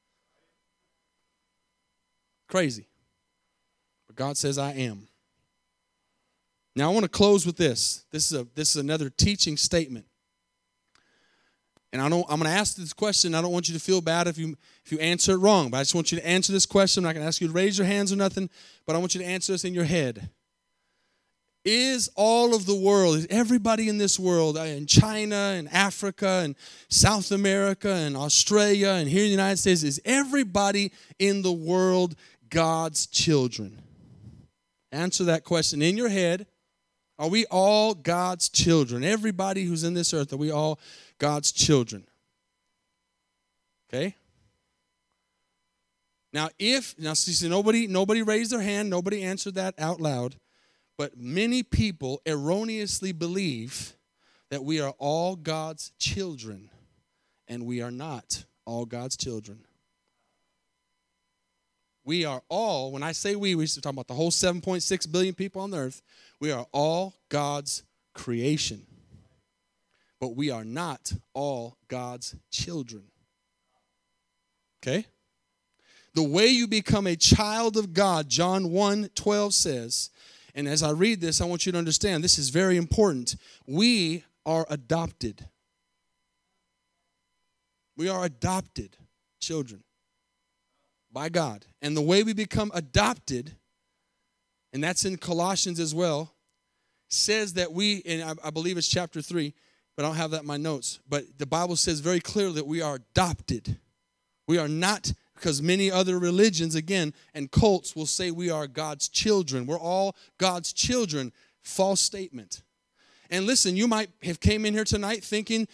Crazy. 2.48 2.86
But 4.08 4.16
God 4.16 4.36
says, 4.36 4.58
I 4.58 4.72
am. 4.72 5.06
Now 6.74 6.90
I 6.90 6.92
want 6.92 7.04
to 7.04 7.08
close 7.08 7.46
with 7.46 7.56
this. 7.56 8.04
This 8.10 8.30
is 8.30 8.38
a 8.38 8.46
this 8.54 8.70
is 8.70 8.82
another 8.82 9.08
teaching 9.08 9.56
statement. 9.56 10.04
And 11.92 12.02
I 12.02 12.08
don't, 12.10 12.26
I'm 12.28 12.40
to 12.40 12.48
ask 12.48 12.76
this 12.76 12.92
question. 12.92 13.34
I 13.34 13.40
don't 13.40 13.52
want 13.52 13.68
you 13.68 13.74
to 13.74 13.80
feel 13.80 14.02
bad 14.02 14.26
if 14.26 14.36
you, 14.36 14.56
if 14.86 14.92
you 14.92 15.00
answer 15.00 15.32
it 15.32 15.38
wrong, 15.38 15.68
but 15.68 15.78
I 15.78 15.80
just 15.80 15.96
want 15.96 16.12
you 16.12 16.18
to 16.20 16.26
answer 16.26 16.52
this 16.52 16.64
question. 16.64 17.00
I'm 17.00 17.08
not 17.08 17.14
going 17.14 17.24
to 17.24 17.26
ask 17.26 17.40
you 17.40 17.48
to 17.48 17.52
raise 17.52 17.76
your 17.76 17.88
hands 17.88 18.12
or 18.12 18.16
nothing, 18.16 18.48
but 18.86 18.94
I 18.94 19.00
want 19.00 19.16
you 19.16 19.20
to 19.20 19.26
answer 19.26 19.50
this 19.50 19.64
in 19.64 19.74
your 19.74 19.84
head. 19.84 20.30
Is 21.64 22.08
all 22.14 22.54
of 22.54 22.66
the 22.66 22.76
world, 22.76 23.16
is 23.16 23.26
everybody 23.28 23.88
in 23.88 23.98
this 23.98 24.16
world, 24.16 24.56
uh, 24.56 24.60
in 24.60 24.86
China 24.86 25.34
and 25.56 25.68
Africa 25.72 26.42
and 26.44 26.54
South 26.88 27.32
America 27.32 27.90
and 27.90 28.16
Australia 28.16 28.90
and 28.90 29.08
here 29.08 29.24
in 29.24 29.26
the 29.26 29.30
United 29.32 29.56
States, 29.56 29.82
is 29.82 30.00
everybody 30.04 30.92
in 31.18 31.42
the 31.42 31.50
world 31.50 32.14
God's 32.48 33.08
children? 33.08 33.82
Answer 34.92 35.24
that 35.24 35.42
question 35.42 35.82
in 35.82 35.96
your 35.96 36.10
head. 36.10 36.46
Are 37.18 37.28
we 37.28 37.44
all 37.46 37.92
God's 37.92 38.48
children? 38.48 39.02
Everybody 39.02 39.64
who's 39.64 39.82
in 39.82 39.94
this 39.94 40.14
earth, 40.14 40.32
are 40.32 40.36
we 40.36 40.52
all 40.52 40.78
God's 41.18 41.50
children. 41.50 42.06
Okay? 43.92 44.14
Now, 46.36 46.50
if 46.58 46.98
now 46.98 47.14
see, 47.14 47.48
nobody 47.48 47.86
nobody 47.86 48.20
raised 48.20 48.52
their 48.52 48.60
hand, 48.60 48.90
nobody 48.90 49.22
answered 49.22 49.54
that 49.54 49.74
out 49.78 50.02
loud, 50.02 50.36
but 50.98 51.16
many 51.16 51.62
people 51.62 52.20
erroneously 52.26 53.12
believe 53.12 53.94
that 54.50 54.62
we 54.62 54.78
are 54.78 54.92
all 54.98 55.34
God's 55.34 55.92
children, 55.98 56.68
and 57.48 57.64
we 57.64 57.80
are 57.80 57.90
not 57.90 58.44
all 58.66 58.84
God's 58.84 59.16
children. 59.16 59.60
We 62.04 62.26
are 62.26 62.42
all, 62.50 62.92
when 62.92 63.02
I 63.02 63.12
say 63.12 63.34
we, 63.34 63.54
we're 63.54 63.66
talking 63.66 63.96
about 63.96 64.06
the 64.06 64.12
whole 64.12 64.30
7.6 64.30 65.10
billion 65.10 65.34
people 65.34 65.62
on 65.62 65.70
the 65.70 65.78
earth. 65.78 66.02
We 66.38 66.52
are 66.52 66.66
all 66.70 67.14
God's 67.30 67.82
creation. 68.12 68.86
But 70.20 70.36
we 70.36 70.50
are 70.50 70.64
not 70.64 71.14
all 71.32 71.78
God's 71.88 72.36
children. 72.50 73.04
Okay? 74.82 75.06
The 76.16 76.22
way 76.22 76.46
you 76.46 76.66
become 76.66 77.06
a 77.06 77.14
child 77.14 77.76
of 77.76 77.92
God, 77.92 78.28
John 78.28 78.72
1 78.72 79.10
12 79.14 79.54
says, 79.54 80.10
and 80.54 80.66
as 80.66 80.82
I 80.82 80.90
read 80.90 81.20
this, 81.20 81.42
I 81.42 81.44
want 81.44 81.66
you 81.66 81.72
to 81.72 81.78
understand 81.78 82.24
this 82.24 82.38
is 82.38 82.48
very 82.48 82.78
important. 82.78 83.36
We 83.66 84.24
are 84.46 84.64
adopted. 84.70 85.46
We 87.98 88.08
are 88.08 88.24
adopted 88.24 88.96
children 89.40 89.84
by 91.12 91.28
God. 91.28 91.66
And 91.82 91.94
the 91.94 92.00
way 92.00 92.22
we 92.22 92.32
become 92.32 92.70
adopted, 92.72 93.52
and 94.72 94.82
that's 94.82 95.04
in 95.04 95.18
Colossians 95.18 95.78
as 95.78 95.94
well, 95.94 96.32
says 97.08 97.52
that 97.54 97.72
we, 97.72 98.02
and 98.06 98.38
I, 98.42 98.48
believe 98.48 98.78
it's 98.78 98.88
chapter 98.88 99.20
3, 99.20 99.52
but 99.94 100.04
I 100.04 100.08
don't 100.08 100.16
have 100.16 100.30
that 100.30 100.40
in 100.40 100.46
my 100.46 100.56
notes. 100.56 100.98
But 101.06 101.24
the 101.36 101.46
Bible 101.46 101.76
says 101.76 102.00
very 102.00 102.20
clearly 102.20 102.54
that 102.54 102.66
we 102.66 102.80
are 102.80 102.94
adopted. 102.94 103.76
We 104.48 104.56
are 104.56 104.68
not, 104.68 105.12
because 105.36 105.62
many 105.62 105.90
other 105.90 106.18
religions, 106.18 106.74
again, 106.74 107.14
and 107.34 107.50
cults 107.50 107.94
will 107.94 108.06
say 108.06 108.30
we 108.30 108.50
are 108.50 108.66
God's 108.66 109.08
children. 109.08 109.66
We're 109.66 109.78
all 109.78 110.16
God's 110.38 110.72
children. 110.72 111.32
False 111.62 112.00
statement. 112.00 112.62
And 113.30 113.46
listen, 113.46 113.76
you 113.76 113.86
might 113.86 114.10
have 114.22 114.40
came 114.40 114.64
in 114.66 114.74
here 114.74 114.84
tonight 114.84 115.22
thinking 115.22 115.68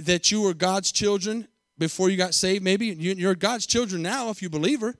that 0.00 0.30
you 0.30 0.42
were 0.42 0.54
God's 0.54 0.92
children 0.92 1.48
before 1.78 2.10
you 2.10 2.16
got 2.16 2.34
saved. 2.34 2.62
Maybe 2.62 2.86
you're 2.86 3.34
God's 3.34 3.66
children 3.66 4.02
now 4.02 4.30
if 4.30 4.42
you 4.42 4.50
believer. 4.50 4.94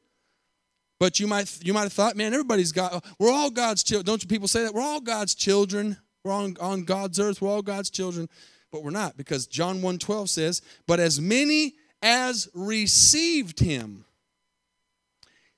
But 1.00 1.18
you 1.18 1.26
might 1.26 1.58
you 1.62 1.74
might 1.74 1.82
have 1.82 1.92
thought, 1.92 2.16
man, 2.16 2.32
everybody's 2.32 2.72
got 2.72 3.04
we're 3.18 3.32
all 3.32 3.50
God's 3.50 3.82
children. 3.82 4.06
Don't 4.06 4.22
you 4.22 4.28
people 4.28 4.48
say 4.48 4.62
that? 4.62 4.72
We're 4.72 4.82
all 4.82 5.00
God's 5.00 5.34
children. 5.34 5.96
We're 6.24 6.32
on, 6.32 6.56
on 6.60 6.84
God's 6.84 7.20
earth, 7.20 7.42
we're 7.42 7.50
all 7.50 7.62
God's 7.62 7.90
children. 7.90 8.28
But 8.72 8.82
we're 8.82 8.90
not, 8.90 9.16
because 9.16 9.46
John 9.46 9.82
1:12 9.82 10.28
says, 10.28 10.62
But 10.86 10.98
as 10.98 11.20
many 11.20 11.74
as 12.04 12.48
received 12.54 13.58
him, 13.58 14.04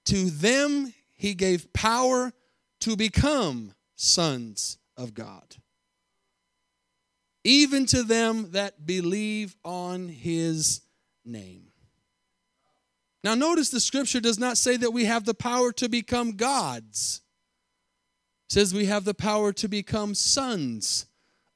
to 0.06 0.30
them 0.30 0.94
he 1.12 1.34
gave 1.34 1.70
power 1.74 2.32
to 2.80 2.96
become 2.96 3.74
sons 3.96 4.78
of 4.96 5.12
God 5.12 5.56
even 7.46 7.86
to 7.86 8.02
them 8.02 8.50
that 8.50 8.86
believe 8.86 9.54
on 9.64 10.08
his 10.08 10.80
name. 11.24 11.68
Now, 13.22 13.36
notice 13.36 13.70
the 13.70 13.78
scripture 13.78 14.20
does 14.20 14.38
not 14.38 14.58
say 14.58 14.76
that 14.76 14.90
we 14.90 15.04
have 15.04 15.24
the 15.24 15.34
power 15.34 15.70
to 15.74 15.88
become 15.88 16.32
gods. 16.32 17.20
It 18.48 18.52
says 18.52 18.74
we 18.74 18.86
have 18.86 19.04
the 19.04 19.14
power 19.14 19.52
to 19.54 19.68
become 19.68 20.14
sons 20.14 21.06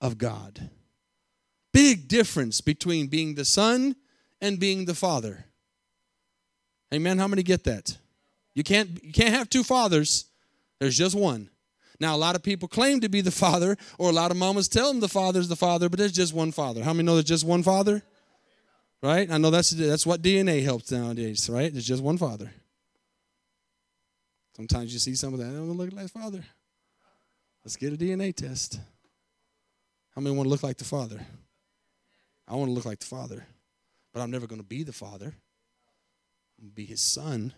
of 0.01 0.17
God. 0.17 0.71
Big 1.73 2.07
difference 2.07 2.61
between 2.61 3.09
being 3.09 3.35
the 3.35 3.45
son 3.45 3.97
and 4.41 4.59
being 4.59 4.85
the 4.85 4.95
father. 4.95 5.45
Amen. 6.93 7.19
How 7.19 7.29
many 7.29 7.43
get 7.43 7.65
that? 7.65 7.97
You 8.55 8.65
can't 8.65 9.03
you 9.03 9.13
can't 9.13 9.35
have 9.35 9.49
two 9.49 9.63
fathers. 9.63 10.27
There's 10.81 10.97
just 10.97 11.15
one. 11.15 11.51
Now, 12.01 12.17
a 12.17 12.19
lot 12.19 12.35
of 12.35 12.43
people 12.43 12.67
claim 12.67 13.01
to 13.01 13.09
be 13.09 13.21
the 13.21 13.31
father, 13.45 13.77
or 13.99 14.11
a 14.11 14.13
lot 14.13 14.31
of 14.31 14.37
mamas 14.37 14.69
tell 14.69 14.89
them 14.89 15.01
the 15.01 15.09
father's 15.09 15.49
the 15.49 15.57
father, 15.57 15.89
but 15.89 15.99
there's 15.99 16.13
just 16.13 16.33
one 16.33 16.51
father. 16.51 16.83
How 16.83 16.93
many 16.93 17.07
know 17.07 17.15
there's 17.15 17.25
just 17.25 17.45
one 17.45 17.63
father? 17.63 18.03
Right? 19.03 19.31
I 19.31 19.39
know 19.39 19.51
that's 19.51 19.71
that's 19.71 20.07
what 20.07 20.23
DNA 20.23 20.63
helps 20.63 20.91
nowadays, 20.91 21.49
right? 21.49 21.73
There's 21.73 21.87
just 21.87 22.03
one 22.03 22.19
father. 22.19 22.51
Sometimes 24.57 24.93
you 24.93 24.99
see 24.99 25.15
some 25.15 25.33
of 25.33 25.41
that. 25.41 25.47
I 25.47 25.53
don't 25.53 25.73
look 25.73 25.93
like 25.93 26.09
father. 26.11 26.45
Let's 27.65 27.77
get 27.77 27.93
a 27.93 27.97
DNA 27.97 28.35
test. 28.35 28.79
How 30.15 30.21
many 30.21 30.35
want 30.35 30.47
to 30.47 30.51
look 30.51 30.63
like 30.63 30.77
the 30.77 30.85
father? 30.85 31.21
I 32.49 32.57
want 32.57 32.69
to 32.69 32.73
look 32.73 32.85
like 32.85 32.99
the 32.99 33.07
father, 33.07 33.47
but 34.13 34.21
I'm 34.21 34.31
never 34.31 34.47
going 34.47 34.61
to 34.61 34.67
be 34.67 34.83
the 34.83 34.93
father. 34.93 35.27
I'm 35.27 36.65
going 36.65 36.71
to 36.71 36.75
be 36.75 36.85
his 36.87 37.01
son. 37.01 37.55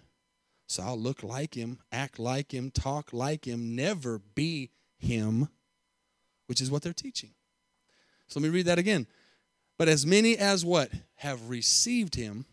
So 0.67 0.83
I'll 0.83 0.99
look 0.99 1.23
like 1.23 1.55
him, 1.55 1.79
act 1.91 2.19
like 2.19 2.53
him, 2.53 2.71
talk 2.71 3.13
like 3.13 3.47
him, 3.47 3.77
never 3.77 4.19
be 4.19 4.71
him, 4.99 5.49
which 6.47 6.61
is 6.61 6.71
what 6.71 6.83
they're 6.83 6.93
teaching. 6.93 7.31
So 8.29 8.41
let 8.41 8.45
me 8.45 8.55
read 8.55 8.67
that 8.67 8.79
again. 8.79 9.07
But 9.79 9.89
as 9.89 10.07
many 10.07 10.37
as 10.39 10.65
what? 10.65 10.91
Have 11.17 11.51
received 11.51 12.15
him, 12.15 12.47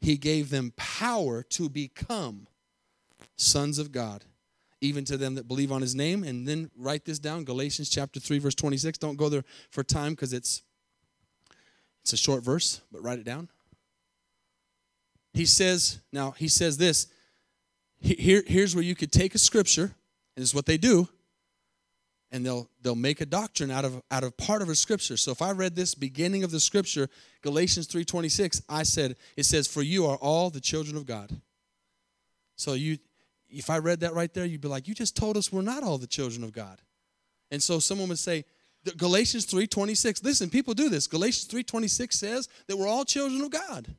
he 0.00 0.16
gave 0.16 0.50
them 0.50 0.72
power 0.76 1.42
to 1.44 1.68
become 1.68 2.48
sons 3.36 3.78
of 3.78 3.92
God, 3.92 4.24
even 4.80 5.04
to 5.04 5.16
them 5.16 5.36
that 5.36 5.48
believe 5.48 5.72
on 5.72 5.80
his 5.80 5.94
name. 5.94 6.24
And 6.24 6.46
then 6.46 6.70
write 6.76 7.04
this 7.04 7.18
down 7.18 7.44
Galatians 7.44 7.88
chapter 7.88 8.20
3, 8.20 8.40
verse 8.40 8.54
26. 8.54 8.98
Don't 8.98 9.16
go 9.16 9.28
there 9.28 9.44
for 9.70 9.82
time 9.82 10.12
because 10.12 10.32
it's, 10.32 10.62
it's 12.02 12.12
a 12.12 12.16
short 12.16 12.42
verse, 12.42 12.80
but 12.90 13.02
write 13.02 13.18
it 13.18 13.24
down. 13.24 13.48
He 15.32 15.46
says, 15.46 16.00
now 16.12 16.32
he 16.32 16.48
says 16.48 16.76
this. 16.76 17.06
Here, 18.00 18.42
here's 18.46 18.74
where 18.74 18.84
you 18.84 18.94
could 18.94 19.12
take 19.12 19.34
a 19.34 19.38
scripture, 19.38 19.84
and 19.84 20.42
this 20.42 20.48
is 20.48 20.54
what 20.54 20.66
they 20.66 20.76
do 20.76 21.08
and 22.32 22.44
they'll 22.44 22.68
they'll 22.80 22.96
make 22.96 23.20
a 23.20 23.26
doctrine 23.26 23.70
out 23.70 23.84
of 23.84 24.02
out 24.10 24.24
of 24.24 24.36
part 24.36 24.62
of 24.62 24.68
a 24.68 24.74
scripture. 24.74 25.16
So 25.16 25.30
if 25.30 25.42
I 25.42 25.52
read 25.52 25.76
this 25.76 25.94
beginning 25.94 26.42
of 26.42 26.50
the 26.50 26.58
scripture, 26.58 27.08
Galatians 27.42 27.86
3:26, 27.86 28.62
I 28.68 28.82
said 28.82 29.16
it 29.36 29.44
says 29.44 29.68
for 29.68 29.82
you 29.82 30.06
are 30.06 30.16
all 30.16 30.50
the 30.50 30.60
children 30.60 30.96
of 30.96 31.06
God. 31.06 31.30
So 32.56 32.72
you 32.72 32.98
if 33.48 33.68
I 33.68 33.78
read 33.78 34.00
that 34.00 34.14
right 34.14 34.32
there, 34.32 34.46
you'd 34.46 34.62
be 34.62 34.68
like, 34.68 34.88
you 34.88 34.94
just 34.94 35.14
told 35.14 35.36
us 35.36 35.52
we're 35.52 35.60
not 35.60 35.82
all 35.84 35.98
the 35.98 36.06
children 36.06 36.42
of 36.42 36.52
God. 36.52 36.80
And 37.50 37.62
so 37.62 37.78
someone 37.78 38.08
would 38.08 38.18
say, 38.18 38.46
Galatians 38.96 39.46
3:26. 39.46 40.22
Listen, 40.22 40.50
people 40.50 40.74
do 40.74 40.88
this. 40.88 41.06
Galatians 41.06 41.46
3:26 41.46 42.18
says 42.18 42.48
that 42.66 42.76
we're 42.76 42.88
all 42.88 43.04
children 43.04 43.40
of 43.42 43.50
God. 43.50 43.94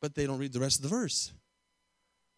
But 0.00 0.14
they 0.14 0.26
don't 0.26 0.38
read 0.38 0.52
the 0.52 0.60
rest 0.60 0.76
of 0.76 0.82
the 0.82 0.88
verse. 0.88 1.32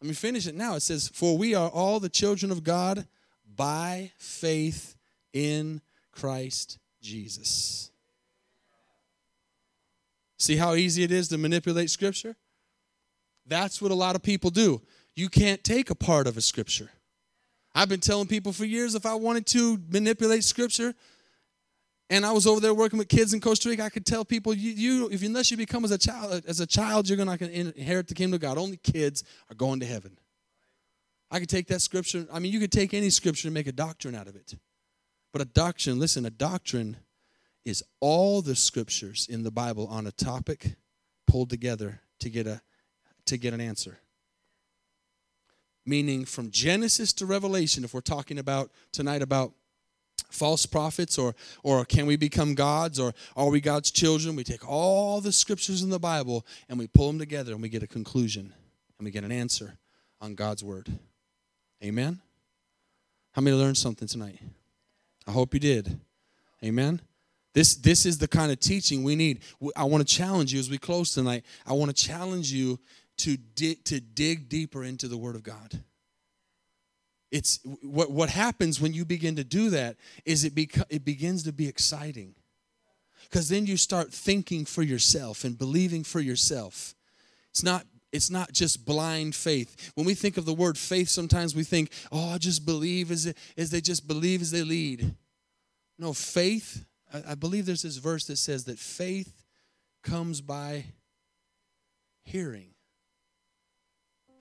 Let 0.01 0.09
me 0.09 0.15
finish 0.15 0.47
it 0.47 0.55
now. 0.55 0.75
It 0.75 0.81
says, 0.81 1.09
"For 1.09 1.39
we 1.39 1.55
are 1.55 1.71
all 1.71 2.01
the 2.01 2.09
children 2.09 2.51
of 2.51 2.65
God 2.65 3.09
by 3.47 4.13
faith 4.19 4.97
in 5.33 5.81
Christ 6.11 6.79
Jesus. 7.01 7.91
See 10.39 10.57
how 10.57 10.75
easy 10.75 11.03
it 11.03 11.13
is 11.13 11.29
to 11.29 11.39
manipulate 11.39 11.91
Scripture? 11.91 12.37
That's 13.47 13.81
what 13.81 13.91
a 13.91 13.95
lot 13.95 14.17
of 14.17 14.23
people 14.23 14.51
do. 14.51 14.83
You 15.15 15.29
can't 15.29 15.63
take 15.63 15.91
a 15.91 15.95
part 15.95 16.27
of 16.27 16.37
a 16.37 16.41
Scripture. 16.41 16.91
I've 17.75 17.89
been 17.89 18.01
telling 18.01 18.29
people 18.29 18.53
for 18.53 18.65
years 18.65 18.95
if 18.95 19.05
I 19.05 19.15
wanted 19.15 19.47
to 19.49 19.81
manipulate 19.91 20.45
Scripture, 20.45 20.95
and 22.11 22.25
I 22.25 22.33
was 22.33 22.47
over 22.47 22.61
there 22.61 22.75
working 22.75 22.99
with 22.99 23.09
kids 23.09 23.33
in 23.33 23.41
Costa 23.41 23.69
Rica, 23.69 23.83
I 23.83 23.89
could 23.89 24.07
tell 24.07 24.25
people 24.25 24.55
you, 24.55 24.71
you 24.73 25.09
if 25.11 25.23
unless 25.23 25.51
you 25.51 25.57
become 25.57 25.85
as 25.85 25.91
a 25.91 25.99
child 25.99 26.45
as 26.47 26.61
a 26.61 26.67
child, 26.67 27.09
you're 27.09 27.19
not 27.25 27.39
going 27.39 27.51
to 27.51 27.59
inherit 27.59 28.09
the 28.09 28.15
kingdom 28.15 28.35
of 28.35 28.41
God. 28.41 28.59
Only 28.59 28.77
kids 28.77 29.25
are 29.51 29.55
going 29.55 29.81
to 29.81 29.87
heaven. 29.87 30.19
I 31.31 31.41
could 31.41 31.49
take 31.49 31.67
that 31.69 31.81
scripture. 31.81 32.27
I 32.33 32.39
mean, 32.39 32.53
you 32.53 32.61
could 32.61 32.71
take 32.71 32.95
any 32.95 33.11
scripture 33.11 33.49
and 33.49 33.55
make 33.55 33.67
a 33.67 33.73
doctrine 33.73 34.15
out 34.15 34.29
of 34.29 34.37
it. 34.37 34.55
But 35.33 35.43
a 35.43 35.47
doctrine, 35.47 35.99
listen, 35.99 36.25
a 36.27 36.31
doctrine 36.31 36.99
is 37.65 37.83
all 38.01 38.43
the 38.43 38.55
scriptures 38.55 39.27
in 39.29 39.43
the 39.43 39.51
Bible 39.51 39.89
on 39.89 40.07
a 40.07 40.13
topic 40.13 40.77
pulled 41.27 41.51
together 41.51 42.03
to 42.21 42.31
get 42.31 42.47
a 42.47 42.61
to 43.27 43.39
get 43.39 43.55
an 43.55 43.61
answer. 43.61 43.99
Meaning 45.87 46.25
from 46.25 46.51
Genesis 46.51 47.13
to 47.15 47.27
Revelation, 47.27 47.85
if 47.85 47.93
we're 47.93 48.01
talking 48.01 48.39
about 48.39 48.71
tonight 48.93 49.23
about 49.23 49.53
false 50.31 50.67
prophets 50.67 51.19
or 51.19 51.35
or 51.63 51.85
can 51.85 52.07
we 52.07 52.17
become 52.17 52.55
gods 52.55 52.99
or 52.99 53.13
are 53.37 53.51
we 53.51 53.61
God's 53.61 53.91
children? 53.91 54.35
We 54.37 54.45
take 54.45 54.69
all 54.69 55.21
the 55.21 55.33
scriptures 55.33 55.83
in 55.83 55.91
the 55.91 55.99
Bible 55.99 56.47
and 56.69 56.79
we 56.79 56.87
pull 56.87 57.09
them 57.09 57.19
together 57.19 57.53
and 57.53 57.63
we 57.63 57.69
get 57.69 57.83
a 57.83 57.87
conclusion 57.87 58.53
and 58.99 59.05
we 59.05 59.11
get 59.11 59.25
an 59.25 59.33
answer 59.33 59.79
on 60.21 60.35
God's 60.35 60.65
word. 60.65 60.89
Amen? 61.83 62.21
How 63.33 63.43
many 63.43 63.57
learned 63.57 63.77
something 63.77 64.09
tonight? 64.09 64.39
I 65.27 65.33
hope 65.33 65.55
you 65.55 65.61
did. 65.61 66.01
Amen? 66.63 67.01
This, 67.53 67.77
this 67.77 68.05
is 68.05 68.19
the 68.19 68.27
kind 68.27 68.51
of 68.51 68.59
teaching 68.59 69.05
we 69.05 69.15
need. 69.15 69.41
I 69.77 69.85
want 69.85 70.07
to 70.07 70.15
challenge 70.15 70.53
you 70.53 70.59
as 70.59 70.69
we 70.69 70.79
close 70.79 71.15
tonight. 71.15 71.45
I 71.67 71.73
want 71.73 71.95
to 71.95 72.05
challenge 72.05 72.53
you 72.53 72.81
to 73.19 73.37
dig, 73.37 73.85
to 73.85 74.01
dig 74.01 74.49
deeper 74.49 74.85
into 74.85 75.09
the 75.09 75.17
Word 75.17 75.37
of 75.37 75.43
God. 75.43 75.81
It's 77.31 77.61
what, 77.83 78.11
what 78.11 78.31
happens 78.31 78.81
when 78.81 78.93
you 78.93 79.05
begin 79.05 79.37
to 79.37 79.45
do 79.45 79.71
that 79.71 79.97
is 80.25 80.45
it, 80.45 80.55
beca- 80.55 80.85
it 80.89 81.05
begins 81.05 81.43
to 81.45 81.53
be 81.53 81.67
exciting. 81.67 82.35
Because 83.23 83.49
then 83.49 83.67
you 83.67 83.77
start 83.77 84.13
thinking 84.13 84.65
for 84.65 84.83
yourself 84.83 85.45
and 85.45 85.59
believing 85.59 86.05
for 86.05 86.21
yourself. 86.21 86.95
It's 87.51 87.63
not 87.63 87.87
It's 88.13 88.31
not 88.31 88.53
just 88.53 88.85
blind 88.85 89.35
faith. 89.35 89.91
When 89.97 90.07
we 90.07 90.15
think 90.15 90.37
of 90.37 90.45
the 90.45 90.55
word 90.55 90.79
faith, 90.79 91.09
sometimes 91.09 91.55
we 91.55 91.65
think, 91.65 91.91
oh, 92.13 92.31
I 92.31 92.39
just 92.39 92.65
believe 92.65 93.11
as, 93.11 93.27
it, 93.27 93.37
as 93.57 93.71
they 93.71 93.81
just 93.81 94.07
believe 94.07 94.41
as 94.41 94.53
they 94.53 94.63
lead. 94.63 95.17
No, 95.99 96.13
faith, 96.13 96.85
I, 97.13 97.33
I 97.33 97.35
believe 97.35 97.67
there's 97.67 97.83
this 97.83 97.97
verse 97.97 98.27
that 98.27 98.37
says 98.37 98.65
that 98.65 98.79
faith 98.79 99.43
comes 100.05 100.41
by 100.41 100.85
hearing. 102.23 102.74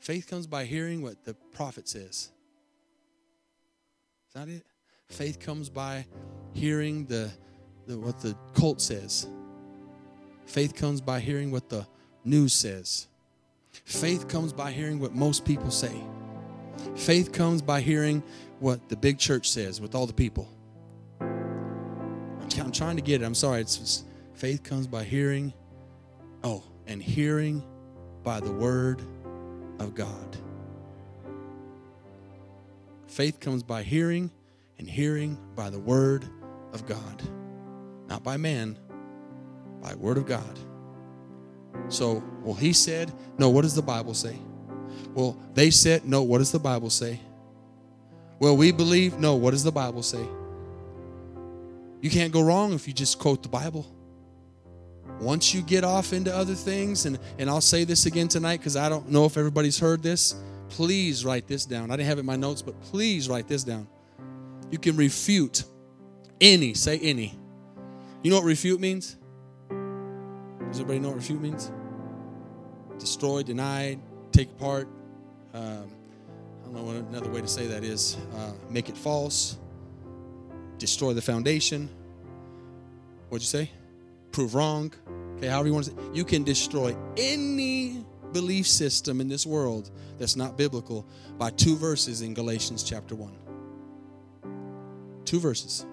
Faith 0.04 0.28
comes 0.28 0.47
by 0.47 0.66
hearing 0.66 1.01
what 1.01 1.24
the 1.24 1.34
prophet 1.54 1.88
says. 1.88 2.28
Is 4.28 4.34
that 4.36 4.49
it? 4.49 4.66
Faith 5.08 5.39
comes 5.39 5.70
by 5.70 6.06
hearing 6.51 7.06
the, 7.06 7.32
the 7.88 7.97
what 7.97 8.20
the 8.20 8.36
cult 8.54 8.82
says. 8.82 9.28
Faith 10.45 10.76
comes 10.76 10.99
by 10.99 11.22
hearing 11.22 11.51
what 11.51 11.70
the 11.70 11.88
news 12.26 12.51
says. 12.51 13.08
Faith 13.72 14.28
comes 14.28 14.51
by 14.51 14.74
hearing 14.74 14.99
what 14.99 15.14
most 15.16 15.45
people 15.45 15.72
say. 15.72 15.95
Faith 16.97 17.32
comes 17.32 17.62
by 17.62 17.80
hearing 17.80 18.22
what 18.60 18.89
the 18.89 18.97
big 18.97 19.18
church 19.18 19.49
says 19.49 19.80
with 19.80 19.95
all 19.95 20.06
the 20.06 20.12
people. 20.12 20.49
I'm 21.22 22.74
trying 22.74 22.97
to 22.97 23.01
get 23.01 23.22
it. 23.22 23.26
I'm 23.26 23.36
sorry. 23.36 23.62
It's, 23.62 23.80
it's 23.80 24.04
faith 24.34 24.64
comes 24.64 24.86
by 24.86 25.06
hearing. 25.06 25.54
Oh, 26.43 26.62
and 26.88 27.01
hearing 27.01 27.64
by 28.26 28.41
the 28.41 28.51
word 28.51 29.01
of 29.80 29.95
God. 29.95 30.38
Faith 33.07 33.39
comes 33.39 33.63
by 33.63 33.84
hearing, 33.84 34.32
and 34.80 34.89
hearing 34.89 35.38
by 35.55 35.69
the 35.69 35.80
word 35.80 36.26
of 36.74 36.86
God. 36.88 37.21
Not 38.07 38.24
by 38.24 38.38
man, 38.38 38.78
by 39.82 39.93
word 39.95 40.17
of 40.17 40.26
God. 40.26 40.59
So, 41.89 42.24
well, 42.41 42.55
he 42.55 42.74
said, 42.74 43.11
no, 43.38 43.49
what 43.49 43.61
does 43.61 43.76
the 43.76 43.82
Bible 43.82 44.13
say? 44.13 44.38
Well, 45.13 45.38
they 45.53 45.69
said, 45.69 46.05
no, 46.05 46.24
what 46.24 46.39
does 46.39 46.51
the 46.51 46.59
Bible 46.59 46.89
say? 46.89 47.19
Well, 48.39 48.57
we 48.57 48.71
believe, 48.71 49.19
no, 49.19 49.36
what 49.36 49.51
does 49.51 49.63
the 49.63 49.71
Bible 49.71 50.03
say? 50.03 50.26
You 52.01 52.09
can't 52.09 52.34
go 52.34 52.41
wrong 52.41 52.74
if 52.74 52.88
you 52.88 52.93
just 52.93 53.19
quote 53.19 53.43
the 53.43 53.49
Bible. 53.49 53.86
Once 55.24 55.53
you 55.53 55.61
get 55.61 55.84
off 55.84 56.11
into 56.11 56.36
other 56.36 56.53
things, 56.53 57.05
and, 57.05 57.17
and 57.39 57.49
I'll 57.49 57.61
say 57.61 57.86
this 57.86 58.05
again 58.05 58.28
tonight 58.28 58.57
because 58.57 58.76
I 58.76 58.89
don't 58.89 59.09
know 59.09 59.26
if 59.26 59.38
everybody's 59.38 59.80
heard 59.80 60.03
this, 60.03 60.36
please 60.69 61.24
write 61.24 61.47
this 61.47 61.65
down. 61.65 61.91
I 61.91 61.95
didn't 61.95 62.09
have 62.09 62.17
it 62.17 62.21
in 62.21 62.26
my 62.26 62.36
notes, 62.36 62.61
but 62.61 62.80
please 62.82 63.30
write 63.30 63.47
this 63.47 63.63
down. 63.63 63.88
You 64.69 64.78
can 64.78 64.97
refute 64.97 65.63
any, 66.41 66.74
say 66.74 66.99
any. 66.99 67.39
You 68.21 68.32
know 68.32 68.38
what 68.38 68.45
refute 68.45 68.80
means? 68.80 69.15
Does 69.69 70.80
everybody 70.80 70.99
know 70.99 71.09
what 71.09 71.17
refute 71.17 71.41
means? 71.41 71.71
Destroy, 72.97 73.43
deny, 73.43 73.97
take 74.32 74.49
apart. 74.51 74.88
Um, 75.53 75.86
I 76.61 76.65
don't 76.65 76.74
know 76.74 76.84
what 76.84 76.95
another 76.95 77.30
way 77.30 77.41
to 77.41 77.47
say 77.47 77.67
that 77.67 77.84
is. 77.84 78.17
Uh, 78.36 78.51
make 78.69 78.89
it 78.89 78.97
false. 78.97 79.57
Destroy 80.80 81.13
the 81.13 81.21
foundation. 81.21 81.89
What'd 83.30 83.43
you 83.43 83.47
say? 83.47 83.71
Prove 84.34 84.54
wrong. 84.56 84.92
Okay, 85.38 85.48
however 85.48 85.68
you 85.68 85.74
want 85.74 85.86
to 85.86 85.92
say. 85.92 85.98
You 86.14 86.26
can 86.26 86.44
destroy 86.44 86.96
any 87.16 88.06
belief 88.34 88.68
system 88.68 89.22
in 89.22 89.30
this 89.30 89.46
world 89.46 89.92
that's 90.18 90.36
not 90.36 90.58
biblical 90.58 91.08
by 91.38 91.52
two 91.52 91.78
verses 91.78 92.22
in 92.22 92.34
Galatians 92.34 92.84
chapter 92.84 93.16
1. 93.16 93.32
Two 95.24 95.40
verses. 95.40 95.86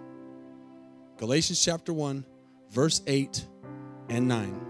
Galatians 1.19 1.63
chapter 1.63 1.93
1, 1.93 2.25
verse 2.71 3.03
8 3.07 3.47
and 4.09 4.27
9. 4.27 4.61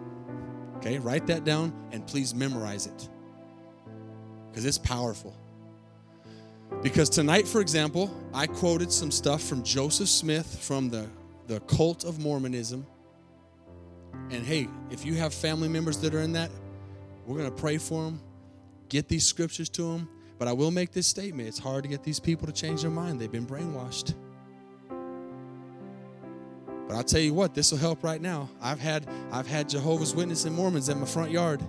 Okay, 0.76 0.98
write 0.98 1.26
that 1.28 1.44
down 1.44 1.72
and 1.92 2.06
please 2.06 2.34
memorize 2.34 2.86
it 2.86 3.08
because 4.50 4.64
it's 4.64 4.78
powerful. 4.78 5.36
Because 6.82 7.08
tonight, 7.08 7.46
for 7.46 7.60
example, 7.60 8.10
I 8.32 8.46
quoted 8.46 8.90
some 8.90 9.10
stuff 9.10 9.42
from 9.42 9.62
Joseph 9.62 10.08
Smith 10.08 10.58
from 10.60 10.88
the, 10.88 11.06
the 11.46 11.60
cult 11.60 12.04
of 12.04 12.18
Mormonism. 12.18 12.86
And 14.30 14.44
hey, 14.44 14.68
if 14.90 15.04
you 15.04 15.14
have 15.14 15.34
family 15.34 15.68
members 15.68 15.98
that 15.98 16.14
are 16.14 16.20
in 16.20 16.32
that, 16.32 16.50
we're 17.26 17.38
going 17.38 17.50
to 17.50 17.56
pray 17.56 17.78
for 17.78 18.04
them, 18.04 18.20
get 18.88 19.08
these 19.08 19.26
scriptures 19.26 19.68
to 19.70 19.82
them. 19.82 20.08
But 20.38 20.48
I 20.48 20.52
will 20.52 20.70
make 20.70 20.92
this 20.92 21.06
statement 21.06 21.48
it's 21.48 21.58
hard 21.58 21.82
to 21.82 21.88
get 21.88 22.02
these 22.02 22.18
people 22.18 22.46
to 22.46 22.52
change 22.52 22.82
their 22.82 22.90
mind, 22.90 23.20
they've 23.20 23.30
been 23.30 23.46
brainwashed. 23.46 24.14
But 26.88 26.96
I'll 26.96 27.04
tell 27.04 27.20
you 27.20 27.34
what, 27.34 27.54
this 27.54 27.70
will 27.70 27.78
help 27.78 28.02
right 28.02 28.20
now. 28.20 28.48
I've 28.60 28.80
had 28.80 29.06
I've 29.30 29.46
had 29.46 29.68
Jehovah's 29.68 30.12
Witnesses 30.12 30.46
and 30.46 30.56
Mormons 30.56 30.88
in 30.88 30.98
my 30.98 31.06
front 31.06 31.30
yard. 31.30 31.62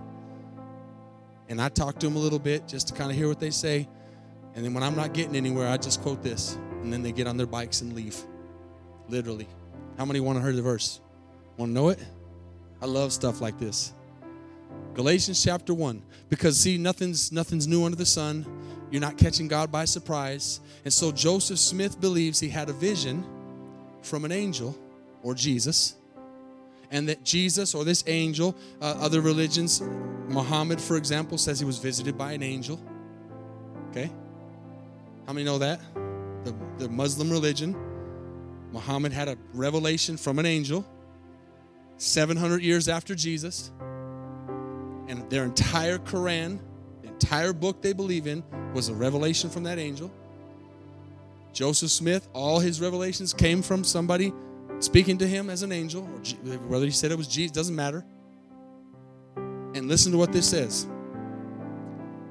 And 1.48 1.62
I 1.62 1.70
talk 1.70 2.00
to 2.00 2.08
them 2.08 2.16
a 2.16 2.20
little 2.20 2.40
bit 2.40 2.68
just 2.68 2.88
to 2.88 2.94
kind 2.94 3.12
of 3.12 3.18
hear 3.18 3.28
what 3.28 3.40
they 3.40 3.52
say. 3.52 3.88
And 4.56 4.66
then 4.66 4.74
when 4.74 4.84
I'm 4.84 4.96
not 4.96 5.14
getting 5.14 5.36
anywhere, 5.36 5.68
I 5.68 5.78
just 5.78 6.02
quote 6.02 6.24
this. 6.24 6.56
And 6.82 6.92
then 6.92 7.04
they 7.04 7.12
get 7.12 7.28
on 7.28 7.38
their 7.38 7.46
bikes 7.46 7.82
and 7.82 7.94
leave. 7.94 8.18
Literally. 9.10 9.48
How 9.98 10.06
many 10.06 10.22
want 10.22 10.40
to 10.40 10.44
hear 10.44 10.54
the 10.54 10.62
verse? 10.62 11.02
Want 11.58 11.70
to 11.70 11.74
know 11.74 11.90
it? 11.90 12.00
I 12.82 12.86
love 12.88 13.14
stuff 13.14 13.42
like 13.42 13.60
this. 13.60 13.94
Galatians 14.94 15.42
chapter 15.44 15.74
1. 15.74 16.02
Because 16.30 16.60
see, 16.60 16.78
nothing's 16.78 17.32
nothing's 17.32 17.68
new 17.68 17.86
under 17.86 17.98
the 17.98 18.06
sun. 18.06 18.46
You're 18.90 19.02
not 19.02 19.18
catching 19.18 19.48
God 19.48 19.72
by 19.72 19.86
surprise. 19.86 20.60
And 20.84 20.94
so 20.94 21.12
Joseph 21.12 21.60
Smith 21.60 22.02
believes 22.02 22.40
he 22.40 22.50
had 22.50 22.70
a 22.70 22.74
vision 22.74 23.24
from 24.02 24.26
an 24.26 24.32
angel 24.32 24.78
or 25.24 25.34
Jesus, 25.34 25.96
and 26.90 27.08
that 27.08 27.24
Jesus 27.24 27.76
or 27.76 27.86
this 27.86 28.04
angel, 28.08 28.56
uh, 28.82 28.96
other 29.00 29.22
religions, 29.22 29.82
Muhammad, 30.28 30.82
for 30.82 30.98
example, 30.98 31.38
says 31.38 31.60
he 31.60 31.66
was 31.66 31.78
visited 31.78 32.18
by 32.18 32.34
an 32.34 32.44
angel. 32.44 32.80
Okay? 33.92 34.10
How 35.28 35.34
many 35.34 35.46
know 35.46 35.60
that? 35.60 35.80
The, 36.44 36.56
the 36.80 36.90
Muslim 36.90 37.30
religion, 37.30 37.76
Muhammad 38.72 39.14
had 39.14 39.28
a 39.28 39.38
revelation 39.54 40.18
from 40.18 40.40
an 40.40 40.46
angel 40.46 40.86
700 42.02 42.64
years 42.64 42.90
after 42.90 43.14
Jesus, 43.14 43.70
and 45.08 45.30
their 45.30 45.44
entire 45.44 46.00
Quran, 46.00 46.60
the 47.04 47.10
entire 47.10 47.54
book 47.54 47.84
they 47.84 47.94
believe 47.94 48.26
in, 48.26 48.44
was 48.74 48.90
a 48.90 48.94
revelation 48.94 49.52
from 49.52 49.64
that 49.64 49.78
angel. 49.78 50.12
Joseph 51.54 51.92
Smith, 51.92 52.28
all 52.34 52.60
his 52.60 52.82
revelations 52.82 53.34
came 53.34 53.62
from 53.62 53.84
somebody 53.84 54.34
speaking 54.80 55.20
to 55.20 55.28
him 55.28 55.52
as 55.52 55.62
an 55.62 55.72
angel, 55.72 56.02
or 56.04 56.58
whether 56.68 56.86
he 56.86 56.92
said 56.92 57.12
it 57.12 57.18
was 57.20 57.28
Jesus, 57.28 57.52
doesn't 57.52 57.76
matter. 57.76 58.04
And 59.76 59.88
listen 59.88 60.12
to 60.12 60.18
what 60.18 60.32
this 60.32 60.50
says. 60.50 60.88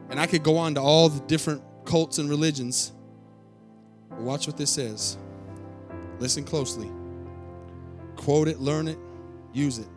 And 0.09 0.19
I 0.19 0.27
could 0.27 0.43
go 0.43 0.57
on 0.57 0.75
to 0.75 0.81
all 0.81 1.09
the 1.09 1.21
different 1.27 1.63
cults 1.85 2.19
and 2.19 2.29
religions. 2.29 2.91
Watch 4.19 4.49
what 4.49 4.57
this 4.57 4.71
says. 4.71 5.17
Listen 6.19 6.43
closely. 6.43 6.91
Quote 8.17 8.49
it, 8.49 8.59
learn 8.59 8.89
it, 8.89 8.99
use 9.53 9.79
it. 9.79 9.89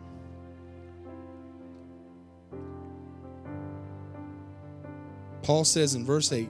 Paul 5.42 5.64
says 5.64 5.94
in 5.94 6.04
verse 6.04 6.32
8, 6.32 6.48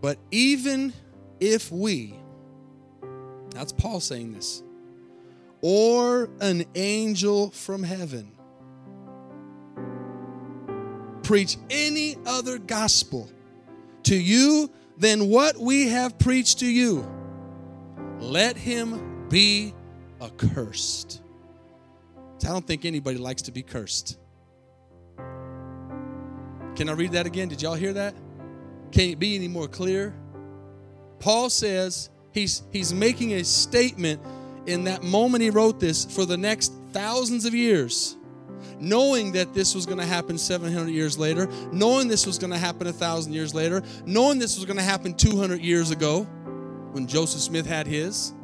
but 0.00 0.18
even 0.30 0.92
if 1.40 1.70
we, 1.70 2.14
that's 3.50 3.72
Paul 3.72 4.00
saying 4.00 4.32
this. 4.32 4.62
Or 5.62 6.30
an 6.40 6.64
angel 6.74 7.50
from 7.50 7.82
heaven. 7.82 8.32
Preach 11.22 11.56
any 11.70 12.16
other 12.24 12.58
gospel 12.58 13.28
to 14.04 14.14
you 14.14 14.70
than 14.96 15.28
what 15.28 15.56
we 15.56 15.88
have 15.88 16.18
preached 16.18 16.60
to 16.60 16.66
you. 16.66 17.06
Let 18.20 18.56
him 18.56 19.28
be 19.28 19.74
accursed. 20.22 21.20
I 22.44 22.48
don't 22.48 22.66
think 22.66 22.84
anybody 22.84 23.18
likes 23.18 23.42
to 23.42 23.52
be 23.52 23.62
cursed. 23.62 24.18
Can 26.76 26.88
I 26.88 26.92
read 26.92 27.12
that 27.12 27.26
again? 27.26 27.48
Did 27.48 27.62
y'all 27.62 27.74
hear 27.74 27.94
that? 27.94 28.14
Can 28.92 29.10
it 29.10 29.18
be 29.18 29.34
any 29.34 29.48
more 29.48 29.66
clear? 29.66 30.14
Paul 31.18 31.50
says, 31.50 32.10
He's, 32.36 32.64
he's 32.70 32.92
making 32.92 33.32
a 33.32 33.44
statement 33.44 34.20
in 34.66 34.84
that 34.84 35.02
moment 35.02 35.42
he 35.42 35.48
wrote 35.48 35.80
this 35.80 36.04
for 36.04 36.26
the 36.26 36.36
next 36.36 36.70
thousands 36.92 37.46
of 37.46 37.54
years, 37.54 38.18
knowing 38.78 39.32
that 39.32 39.54
this 39.54 39.74
was 39.74 39.86
going 39.86 39.98
to 39.98 40.04
happen 40.04 40.36
700 40.36 40.90
years 40.90 41.16
later, 41.16 41.48
knowing 41.72 42.08
this 42.08 42.26
was 42.26 42.36
going 42.36 42.52
to 42.52 42.58
happen 42.58 42.88
a 42.88 42.92
thousand 42.92 43.32
years 43.32 43.54
later, 43.54 43.82
knowing 44.04 44.38
this 44.38 44.56
was 44.56 44.66
going 44.66 44.76
to 44.76 44.82
happen 44.82 45.14
200 45.14 45.62
years 45.62 45.90
ago 45.90 46.24
when 46.92 47.06
Joseph 47.06 47.40
Smith 47.40 47.64
had 47.64 47.86
his. 47.86 48.34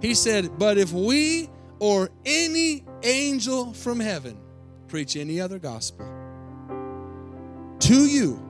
He 0.00 0.14
said, 0.14 0.58
But 0.58 0.78
if 0.78 0.90
we 0.92 1.50
or 1.80 2.08
any 2.24 2.82
angel 3.04 3.72
from 3.72 4.00
heaven 4.00 4.38
preach 4.88 5.16
any 5.16 5.40
other 5.40 5.58
gospel 5.58 6.06
to 7.80 8.06
you, 8.06 8.40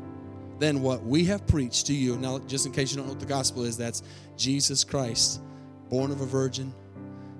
than 0.63 0.81
what 0.81 1.03
we 1.03 1.25
have 1.25 1.45
preached 1.49 1.89
to 1.89 1.93
you. 1.93 2.17
Now, 2.17 2.39
just 2.39 2.67
in 2.67 2.73
case 2.73 2.93
you 2.93 2.97
don't 2.97 3.07
know 3.07 3.13
what 3.15 3.21
the 3.21 3.27
gospel 3.27 3.65
is, 3.65 3.77
that's 3.77 4.03
Jesus 4.37 4.85
Christ, 4.85 5.41
born 5.89 6.13
of 6.13 6.21
a 6.21 6.27
virgin, 6.27 6.73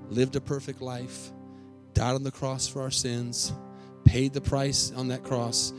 lived 0.09 0.35
a 0.35 0.41
perfect 0.41 0.83
life, 0.83 1.31
died 1.95 2.17
on 2.17 2.25
the 2.25 2.33
cross 2.33 2.67
for 2.67 2.83
our 2.83 2.91
sins, 2.91 3.53
paid 4.05 4.33
the 4.33 4.41
price 4.41 4.91
on 4.97 5.07
that 5.09 5.23
cross, 5.23 5.73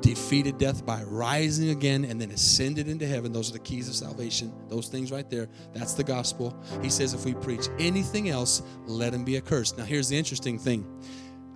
defeated 0.00 0.58
death 0.58 0.84
by 0.84 1.02
rising 1.04 1.70
again, 1.70 2.04
and 2.04 2.20
then 2.20 2.30
ascended 2.30 2.88
into 2.88 3.06
heaven. 3.06 3.32
Those 3.32 3.50
are 3.50 3.52
the 3.52 3.58
keys 3.58 3.88
of 3.88 3.94
salvation. 3.94 4.52
Those 4.68 4.88
things 4.88 5.12
right 5.12 5.28
there. 5.28 5.48
That's 5.72 5.94
the 5.94 6.04
gospel. 6.04 6.56
He 6.82 6.90
says, 6.90 7.14
if 7.14 7.24
we 7.24 7.34
preach 7.34 7.68
anything 7.78 8.28
else, 8.28 8.62
let 8.86 9.12
him 9.12 9.24
be 9.24 9.36
accursed. 9.36 9.78
Now, 9.78 9.84
here's 9.84 10.08
the 10.08 10.16
interesting 10.16 10.58
thing. 10.58 10.86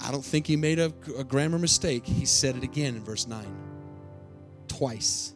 I 0.00 0.10
don't 0.10 0.24
think 0.24 0.46
he 0.46 0.56
made 0.56 0.78
a, 0.78 0.92
a 1.16 1.24
grammar 1.24 1.58
mistake. 1.58 2.06
He 2.06 2.26
said 2.26 2.56
it 2.56 2.62
again 2.62 2.96
in 2.96 3.04
verse 3.04 3.26
9. 3.26 3.46
Twice. 4.68 5.34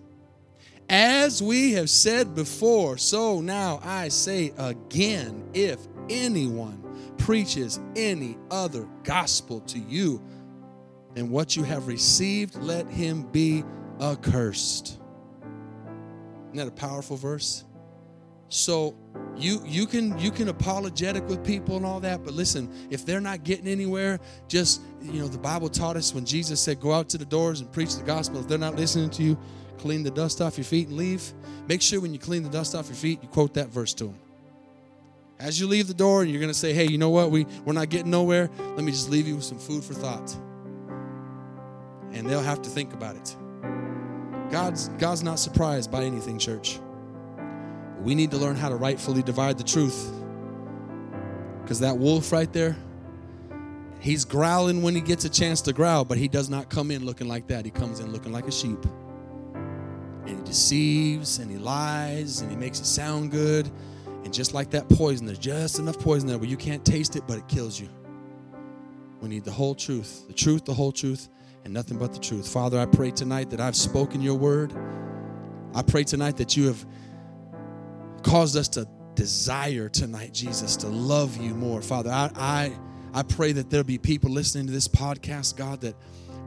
As 0.90 1.42
we 1.42 1.72
have 1.72 1.90
said 1.90 2.34
before, 2.34 2.96
so 2.96 3.40
now 3.40 3.78
I 3.82 4.08
say 4.08 4.52
again 4.56 5.50
if 5.52 5.78
anyone 6.08 6.82
preaches 7.18 7.78
any 7.94 8.38
other 8.50 8.88
gospel 9.04 9.60
to 9.60 9.78
you 9.78 10.22
than 11.18 11.30
what 11.30 11.56
you 11.56 11.64
have 11.64 11.88
received, 11.88 12.54
let 12.62 12.86
him 12.86 13.22
be 13.22 13.64
accursed. 14.00 15.00
Isn't 16.52 16.56
that 16.58 16.68
a 16.68 16.70
powerful 16.70 17.16
verse? 17.16 17.64
So 18.50 18.94
you 19.36 19.60
you 19.66 19.84
can 19.84 20.16
you 20.16 20.30
can 20.30 20.48
apologetic 20.48 21.26
with 21.26 21.44
people 21.44 21.76
and 21.76 21.84
all 21.84 21.98
that, 22.00 22.24
but 22.24 22.34
listen, 22.34 22.72
if 22.88 23.04
they're 23.04 23.20
not 23.20 23.42
getting 23.42 23.66
anywhere, 23.66 24.20
just 24.46 24.80
you 25.02 25.20
know, 25.20 25.26
the 25.26 25.38
Bible 25.38 25.68
taught 25.68 25.96
us 25.96 26.14
when 26.14 26.24
Jesus 26.24 26.60
said, 26.60 26.78
Go 26.78 26.92
out 26.92 27.08
to 27.08 27.18
the 27.18 27.24
doors 27.24 27.60
and 27.60 27.72
preach 27.72 27.96
the 27.96 28.04
gospel. 28.04 28.38
If 28.38 28.46
they're 28.46 28.56
not 28.56 28.76
listening 28.76 29.10
to 29.10 29.24
you, 29.24 29.36
clean 29.76 30.04
the 30.04 30.12
dust 30.12 30.40
off 30.40 30.56
your 30.56 30.64
feet 30.64 30.86
and 30.86 30.96
leave. 30.96 31.32
Make 31.66 31.82
sure 31.82 32.00
when 32.00 32.12
you 32.12 32.20
clean 32.20 32.44
the 32.44 32.48
dust 32.48 32.76
off 32.76 32.86
your 32.86 32.94
feet, 32.94 33.24
you 33.24 33.28
quote 33.28 33.54
that 33.54 33.70
verse 33.70 33.92
to 33.94 34.04
them. 34.04 34.18
As 35.40 35.58
you 35.58 35.66
leave 35.66 35.88
the 35.88 35.94
door 35.94 36.22
and 36.22 36.30
you're 36.30 36.40
going 36.40 36.52
to 36.52 36.58
say, 36.58 36.72
hey, 36.72 36.86
you 36.86 36.98
know 36.98 37.10
what? 37.10 37.32
We, 37.32 37.44
we're 37.64 37.72
not 37.72 37.88
getting 37.88 38.10
nowhere. 38.10 38.50
Let 38.58 38.84
me 38.84 38.92
just 38.92 39.08
leave 39.10 39.26
you 39.28 39.36
with 39.36 39.44
some 39.44 39.58
food 39.58 39.84
for 39.84 39.94
thought. 39.94 40.36
And 42.12 42.28
they'll 42.28 42.40
have 42.40 42.62
to 42.62 42.70
think 42.70 42.92
about 42.94 43.16
it. 43.16 43.36
God's, 44.50 44.88
God's 44.90 45.22
not 45.22 45.38
surprised 45.38 45.90
by 45.90 46.04
anything, 46.04 46.38
church. 46.38 46.80
We 48.00 48.14
need 48.14 48.30
to 48.30 48.36
learn 48.36 48.56
how 48.56 48.68
to 48.68 48.76
rightfully 48.76 49.22
divide 49.22 49.58
the 49.58 49.64
truth. 49.64 50.10
Because 51.62 51.80
that 51.80 51.98
wolf 51.98 52.32
right 52.32 52.50
there, 52.52 52.76
he's 54.00 54.24
growling 54.24 54.82
when 54.82 54.94
he 54.94 55.00
gets 55.00 55.24
a 55.24 55.28
chance 55.28 55.60
to 55.62 55.72
growl, 55.72 56.04
but 56.04 56.16
he 56.16 56.28
does 56.28 56.48
not 56.48 56.70
come 56.70 56.90
in 56.90 57.04
looking 57.04 57.28
like 57.28 57.46
that. 57.48 57.64
He 57.64 57.70
comes 57.70 58.00
in 58.00 58.10
looking 58.12 58.32
like 58.32 58.46
a 58.46 58.52
sheep 58.52 58.78
and 60.28 60.38
he 60.38 60.44
deceives 60.44 61.38
and 61.38 61.50
he 61.50 61.56
lies 61.56 62.40
and 62.40 62.50
he 62.50 62.56
makes 62.56 62.80
it 62.80 62.86
sound 62.86 63.30
good. 63.30 63.70
And 64.24 64.32
just 64.32 64.52
like 64.52 64.70
that 64.70 64.88
poison, 64.88 65.26
there's 65.26 65.38
just 65.38 65.78
enough 65.78 65.98
poison 65.98 66.28
there 66.28 66.38
where 66.38 66.48
you 66.48 66.56
can't 66.56 66.84
taste 66.84 67.16
it, 67.16 67.22
but 67.26 67.38
it 67.38 67.48
kills 67.48 67.80
you. 67.80 67.88
We 69.20 69.28
need 69.28 69.44
the 69.44 69.52
whole 69.52 69.74
truth, 69.74 70.26
the 70.28 70.34
truth, 70.34 70.64
the 70.64 70.74
whole 70.74 70.92
truth, 70.92 71.28
and 71.68 71.74
nothing 71.74 71.98
but 71.98 72.14
the 72.14 72.18
truth. 72.18 72.48
Father, 72.48 72.80
I 72.80 72.86
pray 72.86 73.10
tonight 73.10 73.50
that 73.50 73.60
I've 73.60 73.76
spoken 73.76 74.22
your 74.22 74.36
word. 74.36 74.72
I 75.74 75.82
pray 75.82 76.02
tonight 76.02 76.38
that 76.38 76.56
you 76.56 76.66
have 76.66 76.86
caused 78.22 78.56
us 78.56 78.68
to 78.68 78.88
desire 79.14 79.90
tonight, 79.90 80.32
Jesus, 80.32 80.76
to 80.76 80.88
love 80.88 81.36
you 81.36 81.54
more. 81.54 81.82
Father, 81.82 82.10
I, 82.10 82.30
I, 82.34 82.72
I 83.12 83.22
pray 83.22 83.52
that 83.52 83.68
there'll 83.68 83.84
be 83.84 83.98
people 83.98 84.30
listening 84.30 84.66
to 84.66 84.72
this 84.72 84.88
podcast, 84.88 85.56
God, 85.56 85.82
that 85.82 85.94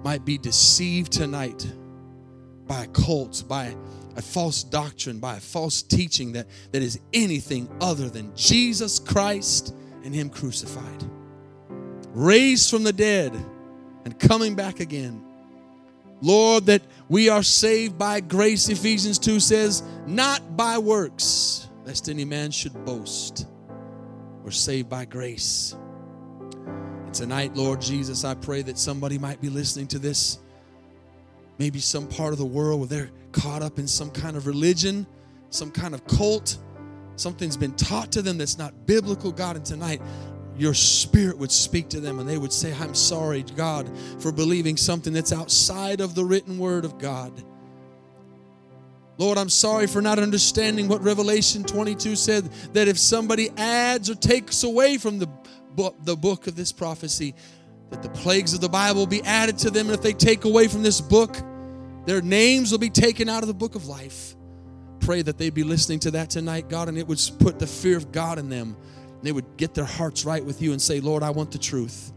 might 0.04 0.26
be 0.26 0.40
deceived 0.40 1.12
tonight 1.12 1.72
by 2.66 2.86
a 2.86 2.88
cult, 2.88 3.44
by 3.48 3.76
a 4.16 4.22
false 4.24 4.64
doctrine, 4.64 5.20
by 5.20 5.38
a 5.38 5.40
false 5.40 5.84
teaching 5.84 6.32
that, 6.32 6.48
that 6.72 6.82
is 6.82 7.00
anything 7.14 7.70
other 7.80 8.10
than 8.10 8.36
Jesus 8.36 8.98
Christ 8.98 9.76
and 10.04 10.16
Him 10.16 10.32
crucified, 10.32 11.04
raised 12.16 12.72
from 12.72 12.82
the 12.82 12.94
dead, 12.94 13.34
and 14.06 14.18
coming 14.20 14.56
back 14.56 14.80
again. 14.80 15.24
Lord, 16.22 16.68
that 16.68 16.84
we 17.10 17.30
are 17.30 17.44
saved 17.44 17.98
by 17.98 18.20
grace, 18.20 18.70
Ephesians 18.70 19.18
2 19.18 19.40
says, 19.40 19.84
not 20.06 20.56
by 20.56 20.78
works, 20.78 21.70
lest 21.84 22.10
any 22.10 22.26
man 22.26 22.52
should 22.52 22.86
boast. 22.86 23.48
We're 24.44 24.52
saved 24.52 24.90
by 24.90 25.06
grace. 25.06 25.76
And 26.68 27.14
tonight, 27.14 27.56
Lord 27.56 27.82
Jesus, 27.82 28.24
I 28.24 28.36
pray 28.36 28.62
that 28.64 28.78
somebody 28.78 29.18
might 29.18 29.42
be 29.42 29.50
listening 29.50 29.88
to 29.88 30.00
this 30.00 30.40
maybe 31.62 31.78
some 31.78 32.08
part 32.08 32.34
of 32.34 32.40
the 32.40 32.46
world 32.46 32.80
where 32.80 32.88
they're 32.88 33.12
caught 33.32 33.62
up 33.62 33.78
in 33.78 33.86
some 33.86 34.10
kind 34.10 34.36
of 34.36 34.48
religion, 34.48 35.06
some 35.52 35.70
kind 35.70 35.94
of 35.94 36.06
cult. 36.08 36.58
Something's 37.18 37.56
been 37.56 37.76
taught 37.76 38.12
to 38.14 38.24
them 38.24 38.40
that's 38.40 38.58
not 38.58 38.88
biblical, 38.88 39.32
God. 39.32 39.58
And 39.58 39.64
tonight, 39.64 40.02
your 40.62 40.76
spirit 40.76 41.40
would 41.40 41.52
speak 41.52 41.90
to 41.90 42.00
them 42.00 42.20
and 42.20 42.30
they 42.30 42.38
would 42.38 42.54
say, 42.54 42.72
I'm 42.74 42.94
sorry, 42.94 43.44
God, 43.56 43.90
for 44.20 44.32
believing 44.32 44.78
something 44.78 45.12
that's 45.12 45.34
outside 45.34 46.02
of 46.02 46.14
the 46.14 46.24
written 46.24 46.60
word 46.60 46.86
of 46.86 47.00
God. 47.00 47.34
Lord, 49.18 49.40
I'm 49.40 49.50
sorry 49.50 49.88
for 49.88 50.04
not 50.04 50.20
understanding 50.20 50.88
what 50.88 51.02
Revelation 51.02 51.64
22 51.64 52.16
said 52.16 52.46
that 52.74 52.88
if 52.88 53.00
somebody 53.00 53.50
adds 53.58 54.08
or 54.08 54.16
takes 54.16 54.64
away 54.64 55.00
from 55.00 55.18
the 55.18 55.28
book, 55.76 55.96
the 56.04 56.16
book 56.16 56.46
of 56.46 56.56
this 56.56 56.72
prophecy, 56.72 57.34
that 57.90 58.04
the 58.04 58.10
plagues 58.10 58.54
of 58.54 58.62
the 58.62 58.70
Bible 58.70 59.08
be 59.08 59.24
added 59.24 59.58
to 59.60 59.72
them. 59.72 59.88
And 59.88 59.96
if 59.96 60.04
they 60.04 60.14
take 60.14 60.46
away 60.46 60.68
from 60.68 60.84
this 60.84 61.02
book, 61.02 61.38
their 62.06 62.22
names 62.22 62.72
will 62.72 62.80
be 62.80 62.90
taken 62.92 63.30
out 63.30 63.42
of 63.42 63.48
the 63.48 63.54
book 63.56 63.74
of 63.74 63.88
life. 63.88 64.36
Pray 65.00 65.24
that 65.24 65.40
they'd 65.40 65.56
be 65.56 65.64
listening 65.64 66.00
to 66.02 66.12
that 66.12 66.30
tonight, 66.30 66.70
God, 66.70 66.88
and 66.88 67.00
it 67.00 67.08
would 67.08 67.20
put 67.40 67.58
the 67.58 67.66
fear 67.66 67.98
of 67.98 68.12
God 68.12 68.38
in 68.38 68.48
them. 68.48 68.78
They 69.22 69.32
would 69.32 69.58
get 69.58 69.74
their 69.74 69.86
hearts 69.86 70.26
right 70.26 70.44
with 70.44 70.62
you 70.62 70.72
and 70.72 70.82
say, 70.82 71.00
Lord, 71.00 71.24
I 71.24 71.30
want 71.30 71.52
the 71.52 71.58
truth. 71.58 72.12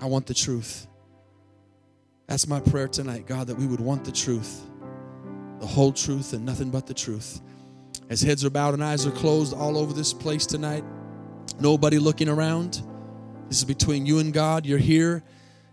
I 0.00 0.06
want 0.06 0.26
the 0.26 0.34
truth. 0.34 0.86
That's 2.26 2.46
my 2.46 2.60
prayer 2.60 2.88
tonight, 2.88 3.26
God, 3.26 3.48
that 3.48 3.56
we 3.56 3.66
would 3.66 3.80
want 3.80 4.04
the 4.04 4.12
truth, 4.12 4.62
the 5.60 5.66
whole 5.66 5.92
truth, 5.92 6.32
and 6.32 6.44
nothing 6.44 6.70
but 6.70 6.86
the 6.86 6.94
truth. 6.94 7.40
As 8.08 8.22
heads 8.22 8.44
are 8.44 8.50
bowed 8.50 8.74
and 8.74 8.84
eyes 8.84 9.06
are 9.06 9.10
closed 9.10 9.54
all 9.54 9.76
over 9.76 9.92
this 9.92 10.12
place 10.12 10.46
tonight, 10.46 10.84
nobody 11.60 11.98
looking 11.98 12.28
around. 12.28 12.82
This 13.48 13.58
is 13.58 13.64
between 13.64 14.06
you 14.06 14.18
and 14.18 14.32
God. 14.32 14.66
You're 14.66 14.78
here 14.78 15.22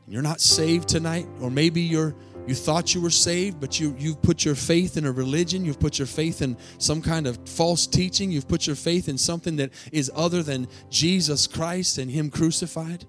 and 0.05 0.13
you're 0.13 0.21
not 0.21 0.41
saved 0.41 0.89
tonight, 0.89 1.27
or 1.39 1.49
maybe 1.49 1.81
you're 1.81 2.15
you 2.47 2.55
thought 2.55 2.93
you 2.95 3.01
were 3.01 3.11
saved, 3.11 3.59
but 3.59 3.79
you, 3.79 3.95
you've 3.97 4.21
put 4.21 4.43
your 4.43 4.55
faith 4.55 4.97
in 4.97 5.05
a 5.05 5.11
religion. 5.11 5.63
You've 5.63 5.79
put 5.79 5.99
your 5.99 6.07
faith 6.07 6.41
in 6.41 6.57
some 6.79 7.01
kind 7.01 7.27
of 7.27 7.37
false 7.47 7.85
teaching. 7.85 8.31
You've 8.31 8.47
put 8.47 8.67
your 8.67 8.75
faith 8.75 9.07
in 9.07 9.17
something 9.17 9.57
that 9.57 9.71
is 9.91 10.11
other 10.15 10.41
than 10.41 10.67
Jesus 10.89 11.47
Christ 11.47 11.97
and 11.97 12.09
Him 12.09 12.29
crucified. 12.29 13.05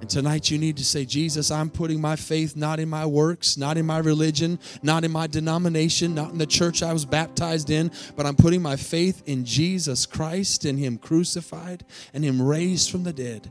And 0.00 0.10
tonight 0.10 0.50
you 0.50 0.58
need 0.58 0.76
to 0.78 0.84
say, 0.84 1.04
Jesus, 1.04 1.50
I'm 1.50 1.70
putting 1.70 2.00
my 2.00 2.16
faith 2.16 2.56
not 2.56 2.78
in 2.78 2.88
my 2.88 3.06
works, 3.06 3.56
not 3.56 3.76
in 3.76 3.86
my 3.86 3.98
religion, 3.98 4.58
not 4.82 5.04
in 5.04 5.10
my 5.10 5.26
denomination, 5.26 6.14
not 6.14 6.32
in 6.32 6.38
the 6.38 6.46
church 6.46 6.82
I 6.82 6.92
was 6.92 7.04
baptized 7.04 7.70
in, 7.70 7.90
but 8.16 8.26
I'm 8.26 8.36
putting 8.36 8.62
my 8.62 8.76
faith 8.76 9.22
in 9.26 9.44
Jesus 9.44 10.04
Christ 10.06 10.64
and 10.64 10.78
Him 10.78 10.98
crucified 10.98 11.84
and 12.12 12.24
Him 12.24 12.42
raised 12.42 12.90
from 12.90 13.04
the 13.04 13.12
dead 13.12 13.50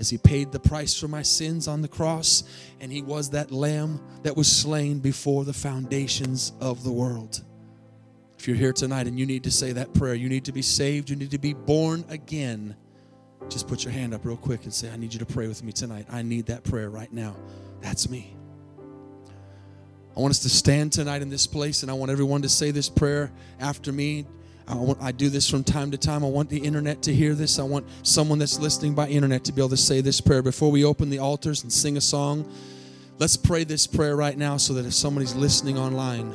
as 0.00 0.08
he 0.08 0.16
paid 0.16 0.50
the 0.50 0.58
price 0.58 0.98
for 0.98 1.08
my 1.08 1.20
sins 1.20 1.68
on 1.68 1.82
the 1.82 1.88
cross, 1.88 2.42
and 2.80 2.90
he 2.90 3.02
was 3.02 3.30
that 3.30 3.52
lamb 3.52 4.00
that 4.22 4.34
was 4.34 4.50
slain 4.50 4.98
before 4.98 5.44
the 5.44 5.52
foundations 5.52 6.52
of 6.58 6.82
the 6.82 6.90
world. 6.90 7.44
If 8.38 8.48
you're 8.48 8.56
here 8.56 8.72
tonight 8.72 9.06
and 9.06 9.18
you 9.18 9.26
need 9.26 9.44
to 9.44 9.50
say 9.50 9.72
that 9.72 9.92
prayer, 9.92 10.14
you 10.14 10.30
need 10.30 10.46
to 10.46 10.52
be 10.52 10.62
saved, 10.62 11.10
you 11.10 11.16
need 11.16 11.30
to 11.32 11.38
be 11.38 11.52
born 11.52 12.06
again, 12.08 12.74
just 13.50 13.68
put 13.68 13.84
your 13.84 13.92
hand 13.92 14.14
up 14.14 14.24
real 14.24 14.38
quick 14.38 14.64
and 14.64 14.72
say, 14.72 14.90
I 14.90 14.96
need 14.96 15.12
you 15.12 15.18
to 15.18 15.26
pray 15.26 15.46
with 15.46 15.62
me 15.62 15.70
tonight. 15.70 16.06
I 16.10 16.22
need 16.22 16.46
that 16.46 16.64
prayer 16.64 16.88
right 16.88 17.12
now. 17.12 17.36
That's 17.82 18.08
me. 18.08 18.34
I 20.16 20.20
want 20.20 20.30
us 20.30 20.40
to 20.40 20.48
stand 20.48 20.92
tonight 20.92 21.20
in 21.20 21.28
this 21.28 21.46
place, 21.46 21.82
and 21.82 21.90
I 21.90 21.94
want 21.94 22.10
everyone 22.10 22.40
to 22.42 22.48
say 22.48 22.70
this 22.70 22.88
prayer 22.88 23.30
after 23.60 23.92
me. 23.92 24.26
I, 24.70 24.76
want, 24.76 25.02
I 25.02 25.10
do 25.10 25.28
this 25.28 25.50
from 25.50 25.64
time 25.64 25.90
to 25.90 25.98
time. 25.98 26.24
I 26.24 26.28
want 26.28 26.48
the 26.48 26.58
internet 26.58 27.02
to 27.02 27.14
hear 27.14 27.34
this. 27.34 27.58
I 27.58 27.64
want 27.64 27.86
someone 28.04 28.38
that's 28.38 28.60
listening 28.60 28.94
by 28.94 29.08
internet 29.08 29.42
to 29.44 29.52
be 29.52 29.60
able 29.60 29.70
to 29.70 29.76
say 29.76 30.00
this 30.00 30.20
prayer 30.20 30.42
before 30.42 30.70
we 30.70 30.84
open 30.84 31.10
the 31.10 31.18
altars 31.18 31.64
and 31.64 31.72
sing 31.72 31.96
a 31.96 32.00
song. 32.00 32.48
Let's 33.18 33.36
pray 33.36 33.64
this 33.64 33.88
prayer 33.88 34.14
right 34.14 34.38
now 34.38 34.56
so 34.58 34.74
that 34.74 34.86
if 34.86 34.94
somebody's 34.94 35.34
listening 35.34 35.76
online, 35.76 36.32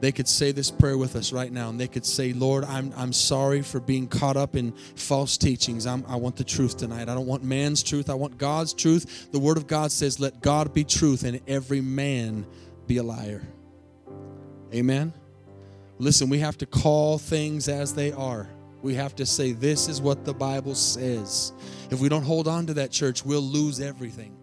they 0.00 0.12
could 0.12 0.28
say 0.28 0.52
this 0.52 0.70
prayer 0.70 0.98
with 0.98 1.16
us 1.16 1.32
right 1.32 1.50
now 1.50 1.70
and 1.70 1.80
they 1.80 1.88
could 1.88 2.04
say, 2.04 2.34
Lord, 2.34 2.64
I'm, 2.64 2.92
I'm 2.96 3.14
sorry 3.14 3.62
for 3.62 3.80
being 3.80 4.08
caught 4.08 4.36
up 4.36 4.54
in 4.54 4.72
false 4.72 5.38
teachings. 5.38 5.86
I'm, 5.86 6.04
I 6.08 6.16
want 6.16 6.36
the 6.36 6.44
truth 6.44 6.76
tonight. 6.76 7.08
I 7.08 7.14
don't 7.14 7.26
want 7.26 7.44
man's 7.44 7.82
truth. 7.82 8.10
I 8.10 8.14
want 8.14 8.36
God's 8.36 8.74
truth. 8.74 9.28
The 9.32 9.38
Word 9.38 9.56
of 9.56 9.66
God 9.66 9.90
says, 9.90 10.20
Let 10.20 10.42
God 10.42 10.74
be 10.74 10.84
truth 10.84 11.24
and 11.24 11.40
every 11.48 11.80
man 11.80 12.46
be 12.86 12.98
a 12.98 13.02
liar. 13.02 13.42
Amen. 14.74 15.14
Listen, 16.02 16.28
we 16.28 16.40
have 16.40 16.58
to 16.58 16.66
call 16.66 17.16
things 17.16 17.68
as 17.68 17.94
they 17.94 18.10
are. 18.10 18.48
We 18.82 18.94
have 18.96 19.14
to 19.14 19.24
say, 19.24 19.52
This 19.52 19.88
is 19.88 20.02
what 20.02 20.24
the 20.24 20.34
Bible 20.34 20.74
says. 20.74 21.52
If 21.90 22.00
we 22.00 22.08
don't 22.08 22.24
hold 22.24 22.48
on 22.48 22.66
to 22.66 22.74
that 22.74 22.90
church, 22.90 23.24
we'll 23.24 23.40
lose 23.40 23.80
everything. 23.80 24.36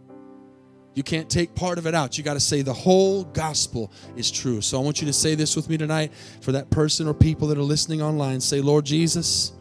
You 0.94 1.04
can't 1.04 1.30
take 1.30 1.56
part 1.56 1.78
of 1.78 1.86
it 1.86 1.94
out. 1.94 2.18
You 2.18 2.24
got 2.24 2.36
to 2.36 2.40
say 2.40 2.62
the 2.62 2.74
whole 2.74 3.26
gospel 3.26 3.92
is 4.16 4.32
true. 4.32 4.62
So 4.62 4.80
I 4.80 4.84
want 4.84 5.02
you 5.02 5.08
to 5.08 5.14
say 5.14 5.36
this 5.36 5.58
with 5.58 5.70
me 5.70 5.78
tonight 5.78 6.14
for 6.40 6.54
that 6.54 6.70
person 6.70 7.10
or 7.10 7.14
people 7.14 7.50
that 7.50 7.58
are 7.58 7.62
listening 7.62 8.02
online. 8.02 8.40
Say, 8.40 8.62
Lord 8.62 8.86
Jesus, 8.86 9.52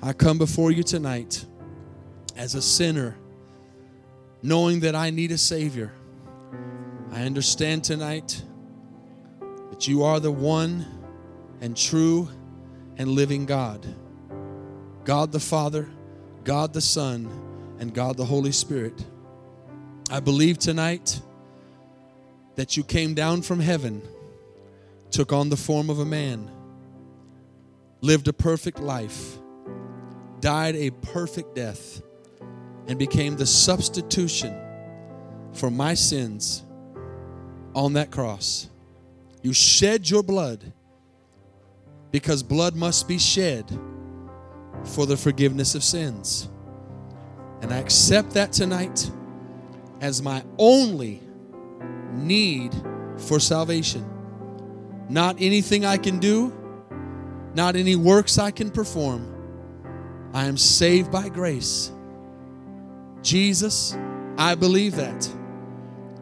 I 0.00 0.12
come 0.12 0.38
before 0.38 0.70
you 0.70 0.84
tonight 0.84 1.44
as 2.36 2.54
a 2.54 2.62
sinner 2.62 3.16
knowing 4.40 4.78
that 4.80 4.94
I 4.94 5.10
need 5.10 5.32
a 5.32 5.38
Savior. 5.38 5.92
I 7.10 7.22
understand 7.22 7.82
tonight 7.82 8.40
that 9.70 9.88
you 9.88 10.04
are 10.04 10.20
the 10.20 10.30
one 10.30 10.86
and 11.64 11.74
true 11.74 12.28
and 12.98 13.08
living 13.08 13.46
God. 13.46 13.86
God 15.04 15.32
the 15.32 15.40
Father, 15.40 15.88
God 16.44 16.74
the 16.74 16.80
Son, 16.82 17.26
and 17.78 17.94
God 17.94 18.18
the 18.18 18.24
Holy 18.26 18.52
Spirit. 18.52 19.02
I 20.10 20.20
believe 20.20 20.58
tonight 20.58 21.22
that 22.56 22.76
you 22.76 22.84
came 22.84 23.14
down 23.14 23.40
from 23.40 23.60
heaven, 23.60 24.02
took 25.10 25.32
on 25.32 25.48
the 25.48 25.56
form 25.56 25.88
of 25.88 26.00
a 26.00 26.04
man, 26.04 26.50
lived 28.02 28.28
a 28.28 28.34
perfect 28.34 28.78
life, 28.78 29.38
died 30.40 30.76
a 30.76 30.90
perfect 30.90 31.54
death, 31.54 32.02
and 32.88 32.98
became 32.98 33.36
the 33.36 33.46
substitution 33.46 34.54
for 35.54 35.70
my 35.70 35.94
sins 35.94 36.62
on 37.74 37.94
that 37.94 38.10
cross. 38.10 38.68
You 39.40 39.54
shed 39.54 40.10
your 40.10 40.22
blood 40.22 40.74
because 42.14 42.44
blood 42.44 42.76
must 42.76 43.08
be 43.08 43.18
shed 43.18 43.68
for 44.84 45.04
the 45.04 45.16
forgiveness 45.16 45.74
of 45.74 45.82
sins. 45.82 46.48
And 47.60 47.74
I 47.74 47.78
accept 47.78 48.30
that 48.34 48.52
tonight 48.52 49.10
as 50.00 50.22
my 50.22 50.44
only 50.56 51.20
need 52.12 52.72
for 53.16 53.40
salvation. 53.40 54.08
Not 55.08 55.34
anything 55.40 55.84
I 55.84 55.96
can 55.96 56.20
do, 56.20 56.52
not 57.52 57.74
any 57.74 57.96
works 57.96 58.38
I 58.38 58.52
can 58.52 58.70
perform. 58.70 60.30
I 60.32 60.44
am 60.44 60.56
saved 60.56 61.10
by 61.10 61.28
grace. 61.28 61.90
Jesus, 63.22 63.96
I 64.38 64.54
believe 64.54 64.94
that. 64.94 65.26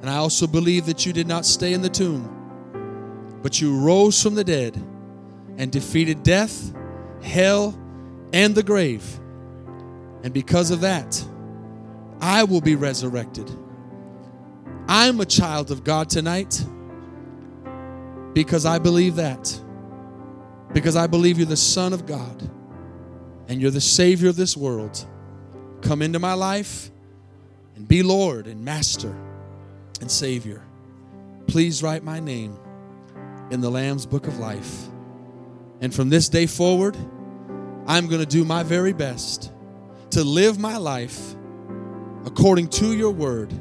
And 0.00 0.08
I 0.08 0.16
also 0.16 0.46
believe 0.46 0.86
that 0.86 1.04
you 1.04 1.12
did 1.12 1.26
not 1.26 1.44
stay 1.44 1.74
in 1.74 1.82
the 1.82 1.90
tomb, 1.90 3.38
but 3.42 3.60
you 3.60 3.78
rose 3.78 4.22
from 4.22 4.34
the 4.34 4.44
dead 4.44 4.82
and 5.58 5.70
defeated 5.70 6.22
death, 6.22 6.72
hell, 7.22 7.78
and 8.32 8.54
the 8.54 8.62
grave. 8.62 9.18
And 10.22 10.32
because 10.32 10.70
of 10.70 10.80
that, 10.82 11.24
I 12.20 12.44
will 12.44 12.60
be 12.60 12.76
resurrected. 12.76 13.50
I'm 14.88 15.20
a 15.20 15.26
child 15.26 15.70
of 15.70 15.84
God 15.84 16.08
tonight 16.08 16.64
because 18.32 18.64
I 18.64 18.78
believe 18.78 19.16
that. 19.16 19.60
Because 20.72 20.96
I 20.96 21.06
believe 21.06 21.38
you're 21.38 21.46
the 21.46 21.56
Son 21.56 21.92
of 21.92 22.06
God 22.06 22.50
and 23.48 23.60
you're 23.60 23.70
the 23.70 23.80
Savior 23.80 24.28
of 24.28 24.36
this 24.36 24.56
world. 24.56 25.04
Come 25.82 26.00
into 26.00 26.18
my 26.18 26.34
life 26.34 26.90
and 27.76 27.86
be 27.86 28.02
Lord 28.02 28.46
and 28.46 28.64
Master 28.64 29.14
and 30.00 30.10
Savior. 30.10 30.62
Please 31.46 31.82
write 31.82 32.04
my 32.04 32.20
name 32.20 32.56
in 33.50 33.60
the 33.60 33.70
Lamb's 33.70 34.06
Book 34.06 34.26
of 34.26 34.38
Life. 34.38 34.88
And 35.82 35.92
from 35.92 36.08
this 36.08 36.28
day 36.28 36.46
forward, 36.46 36.96
I'm 37.88 38.06
going 38.06 38.20
to 38.20 38.26
do 38.26 38.44
my 38.44 38.62
very 38.62 38.92
best 38.92 39.50
to 40.10 40.22
live 40.22 40.58
my 40.58 40.76
life 40.76 41.34
according 42.24 42.68
to 42.68 42.96
your 42.96 43.10
word, 43.10 43.52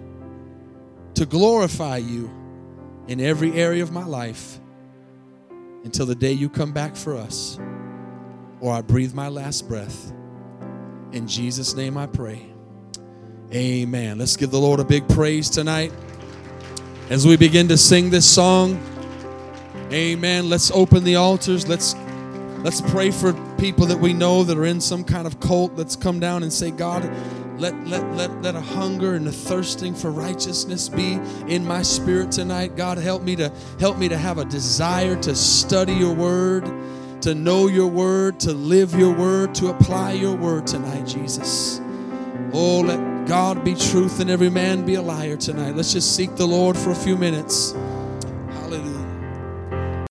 to 1.16 1.26
glorify 1.26 1.98
you 1.98 2.32
in 3.08 3.20
every 3.20 3.54
area 3.54 3.82
of 3.82 3.92
my 3.92 4.06
life 4.06 4.60
until 5.84 6.06
the 6.06 6.14
day 6.14 6.32
you 6.32 6.48
come 6.48 6.72
back 6.72 6.96
for 6.96 7.18
us 7.18 7.60
or 8.60 8.72
I 8.72 8.82
breathe 8.82 9.16
my 9.16 9.28
last 9.28 9.68
breath. 9.68 10.14
In 11.14 11.28
Jesus' 11.28 11.74
name 11.74 11.98
I 11.98 12.06
pray. 12.06 12.46
Amen. 13.52 14.20
Let's 14.20 14.38
give 14.38 14.52
the 14.52 14.60
Lord 14.60 14.80
a 14.80 14.86
big 14.86 15.10
praise 15.10 15.50
tonight 15.50 15.92
as 17.10 17.26
we 17.26 17.36
begin 17.36 17.68
to 17.70 17.78
sing 17.78 18.12
this 18.12 18.30
song. 18.30 18.80
Amen. 19.92 20.50
Let's 20.50 20.70
open 20.70 21.04
the 21.04 21.16
altars. 21.16 21.68
Let's 21.68 21.96
let's 22.64 22.82
pray 22.82 23.12
for 23.12 23.34
people 23.58 23.86
that 23.88 24.00
we 24.00 24.14
know 24.14 24.44
that 24.44 24.58
are 24.58 24.66
in 24.66 24.82
some 24.82 25.04
kind 25.04 25.28
of 25.28 25.40
cult. 25.40 25.74
Let's 25.76 25.96
come 25.96 26.20
down 26.20 26.44
and 26.44 26.52
say, 26.52 26.72
God, 26.72 27.04
let, 27.58 27.76
let, 27.88 28.04
let, 28.16 28.42
let 28.42 28.56
a 28.56 28.62
hunger 28.62 29.14
and 29.14 29.28
a 29.28 29.32
thirsting 29.32 29.94
for 29.94 30.10
righteousness 30.12 30.90
be 30.90 31.14
in 31.48 31.66
my 31.66 31.84
spirit 31.84 32.32
tonight. 32.32 32.76
God, 32.76 32.98
help 32.98 33.22
me 33.22 33.36
to 33.36 33.52
help 33.80 33.98
me 33.98 34.10
to 34.10 34.18
have 34.18 34.40
a 34.40 34.46
desire 34.46 35.16
to 35.22 35.36
study 35.36 35.94
your 35.94 36.14
word, 36.14 36.66
to 37.22 37.36
know 37.36 37.68
your 37.68 37.88
word, 37.88 38.40
to 38.42 38.52
live 38.52 38.96
your 38.96 39.14
word, 39.14 39.54
to 39.56 39.68
apply 39.68 40.14
your 40.14 40.36
word 40.36 40.66
tonight, 40.66 41.06
Jesus. 41.06 41.80
Oh, 42.54 42.82
let 42.82 43.28
God 43.28 43.64
be 43.64 43.76
truth 43.76 44.20
and 44.20 44.30
every 44.30 44.50
man 44.50 44.86
be 44.86 44.96
a 44.96 45.02
liar 45.02 45.38
tonight. 45.38 45.76
Let's 45.76 45.94
just 45.94 46.16
seek 46.16 46.36
the 46.36 46.48
Lord 46.48 46.76
for 46.76 46.90
a 46.90 46.96
few 46.96 47.16
minutes. 47.16 47.74